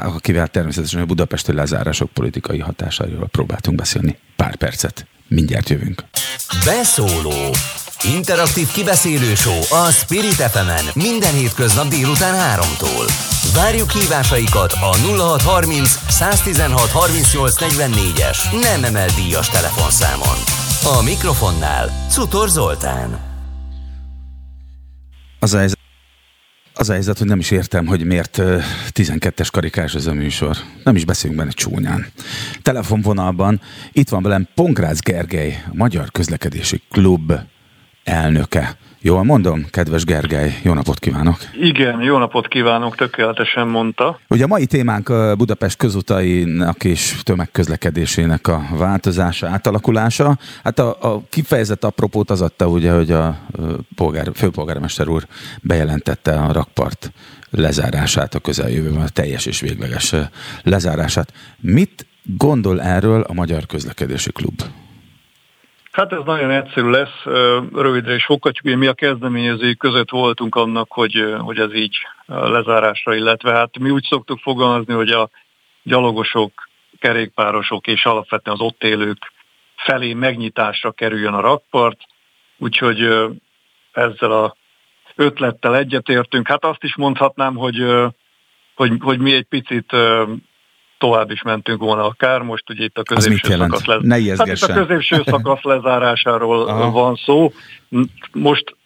[0.00, 4.18] akivel természetesen a budapesti lezárások politikai hatásairól próbáltunk beszélni.
[4.36, 6.02] Pár percet, mindjárt jövünk.
[6.64, 7.50] Beszóló
[8.04, 13.12] Interaktív kibeszélő show a Spirit fm minden hétköznap délután 3-tól.
[13.54, 20.36] Várjuk hívásaikat a 0630 116 38 44-es nem emel díjas telefonszámon.
[20.98, 23.20] A mikrofonnál Cutor Zoltán.
[25.38, 25.78] Az a, helyzet,
[26.74, 28.38] az a helyzet, hogy nem is értem, hogy miért
[28.92, 30.56] 12-es karikás ez a műsor.
[30.84, 32.06] Nem is beszélünk benne csúnyán.
[32.62, 33.60] Telefonvonalban
[33.92, 37.32] itt van velem Pongrácz Gergely, a Magyar Közlekedési Klub
[38.04, 38.76] elnöke.
[39.04, 41.36] Jól mondom, kedves Gergely, jó napot kívánok!
[41.60, 44.18] Igen, jó napot kívánok, tökéletesen mondta.
[44.28, 50.38] Ugye a mai témánk a Budapest közutainak és tömegközlekedésének a változása, átalakulása.
[50.64, 53.38] Hát a, a kifejezett apropót az adta ugye, hogy a
[53.94, 55.26] polgár, főpolgármester úr
[55.62, 57.12] bejelentette a rakpart
[57.50, 60.14] lezárását a közeljövőben, a teljes és végleges
[60.62, 61.32] lezárását.
[61.60, 64.62] Mit gondol erről a Magyar Közlekedési Klub?
[65.92, 67.22] Hát ez nagyon egyszerű lesz,
[67.72, 71.96] rövidre is foghatjuk, mi a kezdeményezői között voltunk annak, hogy, hogy ez így
[72.26, 75.30] lezárásra, illetve hát mi úgy szoktuk fogalmazni, hogy a
[75.82, 79.32] gyalogosok, kerékpárosok és alapvetően az ott élők
[79.76, 81.98] felé megnyitásra kerüljön a rakpart,
[82.58, 83.00] úgyhogy
[83.92, 84.56] ezzel a
[85.14, 86.48] ötlettel egyetértünk.
[86.48, 87.84] Hát azt is mondhatnám, hogy,
[88.74, 89.96] hogy, hogy mi egy picit
[91.02, 94.02] tovább is mentünk volna akár, most ugye itt a középső szakasz, lez...
[94.02, 96.90] ne hát itt a középső szakasz lezárásáról Aha.
[96.90, 97.52] van szó.
[98.32, 98.76] Most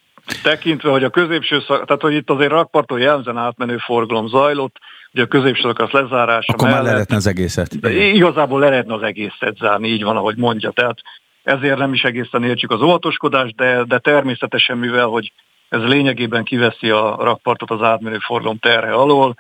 [0.43, 4.76] tekintve, hogy a középső szakasz, tehát hogy itt azért rakparton jelzen átmenő forgalom zajlott,
[5.12, 7.74] hogy a középső szakasz lezárása Akkor mellett, már lehetne az egészet.
[8.12, 10.70] Igazából lehetne az egészet zárni, így van, ahogy mondja.
[10.70, 10.98] Tehát
[11.43, 15.32] ezért nem is egészen értsük az óvatoskodást, de, de természetesen, mivel hogy
[15.68, 19.34] ez lényegében kiveszi a rakpartot az átmenő forgalom terhe alól,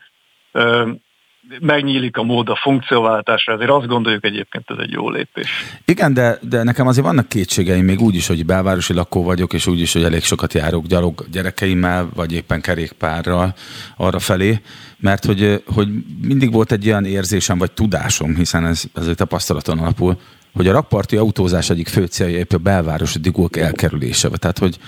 [1.60, 5.48] megnyílik a mód a funkcióváltásra, ezért azt gondoljuk egyébként ez egy jó lépés.
[5.84, 9.66] Igen, de, de nekem azért vannak kétségeim, még úgy is, hogy belvárosi lakó vagyok, és
[9.66, 13.54] úgy is, hogy elég sokat járok gyalog gyerekeimmel, vagy éppen kerékpárral
[13.96, 14.60] arra felé,
[14.98, 15.88] mert hogy, hogy
[16.22, 20.18] mindig volt egy olyan érzésem, vagy tudásom, hiszen ez azért tapasztalaton alapul,
[20.52, 24.28] hogy a rakparti autózás egyik fő célja épp a belvárosi digók elkerülése.
[24.28, 24.78] Tehát, hogy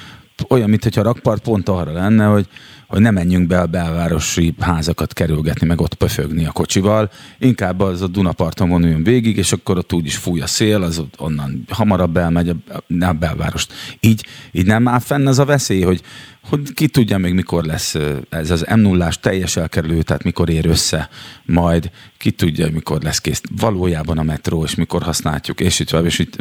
[0.48, 2.46] olyan, mintha a rakpart pont arra lenne, hogy
[2.88, 8.02] hogy ne menjünk be a belvárosi házakat kerülgetni, meg ott pöfögni a kocsival, inkább az
[8.02, 12.16] a Dunaparton vonuljunk végig, és akkor ott úgyis fúj a szél, az ott onnan hamarabb
[12.16, 13.72] elmegy a, a belvárost.
[14.00, 16.02] Így, így nem áll fenn az a veszély, hogy,
[16.48, 17.94] hogy ki tudja még mikor lesz
[18.28, 21.08] ez az m 0 teljes elkerülő, tehát mikor ér össze
[21.44, 26.18] majd, ki tudja, mikor lesz kész valójában a metró, és mikor használjuk, és itt, és
[26.18, 26.36] itt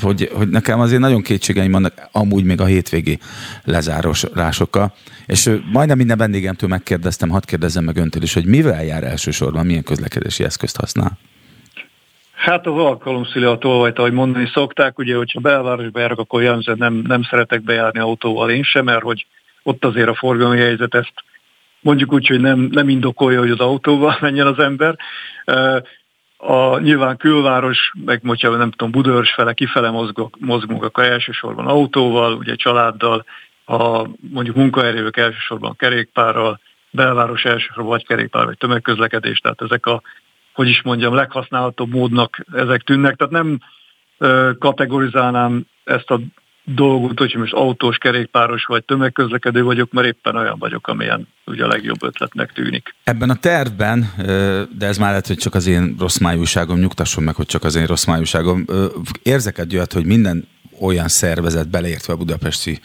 [0.00, 3.18] hogy, hogy nekem azért nagyon kétségeim vannak amúgy még a hétvégi
[3.64, 4.94] lezárásokkal,
[5.26, 9.82] és majdnem minden vendégemtől megkérdeztem, hadd kérdezzem meg öntől is, hogy mivel jár elsősorban, milyen
[9.82, 11.18] közlekedési eszközt használ?
[12.40, 16.94] Hát az alkalomszüli a tolvajt, ahogy mondani szokták, ugye, hogyha belvárosba járok, akkor jellemzően nem,
[16.94, 19.26] nem szeretek bejárni autóval én sem, mert hogy
[19.62, 21.12] ott azért a forgalmi helyzet ezt
[21.80, 24.96] mondjuk úgy, hogy nem, nem indokolja, hogy az autóval menjen az ember.
[26.36, 32.32] A nyilván külváros, meg hogyha nem tudom, Budörs fele, kifele mozgok, mozgunk, akkor elsősorban autóval,
[32.32, 33.24] ugye családdal,
[33.66, 36.60] a mondjuk munkaerők elsősorban kerékpárral,
[36.90, 40.02] belváros elsősorban vagy kerékpár, vagy tömegközlekedés, tehát ezek a,
[40.52, 43.60] hogy is mondjam, leghasználhatóbb módnak ezek tűnnek, tehát nem
[44.58, 46.20] kategorizálnám ezt a
[46.64, 51.68] dolgot, hogy most autós, kerékpáros vagy tömegközlekedő vagyok, mert éppen olyan vagyok, amilyen ugye a
[51.68, 52.94] legjobb ötletnek tűnik.
[53.04, 54.12] Ebben a tervben,
[54.78, 57.74] de ez már lehet, hogy csak az én rossz májúságom, nyugtasson meg, hogy csak az
[57.74, 58.64] én rossz májúságom,
[59.22, 60.48] érzek egy olyat, hogy minden
[60.80, 62.80] olyan szervezet, beleértve a budapesti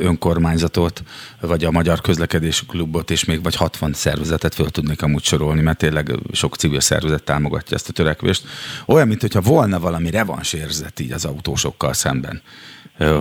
[0.00, 1.02] önkormányzatot,
[1.40, 5.78] vagy a Magyar Közlekedési Klubot, és még vagy 60 szervezetet föl tudnék amúgy sorolni, mert
[5.78, 8.44] tényleg sok civil szervezet támogatja ezt a törekvést.
[8.86, 12.42] Olyan, mintha volna valami revansérzet így az autósokkal szemben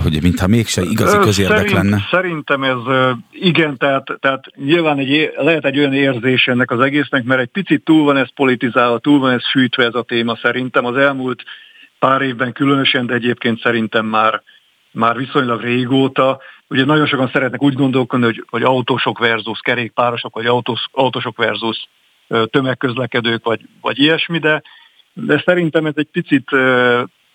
[0.04, 2.08] hogy mintha mégse igazi közérdek Szerint, lenne.
[2.12, 2.78] Szerintem ez
[3.32, 7.84] igen, tehát, tehát nyilván egy, lehet egy olyan érzés ennek az egésznek, mert egy picit
[7.84, 10.86] túl van ez politizálva, túl van ez fűtve ez a téma szerintem.
[10.86, 11.44] Az elmúlt
[12.00, 14.42] pár évben különösen, de egyébként szerintem már,
[14.92, 16.40] már viszonylag régóta.
[16.68, 21.88] Ugye nagyon sokan szeretnek úgy gondolkodni, hogy, hogy autósok versus kerékpárosok, vagy autós, autósok versus
[22.28, 24.62] tömegközlekedők, vagy, vagy ilyesmi, de,
[25.14, 26.50] de szerintem ez egy picit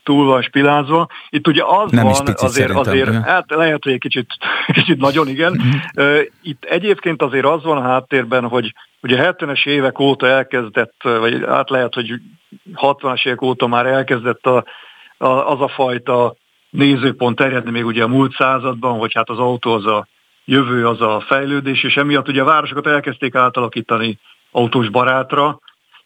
[0.03, 1.09] túl van spilázva.
[1.29, 4.27] Itt ugye az Nem van, azért, azért hát lehet, hogy egy kicsit,
[4.79, 5.53] kicsit nagyon igen.
[5.53, 6.19] Mhm.
[6.43, 11.71] Itt egyébként azért az van a háttérben, hogy ugye 70-es évek óta elkezdett, vagy hát
[11.71, 12.15] lehet, hogy
[12.75, 14.65] 60-as évek óta már elkezdett a,
[15.19, 16.35] a, az a fajta
[16.71, 20.07] nézőpont terjedni még ugye a múlt században, hogy hát az autó az a
[20.45, 24.19] jövő, az a fejlődés, és emiatt ugye a városokat elkezdték átalakítani
[24.51, 25.61] autós barátra,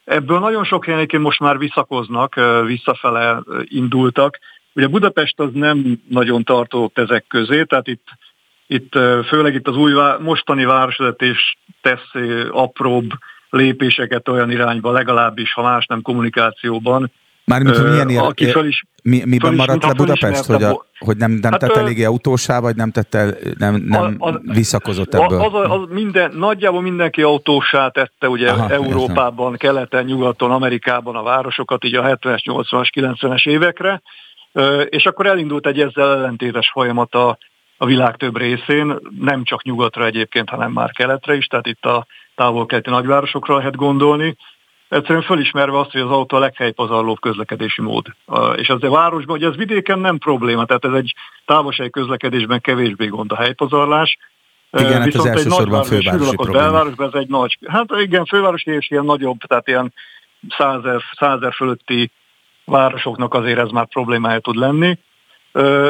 [0.06, 2.34] Ebből nagyon sok helyen most már visszakoznak,
[2.66, 4.38] visszafele indultak.
[4.72, 8.06] Ugye Budapest az nem nagyon tartott ezek közé, tehát itt,
[8.66, 8.92] itt
[9.26, 12.10] főleg itt az új mostani városvezetés tesz
[12.50, 13.10] apróbb
[13.50, 17.10] lépéseket olyan irányba, legalábbis, ha más nem kommunikációban,
[17.47, 21.16] Mármint, hogy milyen ér, aki is, mi, miben is, maradt le Budapest, hogy, a, hogy
[21.16, 25.40] nem, nem hát, tett eléggé autósá, vagy nem, tette, nem, nem az, visszakozott ebből?
[25.40, 29.74] Az, az, az minden, nagyjából mindenki autósá tette ugye Aha, Európában, értem.
[29.74, 34.02] keleten, nyugaton, Amerikában a városokat, így a 70-es, 80-as, 90-es évekre,
[34.89, 37.39] és akkor elindult egy ezzel ellentétes folyamat a,
[37.77, 42.06] a világ több részén, nem csak nyugatra egyébként, hanem már keletre is, tehát itt a
[42.35, 44.36] távol-keleti nagyvárosokra lehet gondolni,
[44.88, 48.06] egyszerűen fölismerve azt, hogy az autó a leghelypazarlóbb közlekedési mód.
[48.56, 51.14] És az a városban, hogy ez vidéken nem probléma, tehát ez egy
[51.44, 54.18] távolsági közlekedésben kevésbé gond a helypazarlás.
[54.72, 56.58] Igen, hát az elsősorban fővárosi probléma.
[56.58, 59.92] Belvárosban ez egy nagy, hát igen, fővárosi és ilyen nagyobb, tehát ilyen
[60.48, 62.10] százer, százer fölötti
[62.64, 64.98] városoknak azért ez már problémája tud lenni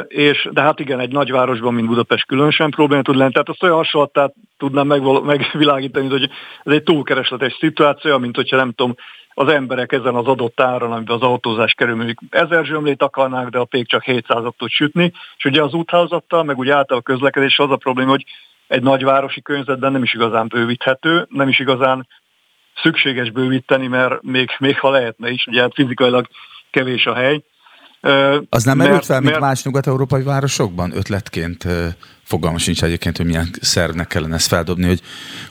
[0.09, 3.33] és, de hát igen, egy nagyvárosban, mint Budapest különösen probléma tud lenni.
[3.33, 6.31] Tehát azt olyan hasonlattát tudnám megval- megvilágítani, hogy
[6.65, 8.95] ez egy túlkeresletes szituáció, mint hogyha nem tudom,
[9.35, 13.59] az emberek ezen az adott áron, amiben az autózás kerül, mondjuk ezer zsömlét akarnák, de
[13.59, 17.59] a pék csak 700-ot tud sütni, és ugye az útházattal, meg úgy által a közlekedés
[17.59, 18.25] az a probléma, hogy
[18.67, 22.07] egy nagyvárosi környezetben nem is igazán bővíthető, nem is igazán
[22.83, 26.27] szükséges bővíteni, mert még, még ha lehetne is, ugye hát fizikailag
[26.71, 27.43] kevés a hely,
[28.49, 29.45] az nem merült fel, mint mert...
[29.45, 31.67] más nyugat-európai városokban ötletként?
[32.23, 35.01] Fogalmas sincs egyébként, hogy milyen szervnek kellene ezt feldobni, hogy,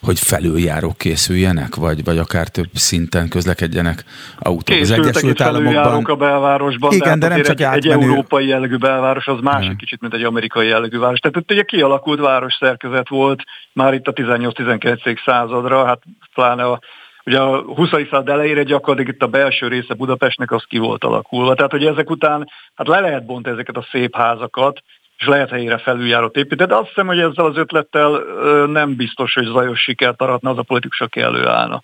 [0.02, 4.04] hogy felüljárók készüljenek, vagy, vagy akár több szinten közlekedjenek
[4.40, 4.80] autók.
[4.80, 6.04] Az Egyesült Államokban...
[6.04, 9.78] a belvárosban, Igen, de, de nem csak egy, egy európai jellegű belváros, az másik hmm.
[9.78, 11.20] kicsit, mint egy amerikai jellegű város.
[11.20, 15.18] Tehát itt egy kialakult város szerkezet volt már itt a 18-19.
[15.26, 16.02] századra, hát
[16.34, 16.80] pláne a
[17.26, 17.90] Ugye a 20.
[17.90, 21.56] század elejére gyakorlatilag itt a belső része Budapestnek az ki volt alakulva.
[21.56, 24.84] Tehát, hogy ezek után hát le lehet bontani ezeket a szép házakat,
[25.18, 28.24] és lehet helyére felüljárót építeni, de azt hiszem, hogy ezzel az ötlettel
[28.66, 31.84] nem biztos, hogy zajos sikert aratna az a politikus, aki előállna.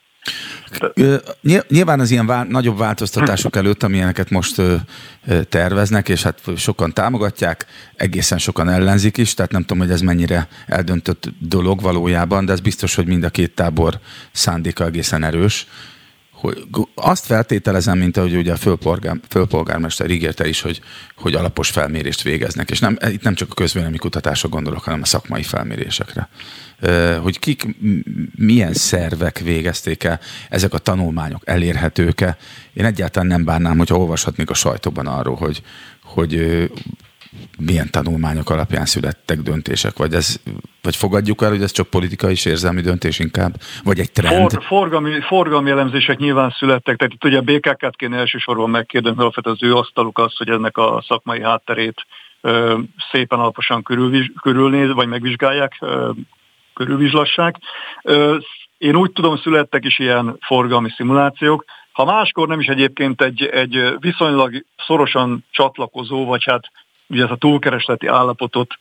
[1.67, 4.61] Nyilván az ilyen vál, nagyobb változtatások előtt, amilyeneket most
[5.49, 7.65] terveznek, és hát sokan támogatják,
[7.95, 12.59] egészen sokan ellenzik is, tehát nem tudom, hogy ez mennyire eldöntött dolog valójában, de ez
[12.59, 13.99] biztos, hogy mind a két tábor
[14.31, 15.67] szándéka egészen erős
[16.41, 20.81] hogy azt feltételezem, mint ahogy ugye a főpolgár, főpolgármester ígérte is, hogy,
[21.15, 22.69] hogy alapos felmérést végeznek.
[22.69, 26.29] És nem, itt nem csak a közvélemény kutatásra gondolok, hanem a szakmai felmérésekre.
[27.21, 27.75] Hogy kik,
[28.35, 30.19] milyen szervek végezték el,
[30.49, 32.37] ezek a tanulmányok elérhetők-e.
[32.73, 35.61] Én egyáltalán nem bánnám, hogyha olvashatnék a sajtóban arról, hogy,
[36.03, 36.69] hogy
[37.59, 40.41] milyen tanulmányok alapján születtek döntések, vagy, ez,
[40.81, 43.53] vagy fogadjuk el, hogy ez csak politikai és érzelmi döntés inkább,
[43.83, 44.51] vagy egy trend?
[44.51, 49.55] For, forgalmi, forgalmi elemzések nyilván születtek, tehát itt ugye a BKK-t kéne elsősorban megkérdezni, alapvetően
[49.59, 52.05] az ő asztaluk az, hogy ennek a szakmai hátterét
[52.41, 52.79] ö,
[53.11, 56.11] szépen alaposan körülviz, körülnéz, vagy megvizsgálják, ö,
[56.73, 57.55] körülvizslassák.
[58.03, 58.37] Ö,
[58.77, 63.95] én úgy tudom, születtek is ilyen forgalmi szimulációk, ha máskor nem is egyébként egy, egy
[63.99, 66.71] viszonylag szorosan csatlakozó, vagy hát
[67.11, 68.73] ugye ez a túlkeresleti állapotot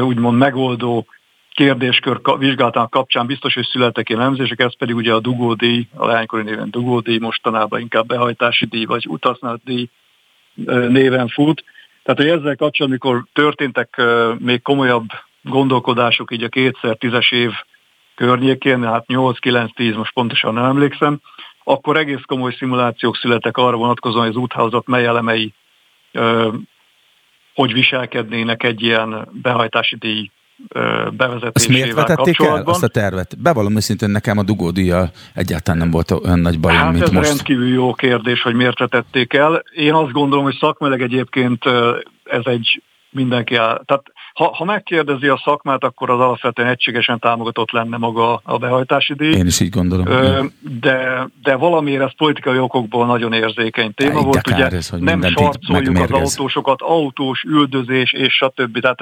[0.00, 1.06] úgymond megoldó
[1.54, 6.70] kérdéskör vizsgálatának kapcsán biztos, hogy születtek elemzések, ez pedig ugye a dugódíj, a leánykori néven
[6.70, 9.88] dugódíj, mostanában inkább behajtási díj vagy utasznált díj
[10.88, 11.64] néven fut.
[12.02, 14.02] Tehát, hogy ezzel kapcsolatban, amikor történtek
[14.38, 15.08] még komolyabb
[15.42, 17.50] gondolkodások így a kétszer tízes év
[18.14, 21.20] környékén, hát 8-9-10, most pontosan nem emlékszem,
[21.64, 25.52] akkor egész komoly szimulációk születtek arra vonatkozóan, hogy az úthálózat mely elemei
[27.54, 30.30] hogy viselkednének egy ilyen behajtási díj
[31.10, 33.42] bevezetésével Azt miért vetették el azt a tervet?
[33.42, 37.28] Bevallom őszintén, nekem a dugódíjjal egyáltalán nem volt olyan nagy bajom, hát mint ez most.
[37.28, 39.62] rendkívül jó kérdés, hogy miért vetették el.
[39.74, 41.64] Én azt gondolom, hogy szakmeleg egyébként
[42.24, 43.82] ez egy mindenki áll.
[43.84, 44.02] Tehát
[44.34, 49.32] ha, ha megkérdezi a szakmát, akkor az alapvetően egységesen támogatott lenne maga a behajtási díj.
[49.32, 50.06] Én is így gondolom.
[50.06, 50.44] Ö,
[50.80, 54.46] de, de valamiért ez politikai okokból nagyon érzékeny téma de volt.
[54.46, 58.80] Ugye ez, hogy nem sarcoljuk az autósokat, autós, üldözés és stb.
[58.80, 58.98] Tehát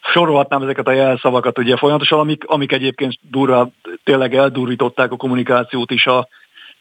[0.00, 3.70] sorolhatnám ezeket a jelszavakat ugye folyamatosan, amik, amik egyébként durva,
[4.04, 6.28] tényleg eldurították a kommunikációt is a,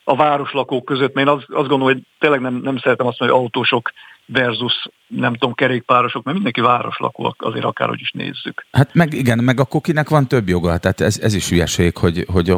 [0.04, 1.14] a városlakók között.
[1.14, 3.92] Mert én azt, azt gondolom, hogy tényleg nem, nem szeretem azt mondani, hogy autósok
[4.26, 8.66] versus nem tudom, kerékpárosok, mert mindenki városlakó, azért akárhogy is nézzük.
[8.72, 10.78] Hát meg igen, meg akkor kinek van több joga?
[10.78, 12.54] Tehát ez, ez is hülyeség, hogy, hogy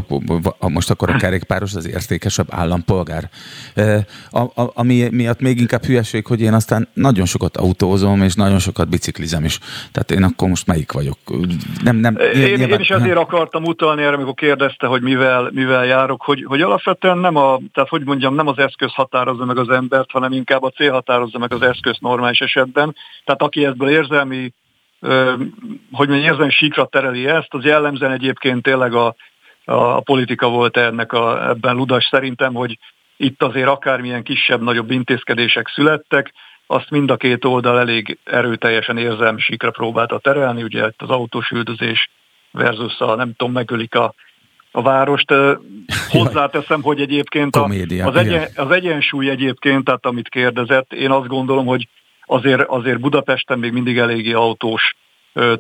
[0.60, 3.30] most akkor a kerékpáros az értékesebb állampolgár.
[4.30, 8.60] A, a, ami miatt még inkább hülyeség, hogy én aztán nagyon sokat autózom, és nagyon
[8.60, 9.60] sokat biciklizem is.
[9.92, 11.18] Tehát én akkor most melyik vagyok?
[11.84, 15.86] Nem, nem, én, nyilván, én is azért akartam utalni erre, amikor kérdezte, hogy mivel, mivel
[15.86, 19.70] járok, hogy, hogy alapvetően nem a, tehát hogy mondjam, nem az eszköz határozza meg az
[19.70, 22.96] embert, hanem inkább a cél határozza meg az eszköz normális esetben.
[23.24, 24.54] Tehát aki ebből érzelmi,
[25.92, 29.16] hogy mondjam, érzelmi síkra tereli ezt, az jellemzően egyébként tényleg a,
[29.66, 32.78] a politika volt ennek a, ebben ludas szerintem, hogy
[33.18, 36.34] itt azért akármilyen kisebb-nagyobb intézkedések születtek,
[36.68, 41.50] azt mind a két oldal elég erőteljesen érzelmi síkra próbálta terelni, ugye itt az autós
[41.50, 42.10] üldözés
[42.52, 44.14] versus a nem tudom, megölik a,
[44.76, 45.34] a várost.
[46.10, 47.64] Hozzáteszem, hogy egyébként a,
[48.04, 51.88] az, egyen, az egyensúly egyébként, tehát amit kérdezett, én azt gondolom, hogy
[52.26, 54.96] azért, azért Budapesten még mindig eléggé autós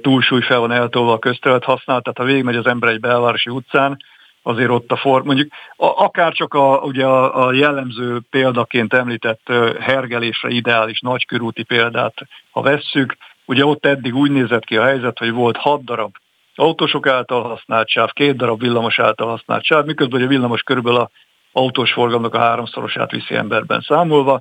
[0.02, 3.98] túlsúly fel van eltolva a közterület használat, tehát ha végigmegy az ember egy belvárosi utcán,
[4.42, 9.52] azért ott a for, mondjuk a, akár csak a, ugye a, a jellemző példaként említett
[9.80, 12.14] hergelésre ideális nagykörúti példát,
[12.52, 16.16] ha vesszük, ugye ott eddig úgy nézett ki a helyzet, hogy volt hat darab
[16.56, 21.10] autósok által használt sáv, két darab villamos által használt sáv, miközben a villamos körülbelül a
[21.52, 24.40] autós forgalomnak a háromszorosát viszi emberben számolva,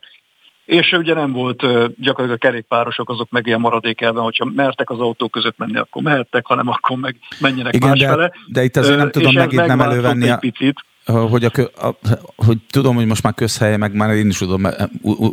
[0.65, 1.61] és ugye nem volt
[2.01, 6.47] gyakorlatilag a kerékpárosok azok meg ilyen maradékelben, hogyha mertek az autók között menni, akkor mehettek,
[6.47, 8.29] hanem akkor meg menjenek Igen, másfele.
[8.29, 11.51] De, de itt azért nem tudom megint nem elővenni a, picit hogy, a,
[11.87, 11.95] a,
[12.37, 14.63] hogy tudom, hogy most már közhelye, meg már én is tudom,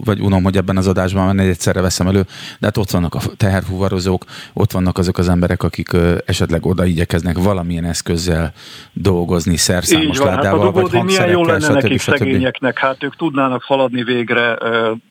[0.03, 2.21] vagy unom, hogy ebben az adásban menni, egyszerre veszem elő,
[2.59, 5.89] de hát ott vannak a teherfuvarozók, ott vannak azok az emberek, akik
[6.25, 8.53] esetleg oda igyekeznek valamilyen eszközzel
[8.93, 14.03] dolgozni, szerszámos van, ládával, hát vagy milyen jó lenne nekik szegényeknek, hát ők tudnának haladni
[14.03, 14.57] végre,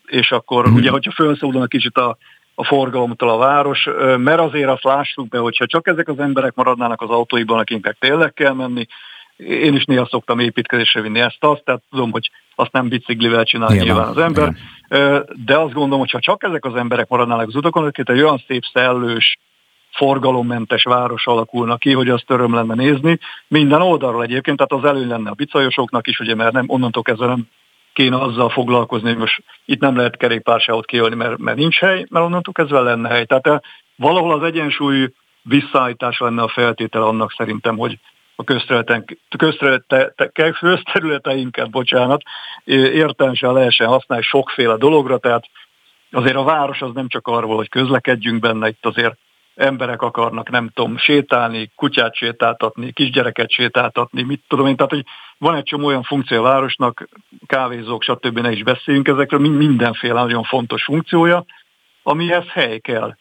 [0.06, 0.74] és akkor hmm.
[0.74, 2.16] ugye, hogyha felszólalnak kicsit a
[2.54, 7.00] a forgalomtól a város, mert azért azt lássuk be, hogyha csak ezek az emberek maradnának
[7.00, 8.86] az autóikban, akiknek tényleg kell menni,
[9.46, 13.82] én is néha szoktam építkezésre vinni ezt azt, tehát tudom, hogy azt nem biciklivel csinálja
[13.82, 14.54] nyilván, nyilván az ember,
[14.88, 15.26] nyilván.
[15.44, 18.42] de azt gondolom, hogy ha csak ezek az emberek maradnának az utakon, akkor egy olyan
[18.46, 19.38] szép szellős,
[19.92, 23.18] forgalommentes város alakulna ki, hogy azt öröm lenne nézni.
[23.48, 27.26] Minden oldalról egyébként, tehát az előny lenne a bicajosoknak is, ugye, mert nem, onnantól kezdve
[27.26, 27.48] nem
[27.92, 32.24] kéne azzal foglalkozni, hogy most itt nem lehet kerékpársávot kiölni, mert, mert nincs hely, mert
[32.24, 33.24] onnantól kezdve lenne hely.
[33.24, 33.62] Tehát
[33.96, 35.08] valahol az egyensúly
[35.42, 37.98] visszaállítása lenne a feltétel annak szerintem, hogy
[38.40, 39.36] a
[40.62, 42.22] közterületeinket, bocsánat,
[42.64, 45.44] értelmesen lehessen használni sokféle dologra, tehát
[46.10, 49.18] azért a város az nem csak arról, hogy közlekedjünk benne, itt azért
[49.54, 55.04] emberek akarnak, nem tudom, sétálni, kutyát sétáltatni, kisgyereket sétáltatni, mit tudom én, tehát hogy
[55.38, 57.08] van egy csomó olyan funkció a városnak,
[57.46, 58.38] kávézók, stb.
[58.38, 61.44] ne is beszéljünk ezekről, mindenféle nagyon fontos funkciója,
[62.02, 63.16] amihez hely kell.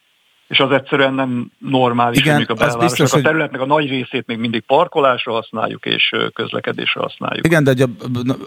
[0.49, 4.27] És az egyszerűen nem normális, Igen, hogy a belvárosnak biztos, a területnek a nagy részét
[4.27, 7.45] még mindig parkolásra használjuk, és közlekedésre használjuk.
[7.45, 7.73] Igen, de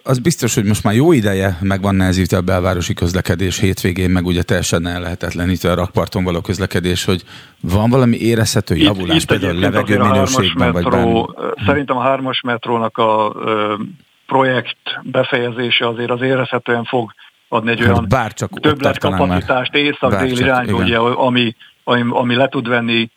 [0.03, 4.27] az biztos, hogy most már jó ideje meg van nehezítve a belvárosi közlekedés hétvégén, meg
[4.27, 7.23] ugye teljesen ellehetetlenítve a rakparton való közlekedés, hogy
[7.61, 12.99] van valami érezhető javulás, itt, itt például a levegőminőségben, vagy metró, Szerintem a hármas metrónak
[12.99, 13.33] a
[14.27, 17.13] projekt befejezése azért az érezhetően fog
[17.53, 23.11] adni egy hát olyan Bárcsak többletkapacitást észak-dél irányba, ugye, ami, ami, ami le tud venni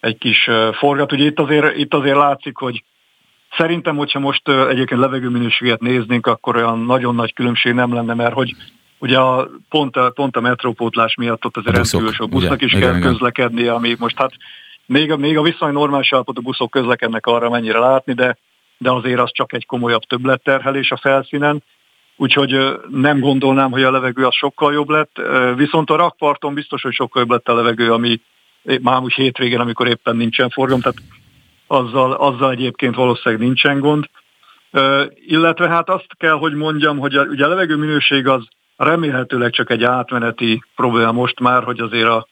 [0.00, 1.12] egy kis forgat.
[1.12, 2.84] Ugye itt azért, itt azért látszik, hogy
[3.56, 8.54] szerintem, hogyha most egyébként levegőminőséget néznénk, akkor olyan nagyon nagy különbség nem lenne, mert hogy
[8.98, 12.88] ugye a, pont, a, pont a metrópótlás miatt ott azért rendkívül sok busznak is igen,
[12.88, 13.10] kell igen.
[13.10, 14.32] közlekedni, ami most hát
[14.86, 18.36] még a, még a viszony normális állapotú buszok közlekednek arra, mennyire látni, de,
[18.78, 21.62] de azért az csak egy komolyabb többletterhelés a felszínen
[22.20, 25.20] úgyhogy nem gondolnám, hogy a levegő az sokkal jobb lett,
[25.56, 28.20] viszont a rakparton biztos, hogy sokkal jobb lett a levegő, ami
[28.82, 30.98] már úgy hétvégén, amikor éppen nincsen forgalom, tehát
[31.66, 34.04] azzal, azzal egyébként valószínűleg nincsen gond.
[35.26, 39.70] Illetve hát azt kell, hogy mondjam, hogy a, ugye a levegő minőség az remélhetőleg csak
[39.70, 42.26] egy átmeneti probléma most már, hogy azért a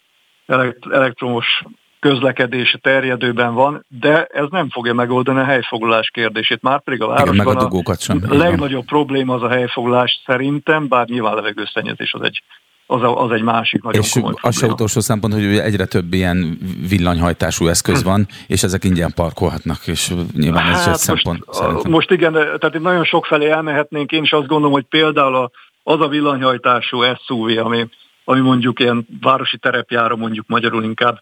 [0.90, 1.62] elektromos
[2.00, 6.62] közlekedés terjedőben van, de ez nem fogja megoldani a helyfoglalás kérdését.
[6.62, 8.22] Már pedig a városban Igen, meg a, sem.
[8.28, 12.42] a legnagyobb probléma az a helyfoglalás szerintem, bár nyilván levegőszennyezés az egy
[12.90, 15.84] az, a, az egy másik nagyon és komoly az se utolsó szempont, hogy ugye egyre
[15.84, 16.58] több ilyen
[16.88, 21.44] villanyhajtású eszköz van, és ezek ingyen parkolhatnak, és nyilván hát ez egy most, szempont.
[21.50, 21.90] Szerintem.
[21.90, 25.50] Most igen, tehát itt nagyon sok felé elmehetnénk, én is azt gondolom, hogy például a,
[25.82, 27.88] az a villanyhajtású SUV, ami,
[28.24, 31.20] ami mondjuk ilyen városi terepjára mondjuk magyarul inkább,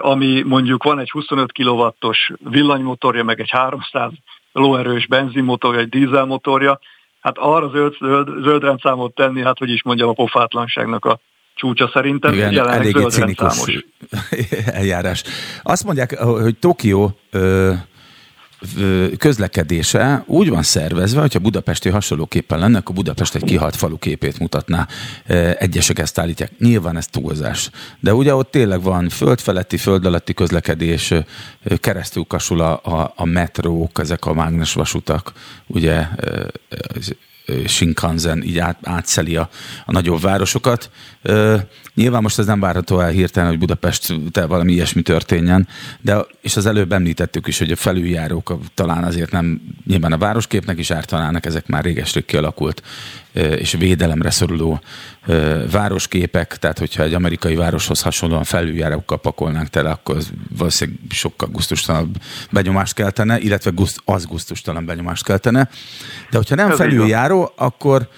[0.00, 4.12] ami mondjuk van egy 25 kW-os villanymotorja, meg egy 300
[4.52, 6.78] lóerős benzinmotorja, egy dízelmotorja,
[7.20, 11.20] hát arra zöld, zöld, zöld rendszámot tenni, hát hogy is mondjam, a pofátlanságnak a
[11.54, 12.32] csúcsa szerintem.
[12.32, 13.84] Igen, eléggé cinikus
[14.66, 15.22] eljárás.
[15.62, 17.18] Azt mondják, hogy Tokió
[19.18, 24.86] közlekedése úgy van szervezve, hogyha Budapesti hasonlóképpen lenne, akkor Budapest egy kihalt falu képét mutatná.
[25.58, 26.50] Egyesek ezt állítják.
[26.58, 27.70] Nyilván ez túlzás.
[28.00, 31.14] De ugye ott tényleg van földfeletti, föld alatti közlekedés,
[31.80, 35.32] keresztül kasul a, a, a metrók, ezek a mágnesvasutak,
[35.66, 36.06] ugye
[37.66, 39.48] Shinkansen így át, átszeli a,
[39.84, 40.90] a nagyobb városokat.
[41.94, 45.68] Nyilván most ez nem várható el hirtelen, hogy Budapest valami ilyesmi történjen,
[46.00, 50.78] de és az előbb említettük is, hogy a felüljárók talán azért nem, nyilván a városképnek
[50.78, 52.82] is ártanának, ezek már réges kialakult
[53.32, 54.80] és védelemre szoruló
[55.70, 62.16] városképek, tehát hogyha egy amerikai városhoz hasonlóan felüljárókkal pakolnánk tele, akkor az valószínűleg sokkal gusztustalanabb
[62.50, 63.72] benyomást keltene, illetve
[64.04, 65.68] az gusztustalan benyomást keltene.
[66.30, 68.08] De hogyha nem felüljáró, akkor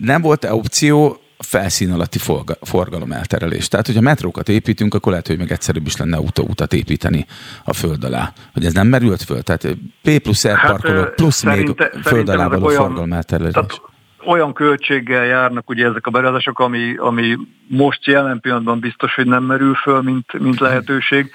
[0.00, 2.18] nem volt-e opció felszín alatti
[2.60, 3.68] forgalom elterelés.
[3.68, 7.26] Tehát, hogyha metrókat építünk, akkor lehet, hogy meg egyszerűbb is lenne autóutat építeni
[7.64, 8.32] a föld alá.
[8.52, 9.42] Hogy ez nem merült föl?
[9.42, 9.66] Tehát
[10.02, 13.52] P plusz R hát, parkoló, plusz szerinte, még föld alá való forgalom elterelés.
[13.52, 13.80] Tehát
[14.26, 17.36] olyan költséggel járnak ugye ezek a beruházások, ami, ami
[17.68, 21.30] most jelen pillanatban biztos, hogy nem merül föl, mint, mint lehetőség.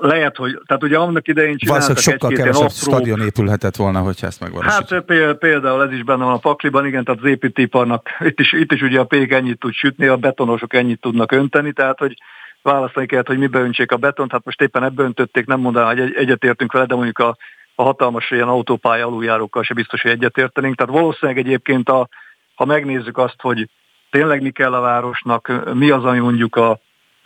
[0.00, 2.74] Lehet, hogy, tehát ugye annak idején csináltak sokkal egy kevesebb apró...
[2.74, 5.10] stadion épülhetett volna, hogyha ezt megvalósítjuk.
[5.10, 8.72] Hát például ez is benne van a pakliban, igen, tehát az építőiparnak, itt is, itt
[8.72, 12.14] is ugye a pék ennyit tud sütni, a betonosok ennyit tudnak önteni, tehát hogy
[12.62, 16.14] választani kellett, hogy mibe öntsék a betont, hát most éppen ebbe öntötték, nem mondanám, hogy
[16.16, 17.36] egyetértünk vele, de mondjuk a,
[17.74, 20.76] a hatalmas ilyen autópálya aluljárókkal se biztos, hogy egyetértenénk.
[20.76, 22.08] Tehát valószínűleg egyébként, a,
[22.54, 23.68] ha megnézzük azt, hogy
[24.10, 26.80] tényleg mi kell a városnak, mi az, ami mondjuk a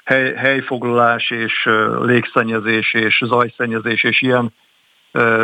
[0.07, 1.69] hely, helyfoglalás és
[2.01, 4.53] légszennyezés és zajszennyezés és ilyen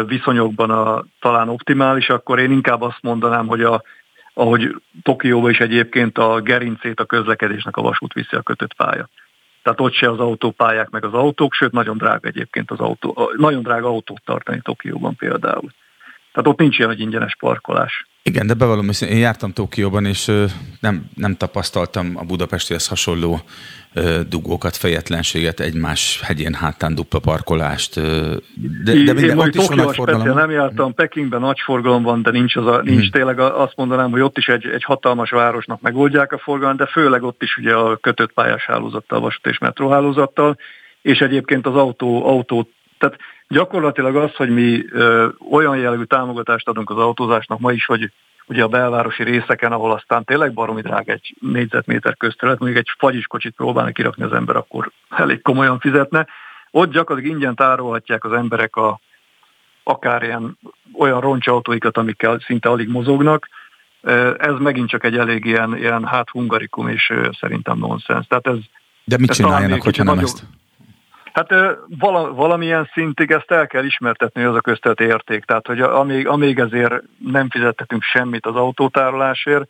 [0.06, 3.82] viszonyokban a, talán optimális, akkor én inkább azt mondanám, hogy a,
[4.34, 9.08] ahogy Tokióban is egyébként a gerincét a közlekedésnek a vasút viszi a kötött pálya.
[9.62, 13.62] Tehát ott se az autópályák meg az autók, sőt nagyon drága egyébként az autó, nagyon
[13.62, 15.70] drága autót tartani Tokióban például.
[16.32, 18.06] Tehát ott nincs ilyen, hogy ingyenes parkolás.
[18.24, 20.30] Igen, de bevallom, én jártam Tokióban, és
[20.80, 23.40] nem, nem tapasztaltam a budapestihez hasonló
[24.28, 27.94] dugókat, fejetlenséget, egymás hegyén hátán dupla parkolást.
[28.84, 30.36] De, de minden, ott is van forgalom.
[30.36, 33.10] nem jártam, Pekingben nagy forgalom van, de nincs, az a, nincs hmm.
[33.10, 37.22] tényleg azt mondanám, hogy ott is egy, egy hatalmas városnak megoldják a forgalmat, de főleg
[37.22, 40.58] ott is ugye a kötött pályás hálózattal, vasút és metróhálózattal,
[41.02, 42.68] és egyébként az autó, autó
[42.98, 43.16] tehát
[43.52, 48.12] gyakorlatilag az, hogy mi ö, olyan jellegű támogatást adunk az autózásnak ma is, hogy
[48.46, 53.54] ugye a belvárosi részeken, ahol aztán tényleg baromi drága egy négyzetméter közterület, mondjuk egy fagyiskocsit
[53.54, 56.26] próbálni kirakni az ember, akkor elég komolyan fizetne.
[56.70, 59.00] Ott gyakorlatilag ingyen tárolhatják az emberek a,
[59.82, 60.58] akár ilyen
[60.98, 63.48] olyan roncsautóikat, amikkel szinte alig mozognak.
[64.38, 68.26] Ez megint csak egy elég ilyen, ilyen hát hungarikum, és szerintem nonsens.
[68.26, 68.56] Tehát ez,
[69.04, 70.44] De mit csináljanak, hogyha nem ezt?
[71.32, 71.54] Hát
[71.98, 75.44] vala, valamilyen szintig ezt el kell ismertetni, az a köztelt érték.
[75.44, 79.68] Tehát, hogy amíg, amíg ezért nem fizettetünk semmit az autótárolásért,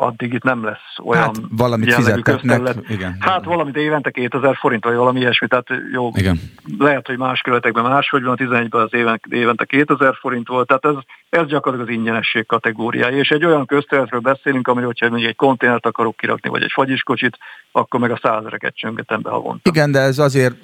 [0.00, 3.16] addig itt nem lesz olyan hát, valamit fizettetnek, igen.
[3.20, 6.40] Hát valamit évente 2000 forint, vagy valami ilyesmi, tehát jó, igen.
[6.78, 10.84] lehet, hogy más követekben máshogy van, a 11-ben az éven, évente 2000 forint volt, tehát
[10.84, 10.94] ez,
[11.28, 15.86] ez gyakorlatilag az ingyenesség kategóriája, és egy olyan közterületről beszélünk, ami, hogyha mondjuk egy konténert
[15.86, 17.38] akarok kirakni, vagy egy fagyiskocsit,
[17.72, 19.70] akkor meg a százereket csöngetem be havonta.
[19.70, 20.54] Igen, de ez azért,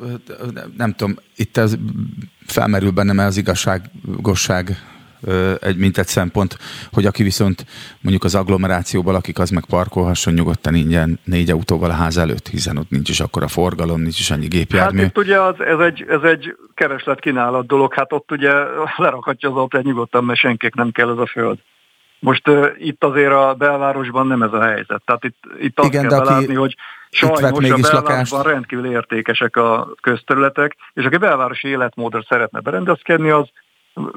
[0.76, 1.74] nem tudom, itt ez
[2.46, 4.76] felmerül bennem az igazságosság
[5.60, 6.58] egy mint egy szempont,
[6.92, 7.64] hogy aki viszont
[8.00, 12.76] mondjuk az agglomerációban lakik, az meg parkolhasson nyugodtan ingyen négy autóval a ház előtt, hiszen
[12.76, 14.98] ott nincs is akkor a forgalom, nincs is annyi gépjármű.
[14.98, 18.52] Hát itt ugye az, ez, egy, ez egy kereslet-kínálat dolog, hát ott ugye
[18.96, 21.58] lerakhatja az autót nyugodtan, mert senkinek nem kell ez a föld.
[22.18, 25.02] Most uh, itt azért a belvárosban nem ez a helyzet.
[25.04, 26.76] Tehát itt, itt azt Igen, kell belátni, hogy
[27.10, 28.42] sajnos a belvárosban lakást...
[28.42, 33.48] rendkívül értékesek a közterületek, és aki belvárosi életmódra szeretne berendezkedni, az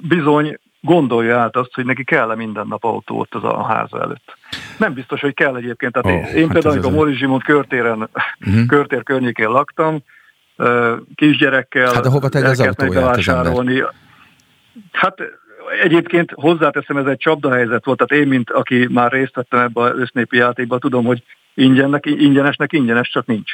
[0.02, 4.38] bizony gondolja át azt, hogy neki kell-e minden nap autó ott az a háza előtt.
[4.78, 5.94] Nem biztos, hogy kell egyébként.
[5.94, 8.66] Tehát oh, én, én hát például, amikor Mori Zsimont körtéren, uh-huh.
[8.68, 10.04] körtér környékén laktam,
[11.16, 13.94] kisgyerekkel hát de hova tegy az autóját az ember?
[14.92, 15.22] Hát
[15.82, 20.00] egyébként hozzáteszem, ez egy csapdahelyzet volt, tehát én, mint aki már részt vettem ebbe az
[20.00, 21.24] össznépi játékban, tudom, hogy
[21.54, 23.54] ingyennek, ingyenesnek ingyenes, csak nincs.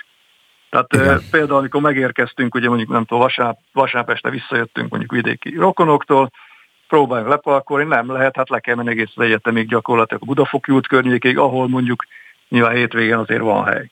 [0.70, 1.22] Tehát Igen.
[1.32, 6.32] például, amikor megérkeztünk, ugye mondjuk nem tudom, vasárnap, vasárnap este visszajöttünk mondjuk vidéki rokonoktól,
[6.88, 10.88] próbáljunk leparkolni, nem lehet, hát le kell menni egész az egyetemig gyakorlatilag a Budafoki út
[10.88, 12.06] környékig, ahol mondjuk
[12.50, 13.90] nyilván hétvégén azért van hely.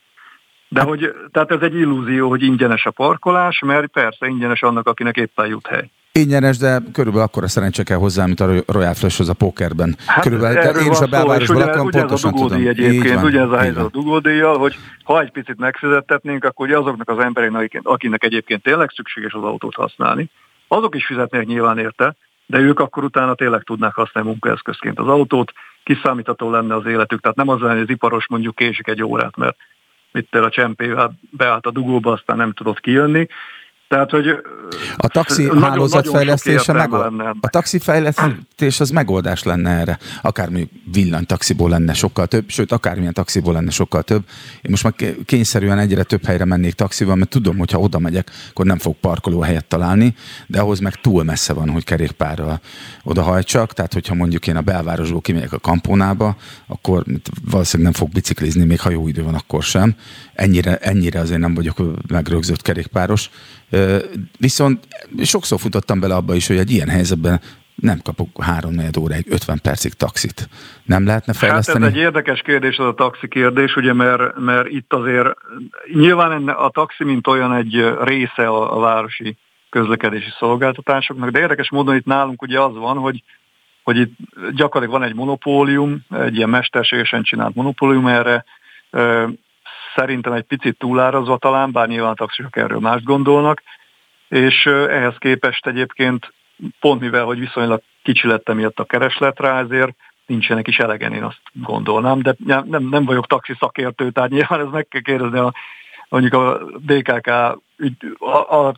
[0.68, 5.16] De hogy, tehát ez egy illúzió, hogy ingyenes a parkolás, mert persze ingyenes annak, akinek
[5.16, 5.90] éppen jut hely.
[6.12, 9.96] Ingyenes, de körülbelül akkor a szerencse kell hozzá, mint a Royal Flashhoz a pokerben.
[10.06, 12.68] Hát körülbelül én is a belvárosban lakom, pontosan ez a tudom.
[12.68, 16.78] Egyébként, van, ugye ez a helyzet a dugódíjjal, hogy ha egy picit megfizettetnénk, akkor ugye
[16.78, 20.30] azoknak az embereknek, akinek egyébként tényleg szükséges az autót használni,
[20.68, 22.16] azok is fizetnék nyilván érte,
[22.46, 25.52] de ők akkor utána tényleg tudnák használni munkaeszközként az autót,
[25.84, 29.36] kiszámítható lenne az életük, tehát nem az lenne, hogy az iparos mondjuk késik egy órát,
[29.36, 29.58] mert
[30.12, 33.28] mit a csempével beállt a dugóba, aztán nem tudott kijönni,
[33.94, 34.28] tehát, hogy
[34.98, 37.22] a taxi nagyon, hálózat nagyon fejlesztése megold...
[37.42, 40.00] A taxi fejlesztés az megoldás lenne erre.
[40.22, 44.24] Akár mondjuk villanytaxiból lenne sokkal több, sőt, akármilyen taxiból lenne sokkal több.
[44.62, 44.94] Én most már
[45.26, 48.96] kényszerűen egyre több helyre mennék taxival, mert tudom, hogy ha oda megyek, akkor nem fog
[48.96, 50.16] parkolóhelyet találni,
[50.48, 52.62] de ahhoz meg túl messze van, hogy kerékpárral
[53.04, 53.74] odahajtsak.
[53.74, 56.36] Tehát, hogyha mondjuk én a belvárosból kimegyek a kampónába,
[56.68, 57.04] akkor
[57.52, 59.96] valószínűleg nem fog biciklizni, még ha jó idő van, akkor sem.
[60.34, 61.78] Ennyire, ennyire azért nem vagyok
[62.08, 63.30] megrögzött kerékpáros
[64.40, 64.88] Viszont
[65.24, 67.42] sokszor futottam bele abba is, hogy egy ilyen helyzetben
[67.76, 70.50] nem kapok három óráig, 50 percig taxit.
[70.84, 71.80] Nem lehetne fejleszteni?
[71.80, 75.28] Hát ez egy érdekes kérdés az a taxi kérdés, ugye, mert, mert itt azért
[75.94, 79.38] nyilván a taxi, mint olyan egy része a, a városi
[79.70, 83.24] közlekedési szolgáltatásoknak, de érdekes módon itt nálunk ugye az van, hogy,
[83.84, 84.18] hogy itt
[84.56, 88.46] gyakorlatilag van egy monopólium, egy ilyen mesterségesen csinált monopólium erre,
[89.96, 93.64] szerintem egy picit túlárazva talán, bár nyilván a taxisok erről mást gondolnak,
[94.28, 96.34] és ehhez képest egyébként
[96.80, 99.96] pont mivel, hogy viszonylag kicsi lett miatt a kereslet rá, ezért
[100.26, 104.72] nincsenek is elegen, én azt gondolnám, de nem, nem vagyok taxi szakértő, tehát nyilván ez
[104.72, 105.54] meg kell kérdezni a,
[106.10, 107.32] mondjuk a DKK
[107.78, 108.18] ügy,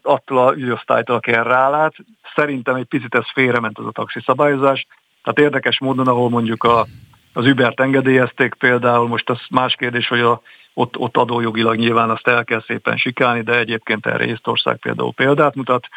[0.01, 1.95] attól a ügyosztálytól, aki erre rálát.
[2.35, 4.87] Szerintem egy picit ez félrement az a taxi szabályozás.
[5.23, 6.85] Tehát érdekes módon, ahol mondjuk a,
[7.33, 10.41] az Ubert engedélyezték például, most az más kérdés, hogy a
[10.77, 15.55] ott, ott adójogilag nyilván azt el kell szépen sikálni, de egyébként erre Észtország például példát
[15.55, 15.87] mutat.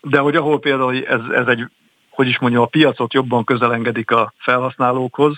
[0.00, 1.68] De hogy ahol például ez, ez egy,
[2.10, 5.36] hogy is mondjam, a piacot jobban közelengedik a felhasználókhoz,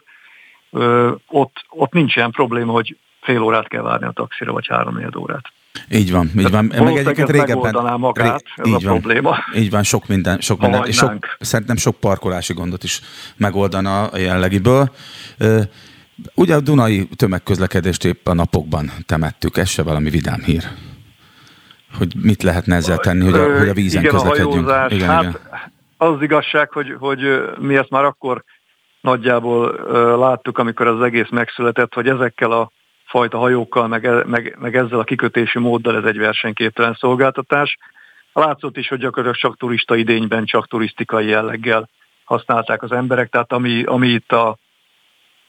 [1.28, 5.53] ott, ott nincs ilyen probléma, hogy fél órát kell várni a taxira, vagy három órát.
[5.90, 6.65] Így van, így van.
[6.65, 8.01] Meg egyébként régebben...
[8.01, 9.36] magát, ez így a van, probléma.
[9.55, 13.01] Így van, sok minden, sok minden, és sok, szerintem sok parkolási gondot is
[13.36, 14.90] megoldana a jellegiből.
[16.34, 20.62] Ugye a Dunai tömegközlekedést épp a napokban temettük, ez se valami vidám hír.
[21.98, 24.68] Hogy mit lehetne ezzel tenni, hogy a, hogy a vízen igen, közlekedjünk.
[24.68, 25.36] A igen, hát, igen.
[25.97, 27.20] Az igazság, hogy, hogy
[27.59, 28.44] mi ezt már akkor
[29.01, 29.72] nagyjából
[30.18, 32.70] láttuk, amikor az egész megszületett, hogy ezekkel a
[33.05, 37.78] fajta hajókkal, meg, e, meg, meg ezzel a kikötési móddal ez egy versenyképtelen szolgáltatás.
[38.32, 41.89] Látszott is, hogy gyakorlatilag csak turista idényben, csak turisztikai jelleggel
[42.24, 44.56] használták az emberek, tehát ami, ami itt a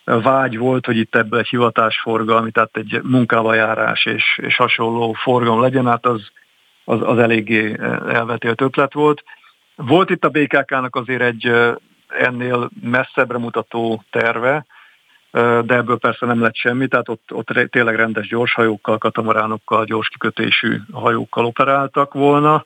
[0.04, 5.62] vágy volt, hogy itt ebből egy hivatásforgalmi, tehát egy munkával járás és, és hasonló forgalom
[5.62, 6.22] legyen, hát az,
[6.84, 7.78] az, az eléggé
[8.08, 9.24] elvetélt ötlet volt.
[9.76, 11.52] Volt itt a BKK-nak azért egy
[12.08, 14.66] ennél messzebbre mutató terve,
[15.66, 20.78] de ebből persze nem lett semmi, tehát ott, ott tényleg rendes gyorshajókkal, katamaránokkal, gyors kikötésű
[20.92, 22.66] hajókkal operáltak volna.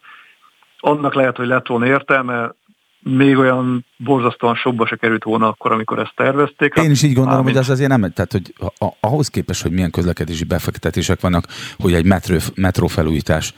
[0.79, 2.51] Annak lehet, hogy lett volna értelme,
[2.99, 6.73] még olyan borzasztóan sokba se került volna akkor, amikor ezt tervezték.
[6.75, 8.53] Én is így gondolom, hogy az azért nem, tehát hogy
[8.99, 11.45] ahhoz képest, hogy milyen közlekedési befektetések vannak,
[11.77, 13.53] hogy egy metró, metró felújítás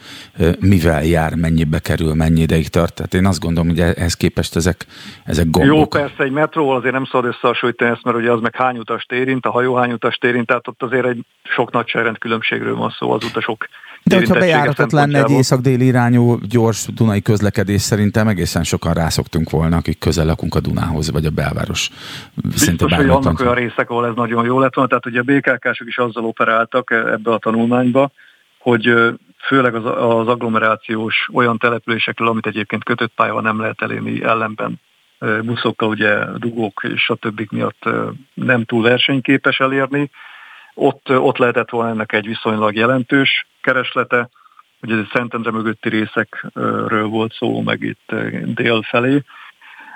[0.59, 2.93] mivel jár, mennyibe kerül, mennyi ideig tart.
[2.93, 4.85] Tehát én azt gondolom, hogy ehhez képest ezek,
[5.23, 5.75] ezek gombok.
[5.75, 9.11] Jó, persze egy metróval azért nem szabad összehasonlítani ezt, mert ugye az meg hány utast
[9.11, 13.11] érint, a hajó hány utast érint, tehát ott azért egy sok nagyságrend különbségről van szó
[13.11, 13.67] az utasok
[14.09, 19.77] de hogyha bejáratott lenne egy észak-déli irányú gyors Dunai közlekedés, szerintem egészen sokan rászoktunk volna,
[19.77, 21.89] akik közel lakunk a Dunához, vagy a belváros.
[22.35, 24.89] Biztos, hogy annak olyan részek, ahol ez nagyon jó lett volna.
[24.89, 28.11] Tehát ugye a BKK-sok is azzal operáltak ebbe a tanulmányba,
[28.59, 28.93] hogy
[29.47, 34.79] főleg az, az agglomerációs olyan településekről, amit egyébként kötött pályával nem lehet elérni ellenben
[35.43, 37.89] buszokkal, ugye dugók és a többik miatt
[38.33, 40.09] nem túl versenyképes elérni,
[40.73, 44.29] ott, ott lehetett volna ennek egy viszonylag jelentős kereslete,
[44.81, 48.15] ugye ez Szentendre mögötti részekről volt szó, meg itt
[48.45, 49.23] dél felé.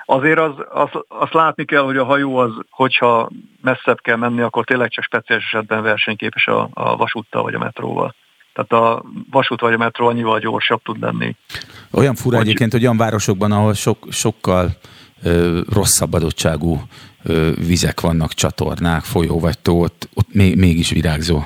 [0.06, 3.30] Azért az, az, azt látni kell, hogy a hajó az, hogyha
[3.62, 8.14] messzebb kell menni, akkor tényleg csak speciális esetben versenyképes a, a vasúttal vagy a metróval.
[8.52, 11.36] Tehát a vasút vagy a metró annyival gyorsabb tud lenni.
[11.90, 12.46] Olyan fura hogy...
[12.46, 14.70] egyébként, hogy olyan városokban, ahol sok, sokkal
[15.22, 16.82] ö, rosszabb adottságú
[17.66, 21.44] vizek vannak, csatornák, folyó vagy tó, ott, ott még, mégis virágzó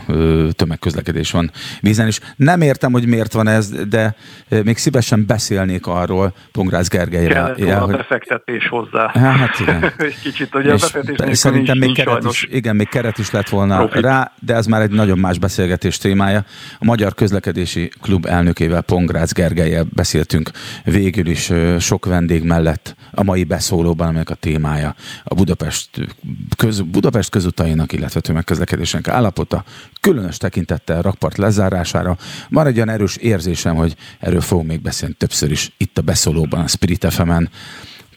[0.50, 1.50] tömegközlekedés van
[1.80, 4.14] vízen, és nem értem, hogy miért van ez, de
[4.48, 7.34] még szívesen beszélnék arról Pongrász Gergelyre.
[7.34, 7.96] Kellett ja, hogy...
[7.96, 9.10] befektetés hozzá.
[9.14, 9.92] Hát igen.
[10.22, 10.82] Kicsit, és
[11.16, 14.02] a Szerintem még keret, is, igen, még keret is lett volna Profit.
[14.02, 16.44] rá, de ez már egy nagyon más beszélgetés témája.
[16.78, 20.50] A Magyar Közlekedési Klub elnökével, Pongrász Gergelyel beszéltünk
[20.84, 24.94] végül is sok vendég mellett a mai beszólóban, aminek a témája
[25.24, 26.14] a Budapest Budapest,
[26.56, 29.64] köz, Budapest közutainak, illetve tömegközlekedésnek állapota,
[30.00, 32.16] különös tekintettel rakpart lezárására.
[32.48, 36.60] Van egy olyan erős érzésem, hogy erről fogunk még beszélni többször is itt a beszólóban,
[36.60, 37.50] a Spirit FM-en.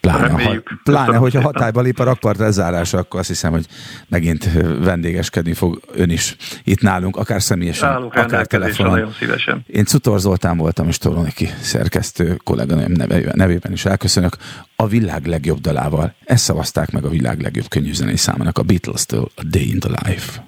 [0.02, 0.54] Pláne, ha,
[0.84, 3.66] pláne hogyha hatályba lép a rakpart lezárása, akkor azt hiszem, hogy
[4.08, 4.50] megint
[4.80, 8.92] vendégeskedni fog ön is itt nálunk, akár személyesen, Nálunk akár telefonon.
[8.94, 9.64] Nagyon szívesen.
[9.68, 14.38] Én Cutor Zoltán voltam, és Toloniki szerkesztő kolléganőm nevében, nevében is elköszönök.
[14.76, 16.14] A világ legjobb dalával.
[16.26, 20.44] Ezt szavazták meg a világ legjobb könnyűzenei számának a Beatles-től a Day in the Life.